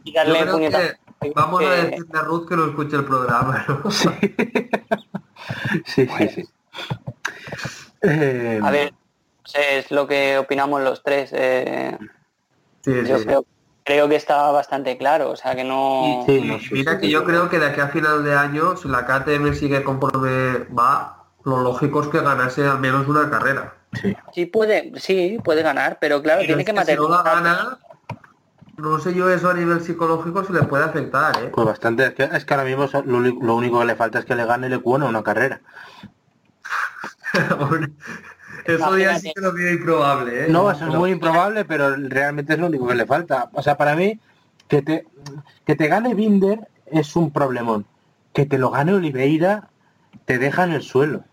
[0.04, 0.38] y darle
[0.70, 0.94] que
[1.34, 3.90] vamos a decirle a Ruth que no escuche el programa, ¿no?
[5.86, 6.44] Sí, sí, sí.
[8.02, 8.92] Eh, A ver,
[9.54, 11.30] es lo que opinamos los tres.
[11.32, 11.98] eh,
[12.82, 13.24] Sí, yo sí.
[13.24, 13.44] creo,
[13.82, 16.24] creo que está bastante claro, o sea que no...
[16.70, 19.82] Mira que yo creo que de aquí a final de año, si la KTM sigue
[19.82, 23.74] conforme va, lo lógico es que ganase al menos una carrera.
[23.92, 24.14] sí.
[24.34, 27.22] Sí puede, sí, puede ganar, pero claro, Pero tiene es que que si no la
[27.22, 27.42] materializar.
[27.42, 27.78] gana,
[28.76, 31.50] no sé yo eso a nivel psicológico si le puede afectar, ¿eh?
[31.52, 32.06] Pues bastante.
[32.06, 34.66] Es que, es que ahora mismo lo, único que le falta es que le gane
[34.66, 35.60] el Ecuona una carrera.
[38.64, 40.48] eso ya sí que lo veo improbable, ¿eh?
[40.48, 43.50] No, eso es muy improbable, pero realmente es lo único que le falta.
[43.52, 44.18] O sea, para mí,
[44.68, 45.06] que te,
[45.66, 47.86] que te gane Binder es un problemón.
[48.32, 49.68] Que te lo gane Oliveira
[50.24, 51.24] te deja en el suelo.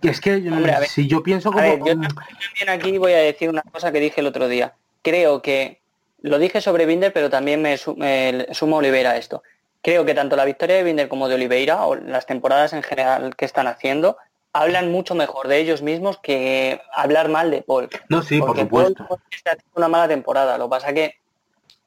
[0.00, 0.88] Que es que Hombre, a ver.
[0.88, 1.64] si yo pienso A como...
[1.64, 4.74] ver, yo también aquí voy a decir una cosa que dije el otro día.
[5.02, 5.80] Creo que,
[6.22, 9.42] lo dije sobre Binder, pero también me, su- me sumo a Oliveira a esto.
[9.82, 13.36] Creo que tanto la victoria de Binder como de Oliveira, o las temporadas en general
[13.36, 14.16] que están haciendo,
[14.52, 17.88] hablan mucho mejor de ellos mismos que hablar mal de Paul.
[18.08, 19.06] No, sí, por Porque supuesto.
[19.06, 20.58] Paul está haciendo una mala temporada.
[20.58, 21.14] Lo que pasa que,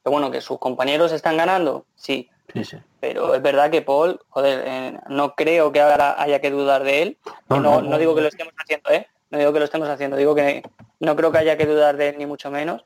[0.04, 2.30] que, bueno, que sus compañeros están ganando, sí.
[2.54, 2.78] Sí, sí.
[3.00, 7.02] Pero es verdad que Paul, joder, eh, no creo que ahora haya que dudar de
[7.02, 7.18] él.
[7.50, 7.98] No, No, no, no, no.
[7.98, 9.08] digo que lo estemos haciendo, ¿eh?
[9.30, 10.62] No digo que lo estemos haciendo, digo que
[11.00, 12.84] no creo que haya que dudar de él ni mucho menos.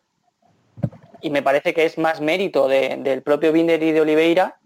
[1.21, 4.57] Y me parece que es más mérito de- del propio Binder y de Oliveira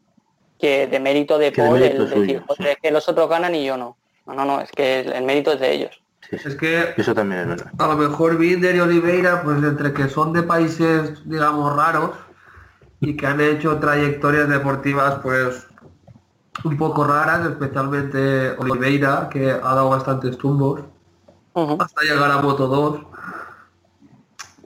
[0.59, 2.69] que de mérito de Que de Paul mérito el decir, suyo, "Joder, sí.
[2.73, 3.97] es que los otros ganan y yo no.
[4.26, 6.01] No, no, no, es que el, el mérito es de ellos.
[6.30, 6.47] Sí, sí.
[6.49, 7.71] Es que Eso también es verdad.
[7.77, 12.11] a lo mejor Binder y Oliveira, pues entre que son de países, digamos, raros
[12.99, 15.65] y que han hecho trayectorias deportivas, pues
[16.65, 20.81] un poco raras, especialmente Oliveira, que ha dado bastantes tumbos
[21.80, 22.99] hasta llegar a Moto 2.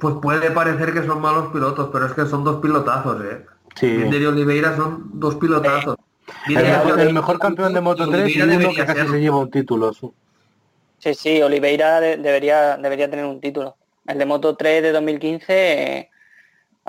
[0.03, 3.45] Pues puede parecer que son malos pilotos, pero es que son dos pilotazos, ¿eh?
[3.75, 3.87] Sí.
[3.87, 5.95] Binder y Oliveira son dos pilotazos.
[6.27, 9.21] El Binder mejor, es el mejor campeón de Moto 3 y uno que casi se
[9.21, 9.93] lleva un título.
[9.93, 11.13] sí.
[11.15, 13.77] Sí, Oliveira de- debería, debería tener un título.
[14.05, 15.53] El de Moto 3 de 2015...
[15.53, 16.09] eh,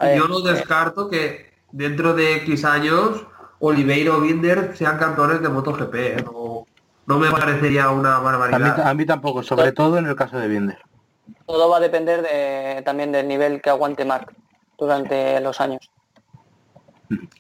[0.00, 3.24] ver, Yo no eh, descarto que dentro de X años
[3.60, 5.94] Oliveira o Binder sean campeones de MotoGP.
[5.94, 6.16] ¿eh?
[6.24, 6.66] No,
[7.06, 8.80] no me parecería una A mí, barbaridad.
[8.88, 10.78] a mí tampoco, sobre todo en el caso de Binder.
[11.46, 14.34] Todo va a depender de- también del nivel que aguante Mark
[14.78, 15.90] durante los años.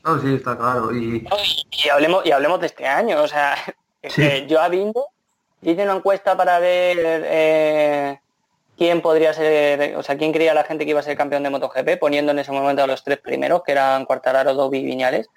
[0.04, 0.94] No, sí, está claro.
[0.94, 1.26] Y
[1.84, 3.56] Y hablemos, y hablemos de este año, o sea,
[4.02, 4.22] es Sí.
[4.22, 5.02] que yo a Binder
[5.62, 8.20] hice una encuesta para ver eh,
[8.76, 11.50] quién podría ser, o sea, quién creía la gente que iba a ser campeón de
[11.50, 15.28] MotoGP, poniendo en ese momento a los tres primeros, que eran Cuartararo, Dobby y Viñales,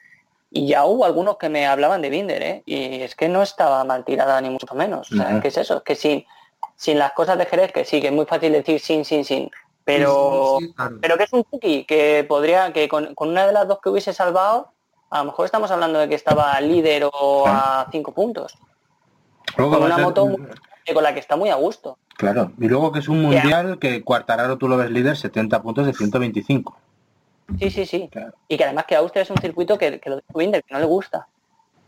[0.51, 2.63] y ya hubo algunos que me hablaban de Binder, ¿eh?
[2.65, 5.11] y es que no estaba mal tirada ni mucho menos.
[5.11, 5.39] O sea.
[5.41, 5.77] ¿qué es eso?
[5.77, 6.25] Es que sin,
[6.75, 9.49] sin las cosas de Jerez, que sí, que es muy fácil decir sin, sin, sin,
[9.83, 10.57] pero...
[10.59, 10.97] Sí, sí, claro.
[11.01, 13.89] Pero que es un cookie que podría, que con, con una de las dos que
[13.89, 14.71] hubiese salvado,
[15.09, 18.57] a lo mejor estamos hablando de que estaba líder o a cinco puntos.
[19.55, 20.47] Luego Con una ser- moto muy-
[20.93, 21.97] con la que está muy a gusto.
[22.17, 25.85] Claro, y luego que es un mundial que Cuartararo tú lo ves líder 70 puntos
[25.85, 26.77] de 125.
[27.59, 28.09] Sí, sí, sí.
[28.11, 28.33] Claro.
[28.47, 30.79] Y que además que Austria es un circuito que, que lo dijo Binder, que no
[30.79, 31.27] le gusta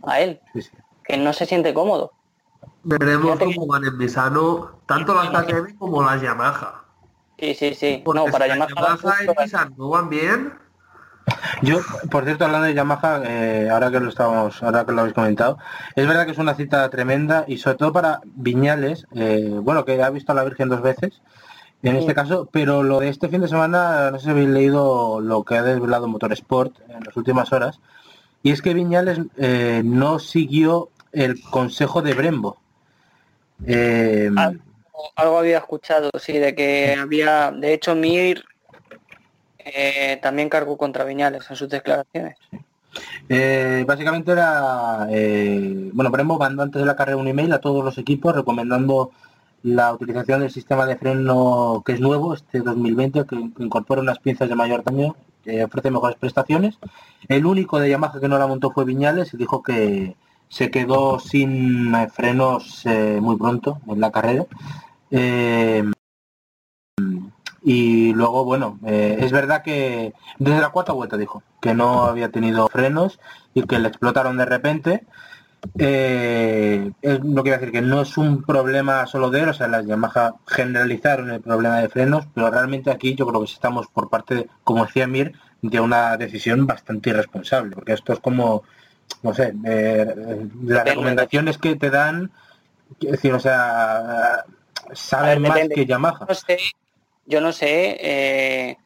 [0.03, 0.69] a él, sí.
[1.03, 2.11] que no se siente cómodo.
[2.83, 6.83] Veremos Fíjate cómo van en Misano tanto las KTM como las Yamaha.
[7.37, 8.01] Sí, sí, sí.
[8.03, 8.97] Porque No, para si las Yamaha...
[8.97, 10.53] Yamaha en Misano no van bien,
[11.61, 11.79] Yo,
[12.09, 15.57] por cierto, hablando de Yamaha, eh, ahora que lo estamos, ahora que lo habéis comentado,
[15.95, 20.01] es verdad que es una cita tremenda y sobre todo para Viñales, eh, bueno, que
[20.01, 21.21] ha visto a la Virgen dos veces,
[21.81, 25.21] en este caso, pero lo de este fin de semana, no sé si habéis leído
[25.21, 27.79] lo que ha desvelado Motorsport en las últimas horas,
[28.43, 32.57] y es que Viñales eh, no siguió el consejo de Brembo.
[33.65, 34.51] Eh, Ah,
[35.15, 38.43] Algo había escuchado, sí, de que había, de hecho, Mir
[39.59, 42.35] eh, también cargó contra Viñales en sus declaraciones.
[43.29, 47.83] Eh, básicamente era, eh, bueno, Brembo mandó antes de la carrera un email a todos
[47.83, 49.11] los equipos recomendando
[49.61, 54.49] la utilización del sistema de freno que es nuevo, este 2020, que incorpora unas pinzas
[54.49, 56.77] de mayor tamaño, que ofrece mejores prestaciones.
[57.27, 60.15] El único de Yamaha que no la montó fue Viñales y dijo que
[60.49, 64.45] se quedó sin frenos eh, muy pronto en la carrera.
[65.11, 65.83] Eh,
[67.61, 72.29] y luego, bueno, eh, es verdad que desde la cuarta vuelta dijo que no había
[72.29, 73.19] tenido frenos
[73.53, 75.03] y que le explotaron de repente.
[75.77, 80.35] Es lo decir que no es un problema solo de él, o sea, las Yamaha
[80.47, 84.49] generalizaron el problema de frenos, pero realmente aquí yo creo que estamos por parte, de,
[84.63, 88.63] como decía Mir, de una decisión bastante irresponsable, porque esto es como,
[89.21, 92.31] no sé, eh, las recomendaciones que te dan,
[93.01, 94.45] es decir, o sea,
[94.93, 96.25] saben ver, más que Yamaha.
[96.27, 96.57] No sé,
[97.25, 98.77] yo no sé, eh,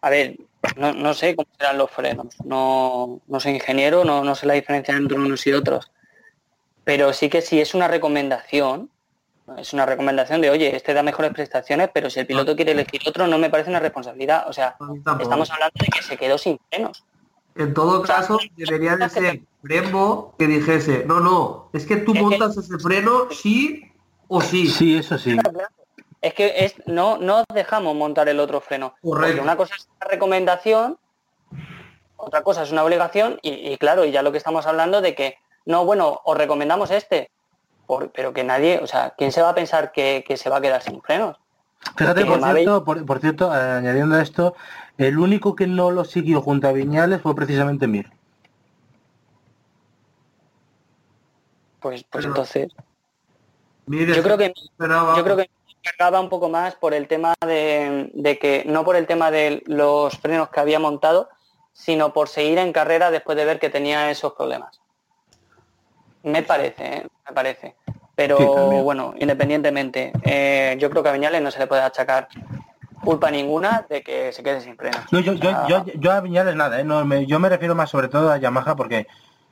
[0.00, 0.36] a ver,
[0.76, 4.54] no, no sé cómo serán los frenos, no, no soy ingeniero, no, no sé la
[4.54, 5.90] diferencia entre unos y otros,
[6.84, 8.90] pero sí que si es una recomendación,
[9.58, 13.02] es una recomendación de, oye, este da mejores prestaciones, pero si el piloto quiere elegir
[13.06, 15.22] otro, no me parece una responsabilidad, o sea, a mí tampoco.
[15.24, 17.04] estamos hablando de que se quedó sin frenos.
[17.54, 22.56] En todo caso, debería de ser Brembo que dijese, no, no, es que tú montas
[22.56, 23.92] ese freno sí
[24.28, 24.68] o sí.
[24.68, 25.36] Sí, eso sí.
[26.22, 28.94] Es que es, no, no dejamos montar el otro freno.
[29.02, 29.42] Porque Correcto.
[29.42, 30.98] una cosa es una recomendación,
[32.16, 35.14] otra cosa es una obligación, y, y claro, y ya lo que estamos hablando de
[35.14, 37.30] que, no, bueno, os recomendamos este,
[37.86, 40.58] por- pero que nadie, o sea, ¿quién se va a pensar que, que se va
[40.58, 41.36] a quedar sin frenos?
[41.96, 44.54] Fíjate, por cierto, por, por cierto, eh, añadiendo a esto,
[44.98, 48.10] el único que no lo siguió junto a Viñales fue precisamente Mir.
[51.80, 52.68] Pues, pues Pero- entonces,
[53.86, 55.50] Mire, yo creo que esperaba- yo creo que
[55.82, 59.62] cargaba un poco más por el tema de, de que, no por el tema de
[59.66, 61.28] los frenos que había montado,
[61.72, 64.80] sino por seguir en carrera después de ver que tenía esos problemas.
[66.22, 67.06] Me parece, ¿eh?
[67.28, 67.74] me parece.
[68.14, 72.28] Pero Sí, bueno, independientemente, eh, yo creo que a Viñales no se le puede achacar
[73.02, 75.00] culpa ninguna de que se quede sin frenos.
[75.12, 76.84] No, yo, yo, yo, yo a Viñales nada, ¿eh?
[76.84, 79.06] no, me- yo me refiero más sobre todo a Yamaha porque,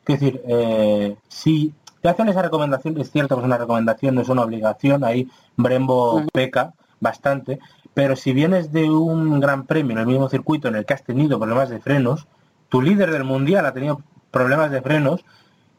[0.05, 4.23] quiero decir, eh, si te hacen esa recomendación, es cierto que es una recomendación, no
[4.23, 7.59] es una obligación, ahí Brembo peca bastante,
[7.95, 11.03] pero si vienes de un gran premio en el mismo circuito en el que has
[11.03, 12.27] tenido problemas de frenos,
[12.69, 14.01] tu líder del mundial ha tenido
[14.31, 15.25] problemas de frenos,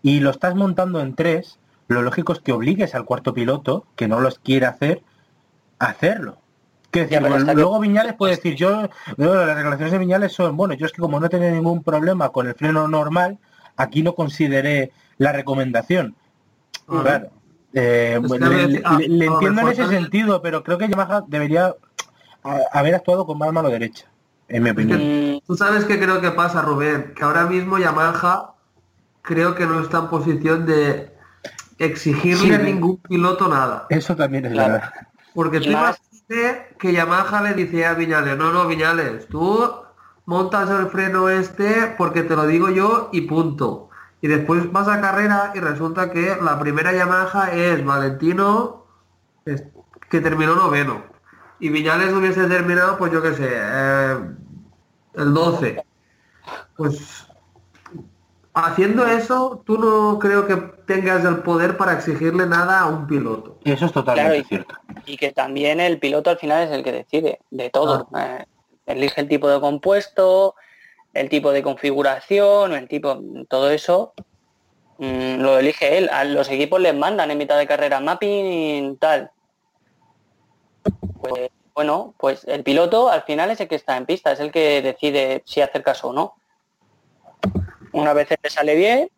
[0.03, 1.57] y lo estás montando en tres,
[1.87, 5.01] lo lógico es que obligues al cuarto piloto, que no los quiere hacer,
[5.79, 6.37] a hacerlo.
[6.91, 10.33] Que decir, bueno, está que- luego Viñales puede decir, yo, no, las declaraciones de Viñales
[10.33, 13.37] son, bueno, yo es que como no tenía ningún problema con el freno normal,
[13.77, 16.15] aquí no consideré la recomendación.
[16.87, 17.01] Ujú.
[17.01, 17.29] Claro.
[17.73, 21.73] Eh, que a le, ah, a entiendo en ese sentido, pero creo que Yamaha debería
[22.43, 24.07] a- haber actuado con más mano derecha,
[24.49, 25.41] en mi opinión.
[25.47, 28.55] Tú sabes qué creo que pasa, Rubén, que ahora mismo Yamaha
[29.21, 31.13] creo que no está en posición de
[31.77, 32.53] exigirle Sí.
[32.53, 33.85] a ningún piloto nada.
[33.89, 34.73] Eso también es Claro.
[34.73, 34.91] verdad.
[35.33, 36.01] Porque tú más-
[36.77, 39.69] que Yamaha le dice a Viñales, no, no, Viñales, tú
[40.25, 43.89] montas el freno este porque te lo digo yo y punto.
[44.21, 48.85] Y después vas a carrera y resulta que la primera Yamaha es Valentino,
[50.09, 51.03] que terminó noveno.
[51.59, 54.17] Y Viñales hubiese terminado, pues yo qué sé, eh,
[55.15, 55.83] el 12.
[56.77, 57.27] Pues
[58.53, 60.55] haciendo eso, tú no creo que
[60.85, 63.57] tengas el poder para exigirle nada a un piloto.
[63.63, 64.75] Eso es totalmente Claro, y- cierto.
[65.05, 68.07] y que también el piloto al final es el que decide de todo.
[68.17, 68.45] Eh,
[68.87, 70.55] elige el tipo de compuesto,
[71.13, 74.13] el tipo de configuración, el tipo, todo eso
[74.97, 76.09] mm, lo elige él.
[76.11, 79.31] A los equipos les mandan en mitad de carrera mapping tal.
[81.21, 84.51] Pues bueno, pues el piloto al final es el que está en pista, es el
[84.51, 86.35] que decide si hacer caso o no.
[87.91, 89.09] Una vez le sale bien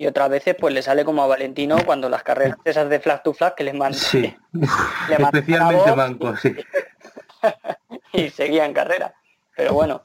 [0.00, 3.22] y otras veces pues le sale como a Valentino cuando las carreras esas de flag
[3.22, 4.00] to flag que les mandan.
[4.00, 6.54] Sí, Le especialmente Manco, sí.
[8.14, 9.12] y seguía en carrera.
[9.54, 10.02] Pero bueno,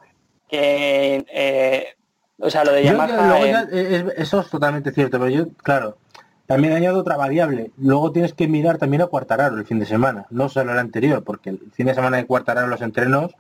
[0.50, 1.96] que eh,
[2.40, 5.98] o sea lo de Yamaha eh, ya, eh, eso es totalmente cierto, pero yo, claro,
[6.46, 7.72] también añado otra variable.
[7.78, 11.24] Luego tienes que mirar también a Cuartararo el fin de semana, no solo el anterior,
[11.24, 13.34] porque el fin de semana de Cuartararo los entrenos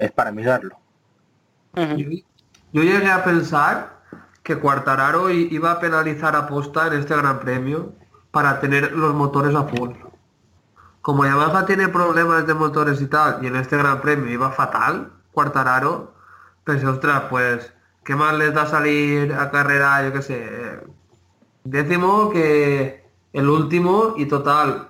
[0.00, 0.78] es para mirarlo.
[1.76, 4.01] yo llegué a pensar
[4.42, 7.92] que Cuartararo iba a penalizar a posta en este gran premio
[8.30, 9.90] para tener los motores a full.
[11.00, 15.12] Como Yamaha tiene problemas de motores y tal, y en este gran premio iba fatal,
[15.32, 16.14] Cuartararo,
[16.64, 17.72] pensé, ostras, pues,
[18.04, 20.80] ¿qué más les da salir a carrera, yo qué sé,
[21.64, 24.88] décimo que el último y total,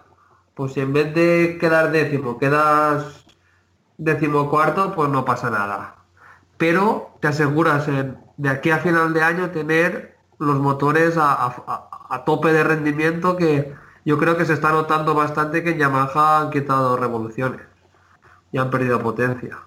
[0.54, 3.24] pues si en vez de quedar décimo, quedas
[3.98, 6.02] décimo cuarto, pues no pasa nada
[6.62, 11.88] pero te aseguras en- de aquí a final de año tener los motores a, a-
[12.10, 16.40] a- tope de rendimiento que yo creo que se está notando bastante que en Yamaha
[16.40, 17.60] han quitado revoluciones
[18.50, 19.58] y han perdido potencia.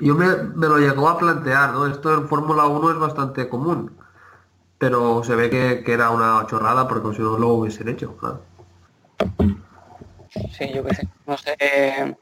[0.00, 1.86] Yo me, me lo llegó a plantear, ¿no?
[1.86, 3.96] Esto en Fórmula 1 es bastante común,
[4.78, 8.40] pero se ve que, que era una chorrada porque si no lo hubiesen hecho, claro.
[10.50, 11.08] Sí, yo qué sé.
[11.26, 12.16] No sé eh,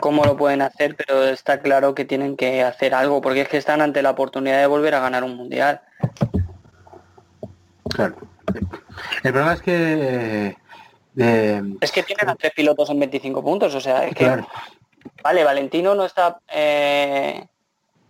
[0.00, 3.56] cómo lo pueden hacer, pero está claro que tienen que hacer algo, porque es que
[3.58, 5.80] están ante la oportunidad de volver a ganar un mundial.
[7.90, 8.16] Claro.
[9.22, 10.56] El problema es que
[11.16, 14.46] eh, Es que tienen a tres pilotos en 25 puntos, o sea, es que claro,
[15.22, 17.46] vale, Valentino no está eh,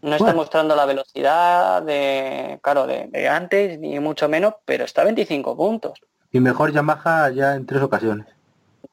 [0.02, 0.36] no está Bueno.
[0.39, 5.56] mostrando la velocidad de claro de, de antes ni mucho menos, pero está a 25
[5.56, 6.01] puntos.
[6.32, 8.27] y mejor Yamaha ya en tres ocasiones.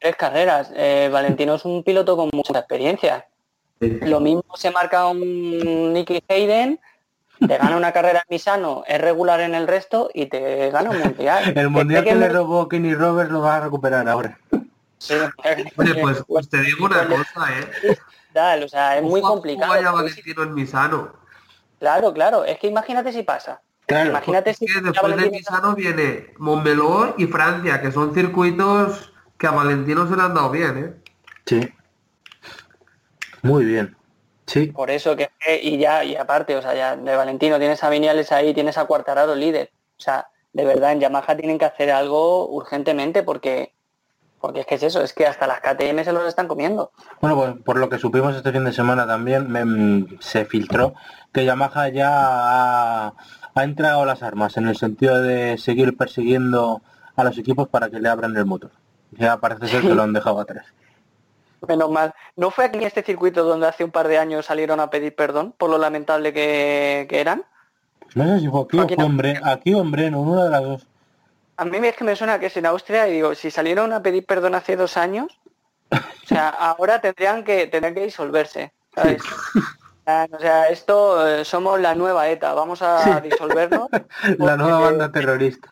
[0.02, 0.72] Tres carreras.
[0.76, 3.28] Eh, Valentino es un piloto con mucha experiencia.
[3.80, 6.80] Lo mismo se marca un Nicky Hayden,
[7.40, 11.00] te gana una carrera en Misano, es regular en el resto y te gana un
[11.00, 11.54] mundial.
[11.58, 14.38] El mundial que le me- robó Kenny Roberts lo va a recuperar ahora.
[14.98, 15.14] Sí.
[15.78, 17.98] Oye, pues, pues te digo una cosa, ¿eh?
[18.34, 19.72] Tal, o sea, es muy Ojo complicado.
[19.72, 21.14] Vaya Valentino en Misano.
[21.80, 22.44] Claro, claro.
[22.46, 23.62] Es que imagínate si pasa.
[23.88, 24.12] Claro.
[24.12, 29.11] Imagínate si que ya después de Misano viene Montmeló y Francia, que son circuitos
[29.42, 31.12] que a Valentino se le han dado bien, ¿eh?
[31.48, 31.68] Sí.
[33.42, 33.96] Muy bien.
[34.46, 34.68] Sí.
[34.68, 35.30] Por eso que
[35.64, 38.86] y ya, y aparte, o sea, ya de Valentino tienes a Viñales ahí, tienes a
[38.86, 39.72] Cuartararo líder.
[39.98, 43.74] O sea, de verdad en Yamaha tienen que hacer algo urgentemente porque
[44.40, 46.92] porque es que es eso, es que hasta las KTM se los están comiendo.
[47.20, 50.94] Bueno, pues por lo que supimos este fin de semana también me- mm, se filtró
[51.32, 53.14] que Yamaha ya ha,
[53.56, 56.82] ha entregado las armas en el sentido de seguir persiguiendo
[57.16, 58.72] a los equipos para que le abran el motor.
[59.12, 60.66] Ya parece ser que lo han dejado atrás.
[61.68, 62.14] Menos mal.
[62.36, 65.16] ¿No fue aquí en este circuito donde hace un par de años salieron a pedir
[65.16, 67.44] perdón por lo lamentable que, que eran?
[68.16, 69.48] No sé si fue aquí o Aquí fue no.
[69.48, 70.88] aquí una de las dos.
[71.58, 74.02] A mí es que me suena que es en Austria y digo, si salieron a
[74.02, 75.40] pedir perdón hace dos años,
[75.92, 79.22] o sea, ahora tendrían que tendrían que disolverse, ¿sabes?
[80.08, 83.88] Ah, O sea, esto eh, somos la nueva ETA, vamos a disolvernos.
[84.40, 85.72] La nueva banda terrorista.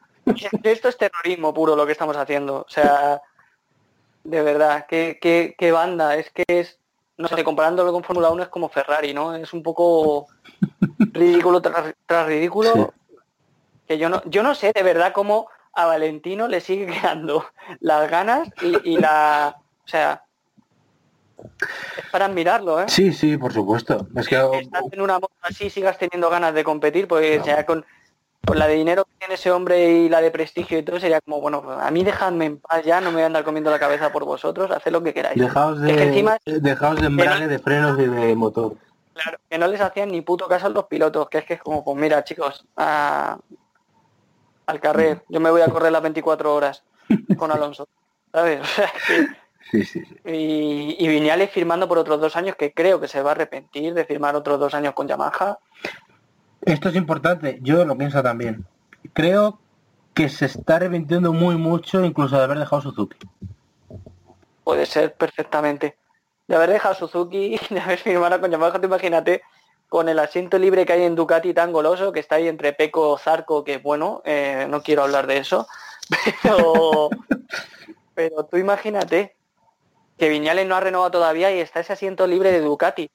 [0.61, 2.57] Esto es terrorismo puro lo que estamos haciendo.
[2.57, 3.20] O sea,
[4.30, 6.80] de verdad, qué, qué, qué banda, es que es,
[7.18, 9.36] no sé, comparándolo con Fórmula 1 es como Ferrari, ¿no?
[9.36, 10.28] Es un poco
[11.00, 12.94] ridículo tras, tras ridículo.
[13.88, 17.46] que yo no, yo no sé de verdad cómo a Valentino le sigue quedando
[17.80, 20.24] las ganas y, y la, o sea,
[21.98, 22.86] es para admirarlo, ¿eh?
[22.88, 24.08] Sí, sí, por supuesto.
[24.16, 27.86] Es que estás en una moto así sigas teniendo ganas de competir, pues ya con,
[28.50, 31.22] con la de dinero que tiene ese hombre y la de prestigio y todo sería
[31.22, 33.72] como, bueno, pues a mí dejadme en paz ya, no me voy a andar comiendo
[33.72, 35.40] la cabeza por vosotros, haced lo que queráis.
[35.42, 38.76] dejaos Es que encima, de, dejaos de embrague, de frenos y de motor.
[39.14, 41.62] claro, que no les hacían ni puto caso a los pilotos, que es que es
[41.62, 43.38] como, pues mira, chicos, a-
[44.66, 46.84] al carrer, yo me voy a correr las 24 horas
[47.38, 47.88] con Alonso,
[48.32, 48.60] ¿sabes?
[48.64, 49.28] O sea, que-
[49.72, 50.16] Sí, sí, sí.
[50.26, 53.94] y, y Viñales firmando por otros dos años, que creo que se va a arrepentir
[53.94, 55.60] de firmar otros dos años con Yamaha.
[56.61, 58.65] Esto es importante, yo lo pienso también.
[59.14, 59.60] Creo
[60.14, 63.18] que se está arrepintiendo muy mucho incluso de haber dejado Suzuki.
[64.64, 65.98] Puede ser perfectamente.
[66.48, 69.41] De haber dejado Suzuki y de haber firmado con Yamaha, te imagínate,
[69.88, 73.18] con el asiento libre que hay en Ducati tan goloso, que está ahí entre Peco,
[73.18, 75.68] Zarco, que bueno, eh, no quiero hablar de eso,
[76.44, 77.10] pero,
[78.14, 79.36] pero tú imagínate
[80.18, 83.10] que Viñales no ha renovado todavía y está ese asiento libre de Ducati.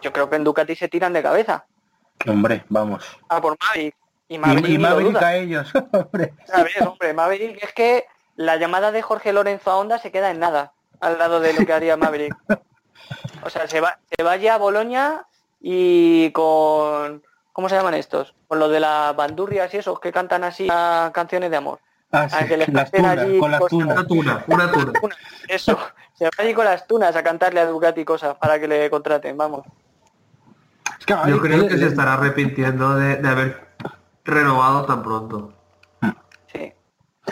[0.00, 1.66] Yo creo que en Ducati se tiran de cabeza.
[2.26, 3.04] Hombre, vamos.
[3.28, 3.94] A por Maverick.
[4.28, 6.34] Y Y, Maverick, y lo Maverick a ellos, hombre.
[6.52, 10.30] A ver, hombre, Maverick, es que la llamada de Jorge Lorenzo a Honda se queda
[10.30, 12.34] en nada al lado de lo que haría Maverick.
[13.44, 15.26] O sea, se va, se vaya a Bolonia
[15.60, 17.22] y con
[17.52, 18.34] ¿cómo se llaman estos?
[18.48, 21.78] Con lo de las bandurrias y esos que cantan así a canciones de amor.
[22.12, 23.70] Ah, A sí, que les las tunas, allí con las cosas.
[23.78, 23.96] tunas.
[23.96, 24.92] Una tuna, una tuna.
[25.00, 25.18] Tunas,
[25.48, 25.78] Eso.
[26.14, 29.36] Se va allí con las tunas a cantarle a Ducati cosas para que le contraten,
[29.36, 29.66] vamos.
[30.98, 33.66] Es que, ay, Yo creo que se estará arrepintiendo de, de haber
[34.24, 35.52] renovado tan pronto.
[36.52, 36.72] Sí.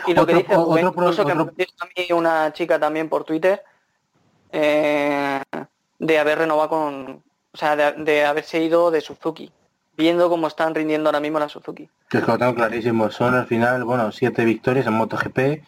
[0.07, 2.79] Y lo que Otro- dice o- Rubén, otro incluso que me a mí una chica
[2.79, 3.63] también por Twitter,
[4.53, 5.41] eh,
[5.99, 7.23] de haber renovado con,
[7.53, 9.51] o sea, de, de haberse ido de Suzuki,
[9.97, 11.89] viendo cómo están rindiendo ahora mismo la Suzuki.
[12.09, 13.11] que es que lo tengo clarísimo.
[13.11, 15.65] Son al final, bueno, siete victorias en MotoGP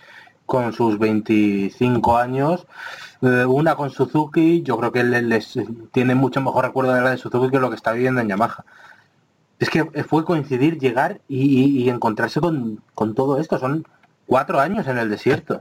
[0.46, 2.66] con sus 25 años.
[3.22, 5.58] Eh, una con Suzuki, yo creo que él les
[5.92, 8.64] tiene mucho mejor recuerdo de la de Suzuki que lo que está viviendo en Yamaha.
[9.58, 13.58] Es que fue coincidir, llegar y, y- y encontrarse con, con todo esto.
[13.58, 13.84] Son
[14.26, 15.60] cuatro años en el desierto.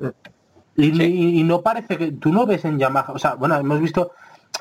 [0.76, 3.80] Y, y- y no parece que tú no ves en Yamaha, o sea, bueno, hemos
[3.80, 4.12] visto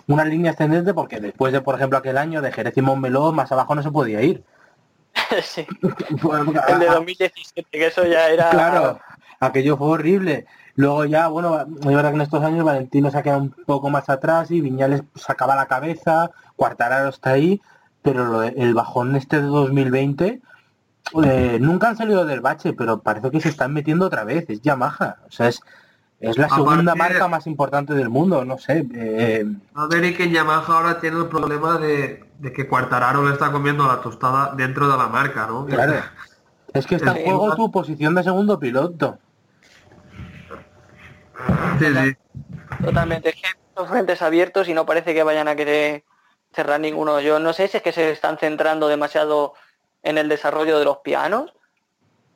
[0.06, 3.51] una línea ascendente porque después de, por ejemplo, aquel año de Jerez y Montmeló, más
[3.51, 4.44] abajo no se podía ir.
[5.42, 8.51] Sí, el de 2017, que eso ya era...
[8.51, 9.01] Claro,
[9.45, 10.47] aquello fue horrible.
[10.77, 13.91] Luego ya, bueno, es verdad que en estos años Valentino se ha quedado un poco
[13.91, 17.61] más atrás y Viñales sacaba la cabeza, Cuartararo está ahí,
[18.03, 20.41] pero lo de- el bajón este de 2020
[21.23, 24.62] eh, nunca han salido del bache, pero parece que se están metiendo otra vez, es
[24.62, 25.61] Yamaha, o sea, es,
[26.19, 28.87] es la Aparte- segunda marca más importante del mundo, no sé.
[28.95, 29.45] eh,
[29.75, 33.53] A ver, y que Yamaha ahora tiene el problema de, de que Cuartararo le está
[33.53, 35.66] comiendo la tostada dentro de la marca, ¿no?
[35.66, 35.93] claro,
[36.73, 39.19] es que está en juego tu posición de segundo piloto.
[41.79, 42.16] Sí, sí.
[42.85, 46.05] Totalmente, es que son frentes abiertos y no parece que vayan a querer
[46.53, 47.21] cerrar ninguno.
[47.21, 49.55] Yo no sé si es que se están centrando demasiado
[50.03, 51.53] en el desarrollo de los pianos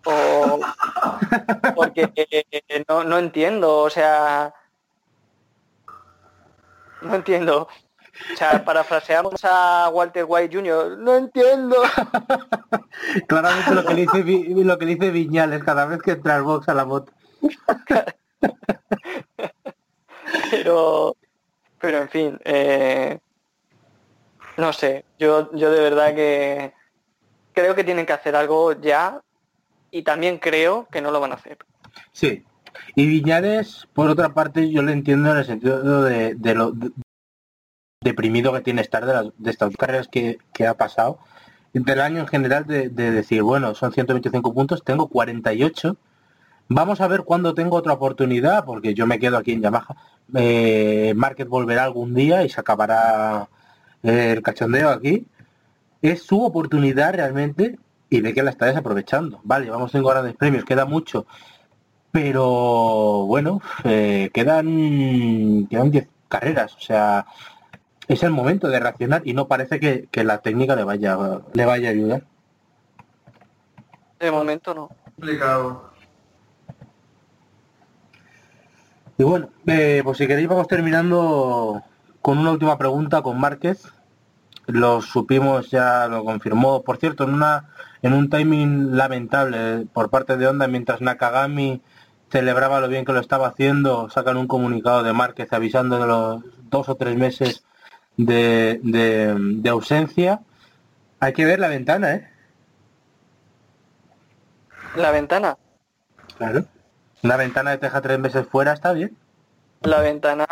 [0.05, 0.61] o
[1.77, 4.55] porque eh, no, no entiendo, o sea,
[7.03, 7.69] no entiendo.
[8.33, 10.99] O sea, parafraseamos a Walter White Jr.
[10.99, 11.77] No entiendo.
[13.29, 16.43] Claramente lo que le dice lo que le dice Viñales cada vez que entra al
[16.43, 17.13] box a la moto.
[20.51, 21.17] pero
[21.81, 23.19] pero en fin eh,
[24.57, 26.73] no sé yo yo de verdad que
[27.53, 29.21] creo que tienen que hacer algo ya
[29.91, 31.59] y también creo que no lo van a hacer
[32.13, 32.45] Sí.
[32.95, 36.93] Y Viñales, por otra parte, yo le entiendo en el sentido de, de lo de-
[38.05, 41.19] deprimido que tiene estar de, las, de estas carreras que, que ha pasado.
[41.73, 45.97] Del año en general de, de decir, bueno, son 125 puntos, tengo 48.
[46.69, 49.97] Vamos a ver cuándo tengo otra oportunidad, porque yo me quedo aquí en Yamaha.
[50.35, 53.49] Eh, Márquez volverá algún día y se acabará
[54.03, 55.27] eh, el cachondeo aquí.
[56.03, 57.79] Es su oportunidad realmente
[58.11, 59.41] y ve que la está desaprovechando.
[59.45, 61.27] Vale, llevamos cinco grandes premios, queda mucho.
[62.11, 67.27] Pero bueno, eh, quedan quedan 10 carreras, o sea,
[68.07, 71.17] es el momento de reaccionar y no parece que, que la técnica le vaya
[71.53, 72.23] le vaya a ayudar.
[74.19, 75.98] de momento no Complicado.
[79.19, 81.83] Y bueno, eh, pues si queréis vamos terminando
[82.23, 83.83] con una última pregunta con Márquez.
[84.67, 87.71] Lo supimos, ya lo confirmó, por cierto, en una
[88.03, 91.83] en un timing lamentable por parte de Honda mientras Nakagami
[92.31, 96.45] celebraba lo bien que lo estaba haciendo, sacan un comunicado de Márquez avisando de los
[96.71, 97.65] dos o tres meses
[98.17, 100.43] de, de, de ausencia.
[101.19, 102.29] Hay que ver la ventana, ¿eh?
[104.95, 105.57] La ventana.
[106.37, 106.65] Claro.
[107.23, 109.17] Una ventana de teja tres meses fuera está bien.
[109.83, 110.47] La ventana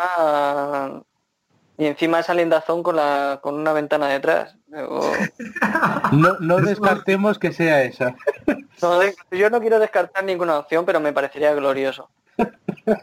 [1.77, 4.55] y encima esa lindazón con la con una ventana detrás.
[4.73, 5.13] O-
[6.11, 8.15] No, no descartemos que sea esa.
[8.81, 12.09] no, yo no quiero descartar ninguna opción, pero me parecería glorioso.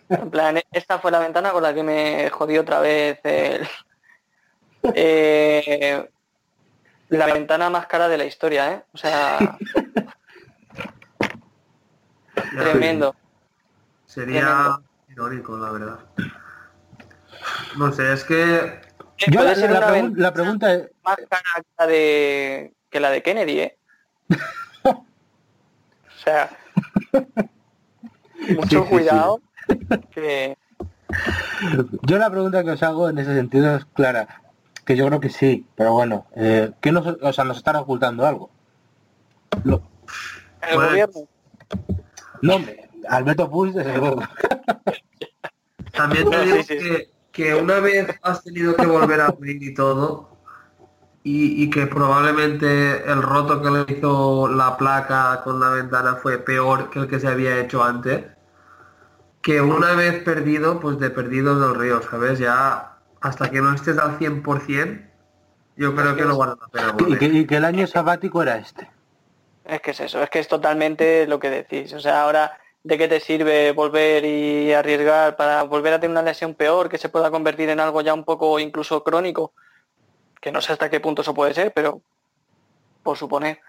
[0.08, 3.68] En plan, esta fue la ventana con la que me jodí otra vez el-
[4.94, 6.08] eh,
[7.10, 8.82] la ventana más cara de la historia, ¿eh?
[8.92, 9.58] O sea,
[12.58, 13.14] tremendo.
[14.14, 14.78] Sería
[15.08, 15.98] irónico, la verdad.
[17.76, 18.80] No sé, es que
[19.18, 21.86] Yo la, Puede ser la una pregun- ventana la pregunta es, más cara que la
[21.86, 23.78] de, que la de Kennedy, ¿eh?
[24.84, 25.04] O
[26.24, 26.48] sea,
[27.12, 28.88] mucho Sí, sí, sí.
[28.88, 29.40] cuidado.
[30.12, 30.56] Que,
[32.02, 34.40] yo la pregunta que os hago en ese sentido es clara,
[34.86, 38.24] que yo creo que sí, pero bueno, eh, ¿qué nos, o sea, nos están ocultando
[38.26, 38.50] algo?
[39.64, 39.82] Lo-
[40.62, 41.20] el gobierno.
[42.42, 42.58] no,
[43.08, 44.22] Alberto Puig, desde luego.
[45.92, 49.62] también te digo sí, sí, que, que una vez has tenido que volver a abrir
[49.62, 50.38] y todo,
[51.22, 56.38] y, y que probablemente el roto que le hizo la placa con la ventana fue
[56.38, 58.24] peor que el que se había hecho antes,
[59.42, 62.38] que una vez perdido, pues de perdidos del río, ¿sabes?
[62.38, 65.10] Ya hasta que no estés al 100%,
[65.76, 67.18] yo creo que no vale la pena Y volver.
[67.18, 68.90] que, y que el año sabático era este.
[69.64, 71.92] Es que es eso, es que es totalmente lo que decís.
[71.94, 76.22] O sea, ahora, ¿de qué te sirve volver y arriesgar para volver a tener una
[76.22, 79.52] lesión peor que se pueda convertir en algo ya un poco incluso crónico?
[80.40, 82.02] Que no sé hasta qué punto eso puede ser, pero
[83.02, 83.60] por suponer.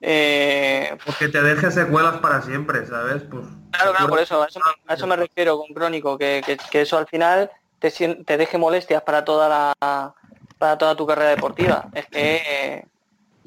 [0.00, 3.22] Eh, Porque te deje secuelas para siempre, ¿sabes?
[3.24, 6.56] Pues, Claro, claro, por eso, a eso, a eso me refiero con crónico, que, que-
[6.70, 10.14] que eso al final te, te deje molestias para toda la
[10.58, 11.88] para toda tu carrera deportiva.
[11.94, 12.84] Es que eh,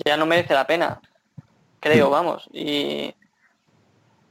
[0.06, 1.02] ya no merece la pena,
[1.82, 2.48] creo, vamos.
[2.54, 3.14] Y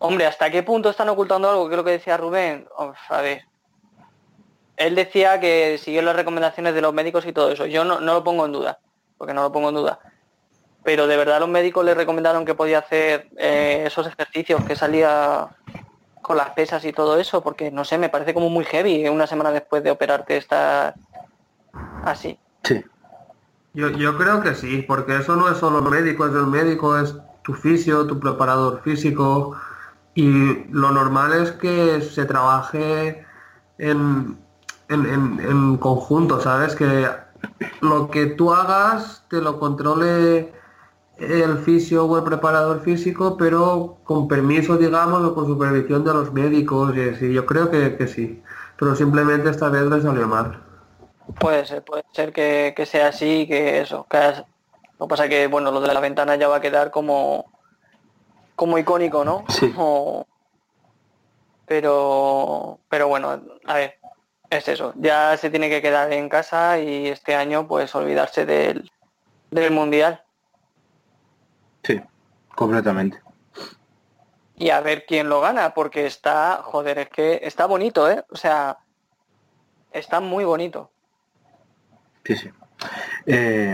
[0.00, 1.68] hombre, ¿hasta qué punto están ocultando algo?
[1.68, 2.66] Que es lo que decía Rubén.
[2.76, 3.42] Uf, a ver.
[4.76, 7.66] Él decía que siguió las recomendaciones de los médicos y todo eso.
[7.66, 8.78] Yo no, no lo pongo en duda,
[9.18, 10.00] porque no lo pongo en duda.
[10.82, 15.48] Pero de verdad los médicos le recomendaron que podía hacer eh, esos ejercicios que salía
[16.22, 19.26] con las pesas y todo eso, porque no sé, me parece como muy heavy una
[19.26, 20.94] semana después de operarte estar
[22.04, 22.38] así.
[22.64, 22.82] Sí.
[23.74, 27.14] Yo, yo creo que sí, porque eso no es solo médico, es el médico, es
[27.42, 29.56] tu fisio, tu preparador físico.
[30.14, 33.24] Y lo normal es que se trabaje
[33.78, 34.38] en,
[34.88, 36.74] en, en- conjunto, ¿sabes?
[36.74, 37.08] Que
[37.80, 40.52] lo que tú hagas te lo controle
[41.18, 46.32] el fisio o el preparador físico, pero con permiso, digamos, o con supervisión de los
[46.32, 46.96] médicos.
[46.96, 47.32] Y así.
[47.32, 48.42] Yo creo que, que sí,
[48.78, 50.58] pero simplemente esta vez le salió mal.
[51.38, 54.06] Puede ser, puede ser que, que sea así, que eso.
[54.98, 57.46] Lo que pasa que, bueno, lo de la ventana ya va a quedar como,
[58.60, 59.46] como icónico, ¿no?
[59.48, 59.72] Sí.
[59.72, 60.26] Como-
[61.64, 63.94] Pero, pero bueno, a ver,
[64.50, 64.92] es eso.
[64.96, 68.90] Ya se tiene que quedar en casa y este año, pues, olvidarse del,
[69.50, 70.22] del mundial.
[71.84, 71.98] Sí,
[72.54, 73.18] completamente.
[74.56, 78.22] y a ver quién lo gana, porque está, joder, es que está bonito, ¿eh?
[78.30, 78.76] O sea,
[79.90, 80.90] está muy bonito.
[82.26, 82.50] Sí, sí.
[83.24, 83.70] Eh,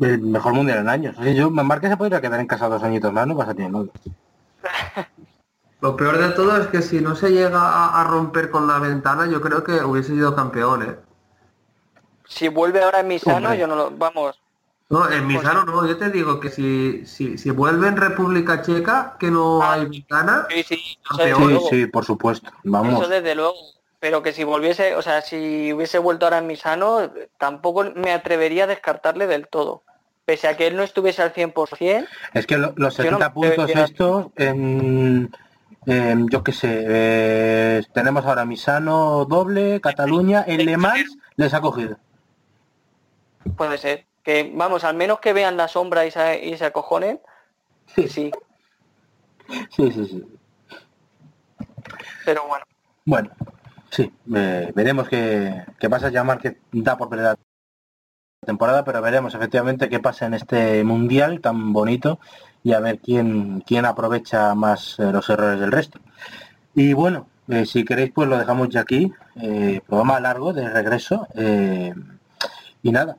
[0.00, 1.16] el mejor mundial en años.
[1.20, 3.84] Oye, yo, Marque se podría quedar en casa dos añitos más, no pasa nada.
[5.80, 8.78] Lo peor de todo es que si no se llega a, a romper con la
[8.78, 10.96] ventana, yo creo que hubiese sido campeón, ¿eh?
[12.26, 13.58] Si vuelve ahora en Misano, Hombre.
[13.58, 14.40] yo no lo, vamos,
[14.88, 19.16] No, en Misano no, yo te digo que si, si, si vuelve en República Checa,
[19.18, 21.60] que no Ah, hay ventana, sí, sí, Campeón.
[21.68, 22.50] sí, por supuesto.
[22.64, 23.00] Vamos.
[23.02, 23.54] eso desde luego.
[24.00, 28.64] Pero que si volviese, o sea, si hubiese vuelto ahora en Misano, tampoco me atrevería
[28.64, 29.82] a descartarle del todo.
[30.24, 33.28] Pese a que él no estuviese al 100%, Es que lo- los Yo no 70
[33.28, 34.26] me puntos estos,
[36.30, 41.98] yo qué sé, eh, tenemos ahora Misano doble, Cataluña, en Le Mans les ha cogido.
[43.56, 44.06] puede ser.
[44.22, 47.20] Que, vamos, al menos que vean la sombra y se, y se acojonen,
[47.94, 48.32] sí, sí.
[49.68, 50.24] Sí, sí, sí.
[52.24, 52.64] Pero bueno,
[53.04, 53.30] Bueno,
[53.90, 56.08] sí, eh, veremos qué, qué pasa.
[56.08, 57.36] Ya que da por perder
[58.44, 62.18] temporada, pero veremos efectivamente qué pasa en este mundial tan bonito
[62.62, 66.00] y a ver quién, quién aprovecha más eh, los errores del resto.
[66.74, 69.12] Y bueno, eh, si queréis pues lo dejamos ya aquí.
[69.36, 71.26] eh, programa largo de regreso.
[72.82, 73.16] y nada,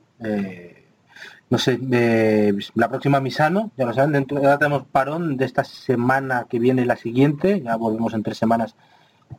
[1.48, 5.64] no sé, de, la próxima Misano, ya lo saben, dentro ya tenemos parón de esta
[5.64, 8.74] semana que viene la siguiente, ya volvemos en tres semanas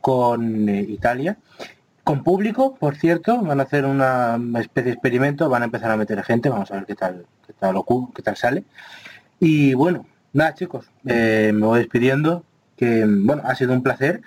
[0.00, 1.38] con Italia.
[2.08, 5.96] Con público, por cierto, van a hacer una especie de experimento, van a empezar a
[5.98, 8.64] meter gente, vamos a ver qué tal, qué tal, qué tal sale.
[9.38, 12.44] Y bueno, nada chicos, eh, me voy despidiendo.
[12.78, 14.22] que bueno, ha sido un placer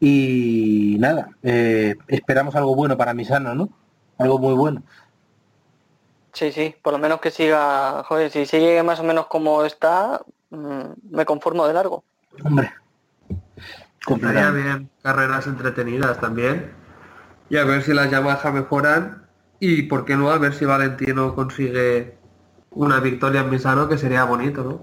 [0.00, 3.68] y nada, eh, esperamos algo bueno para Misano, ¿no?
[4.16, 4.82] Algo muy bueno.
[6.32, 10.22] Sí, sí, por lo menos que siga, joder, si sigue más o menos como está,
[10.48, 12.04] mm, me conformo de largo.
[12.42, 12.72] Hombre.
[13.28, 14.62] Estaría completamente.
[14.62, 16.87] bien carreras entretenidas también.
[17.50, 19.26] Y a ver si las Yamaha mejoran.
[19.60, 22.16] Y por qué no, a ver si Valentino consigue
[22.70, 24.80] una victoria en Misano, que sería bonito, ¿no?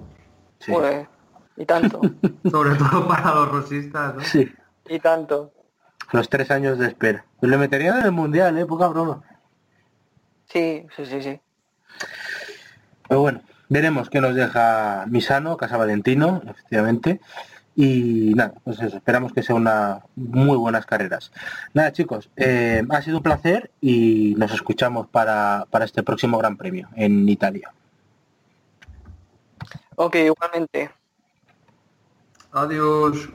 [0.59, 0.71] Sí.
[0.71, 1.07] Joder,
[1.55, 2.01] y tanto,
[2.51, 4.21] Sobre todo para los rosistas, ¿no?
[4.21, 4.51] Sí,
[4.87, 5.53] y tanto.
[6.11, 7.25] los tres años de espera.
[7.39, 8.65] Pues le meterían en el mundial, ¿eh?
[8.65, 9.23] Poca broma.
[10.49, 11.39] Sí, sí, sí, sí.
[13.07, 17.21] Pero bueno, veremos qué nos deja Misano, Casa Valentino, efectivamente.
[17.75, 21.31] Y nada, pues eso, esperamos que sea una muy buenas carreras.
[21.73, 26.55] Nada, chicos, eh, ha sido un placer y nos escuchamos para, para este próximo Gran
[26.55, 27.73] Premio en Italia.
[29.97, 30.89] Ok, igualmente.
[32.51, 33.29] Adiós.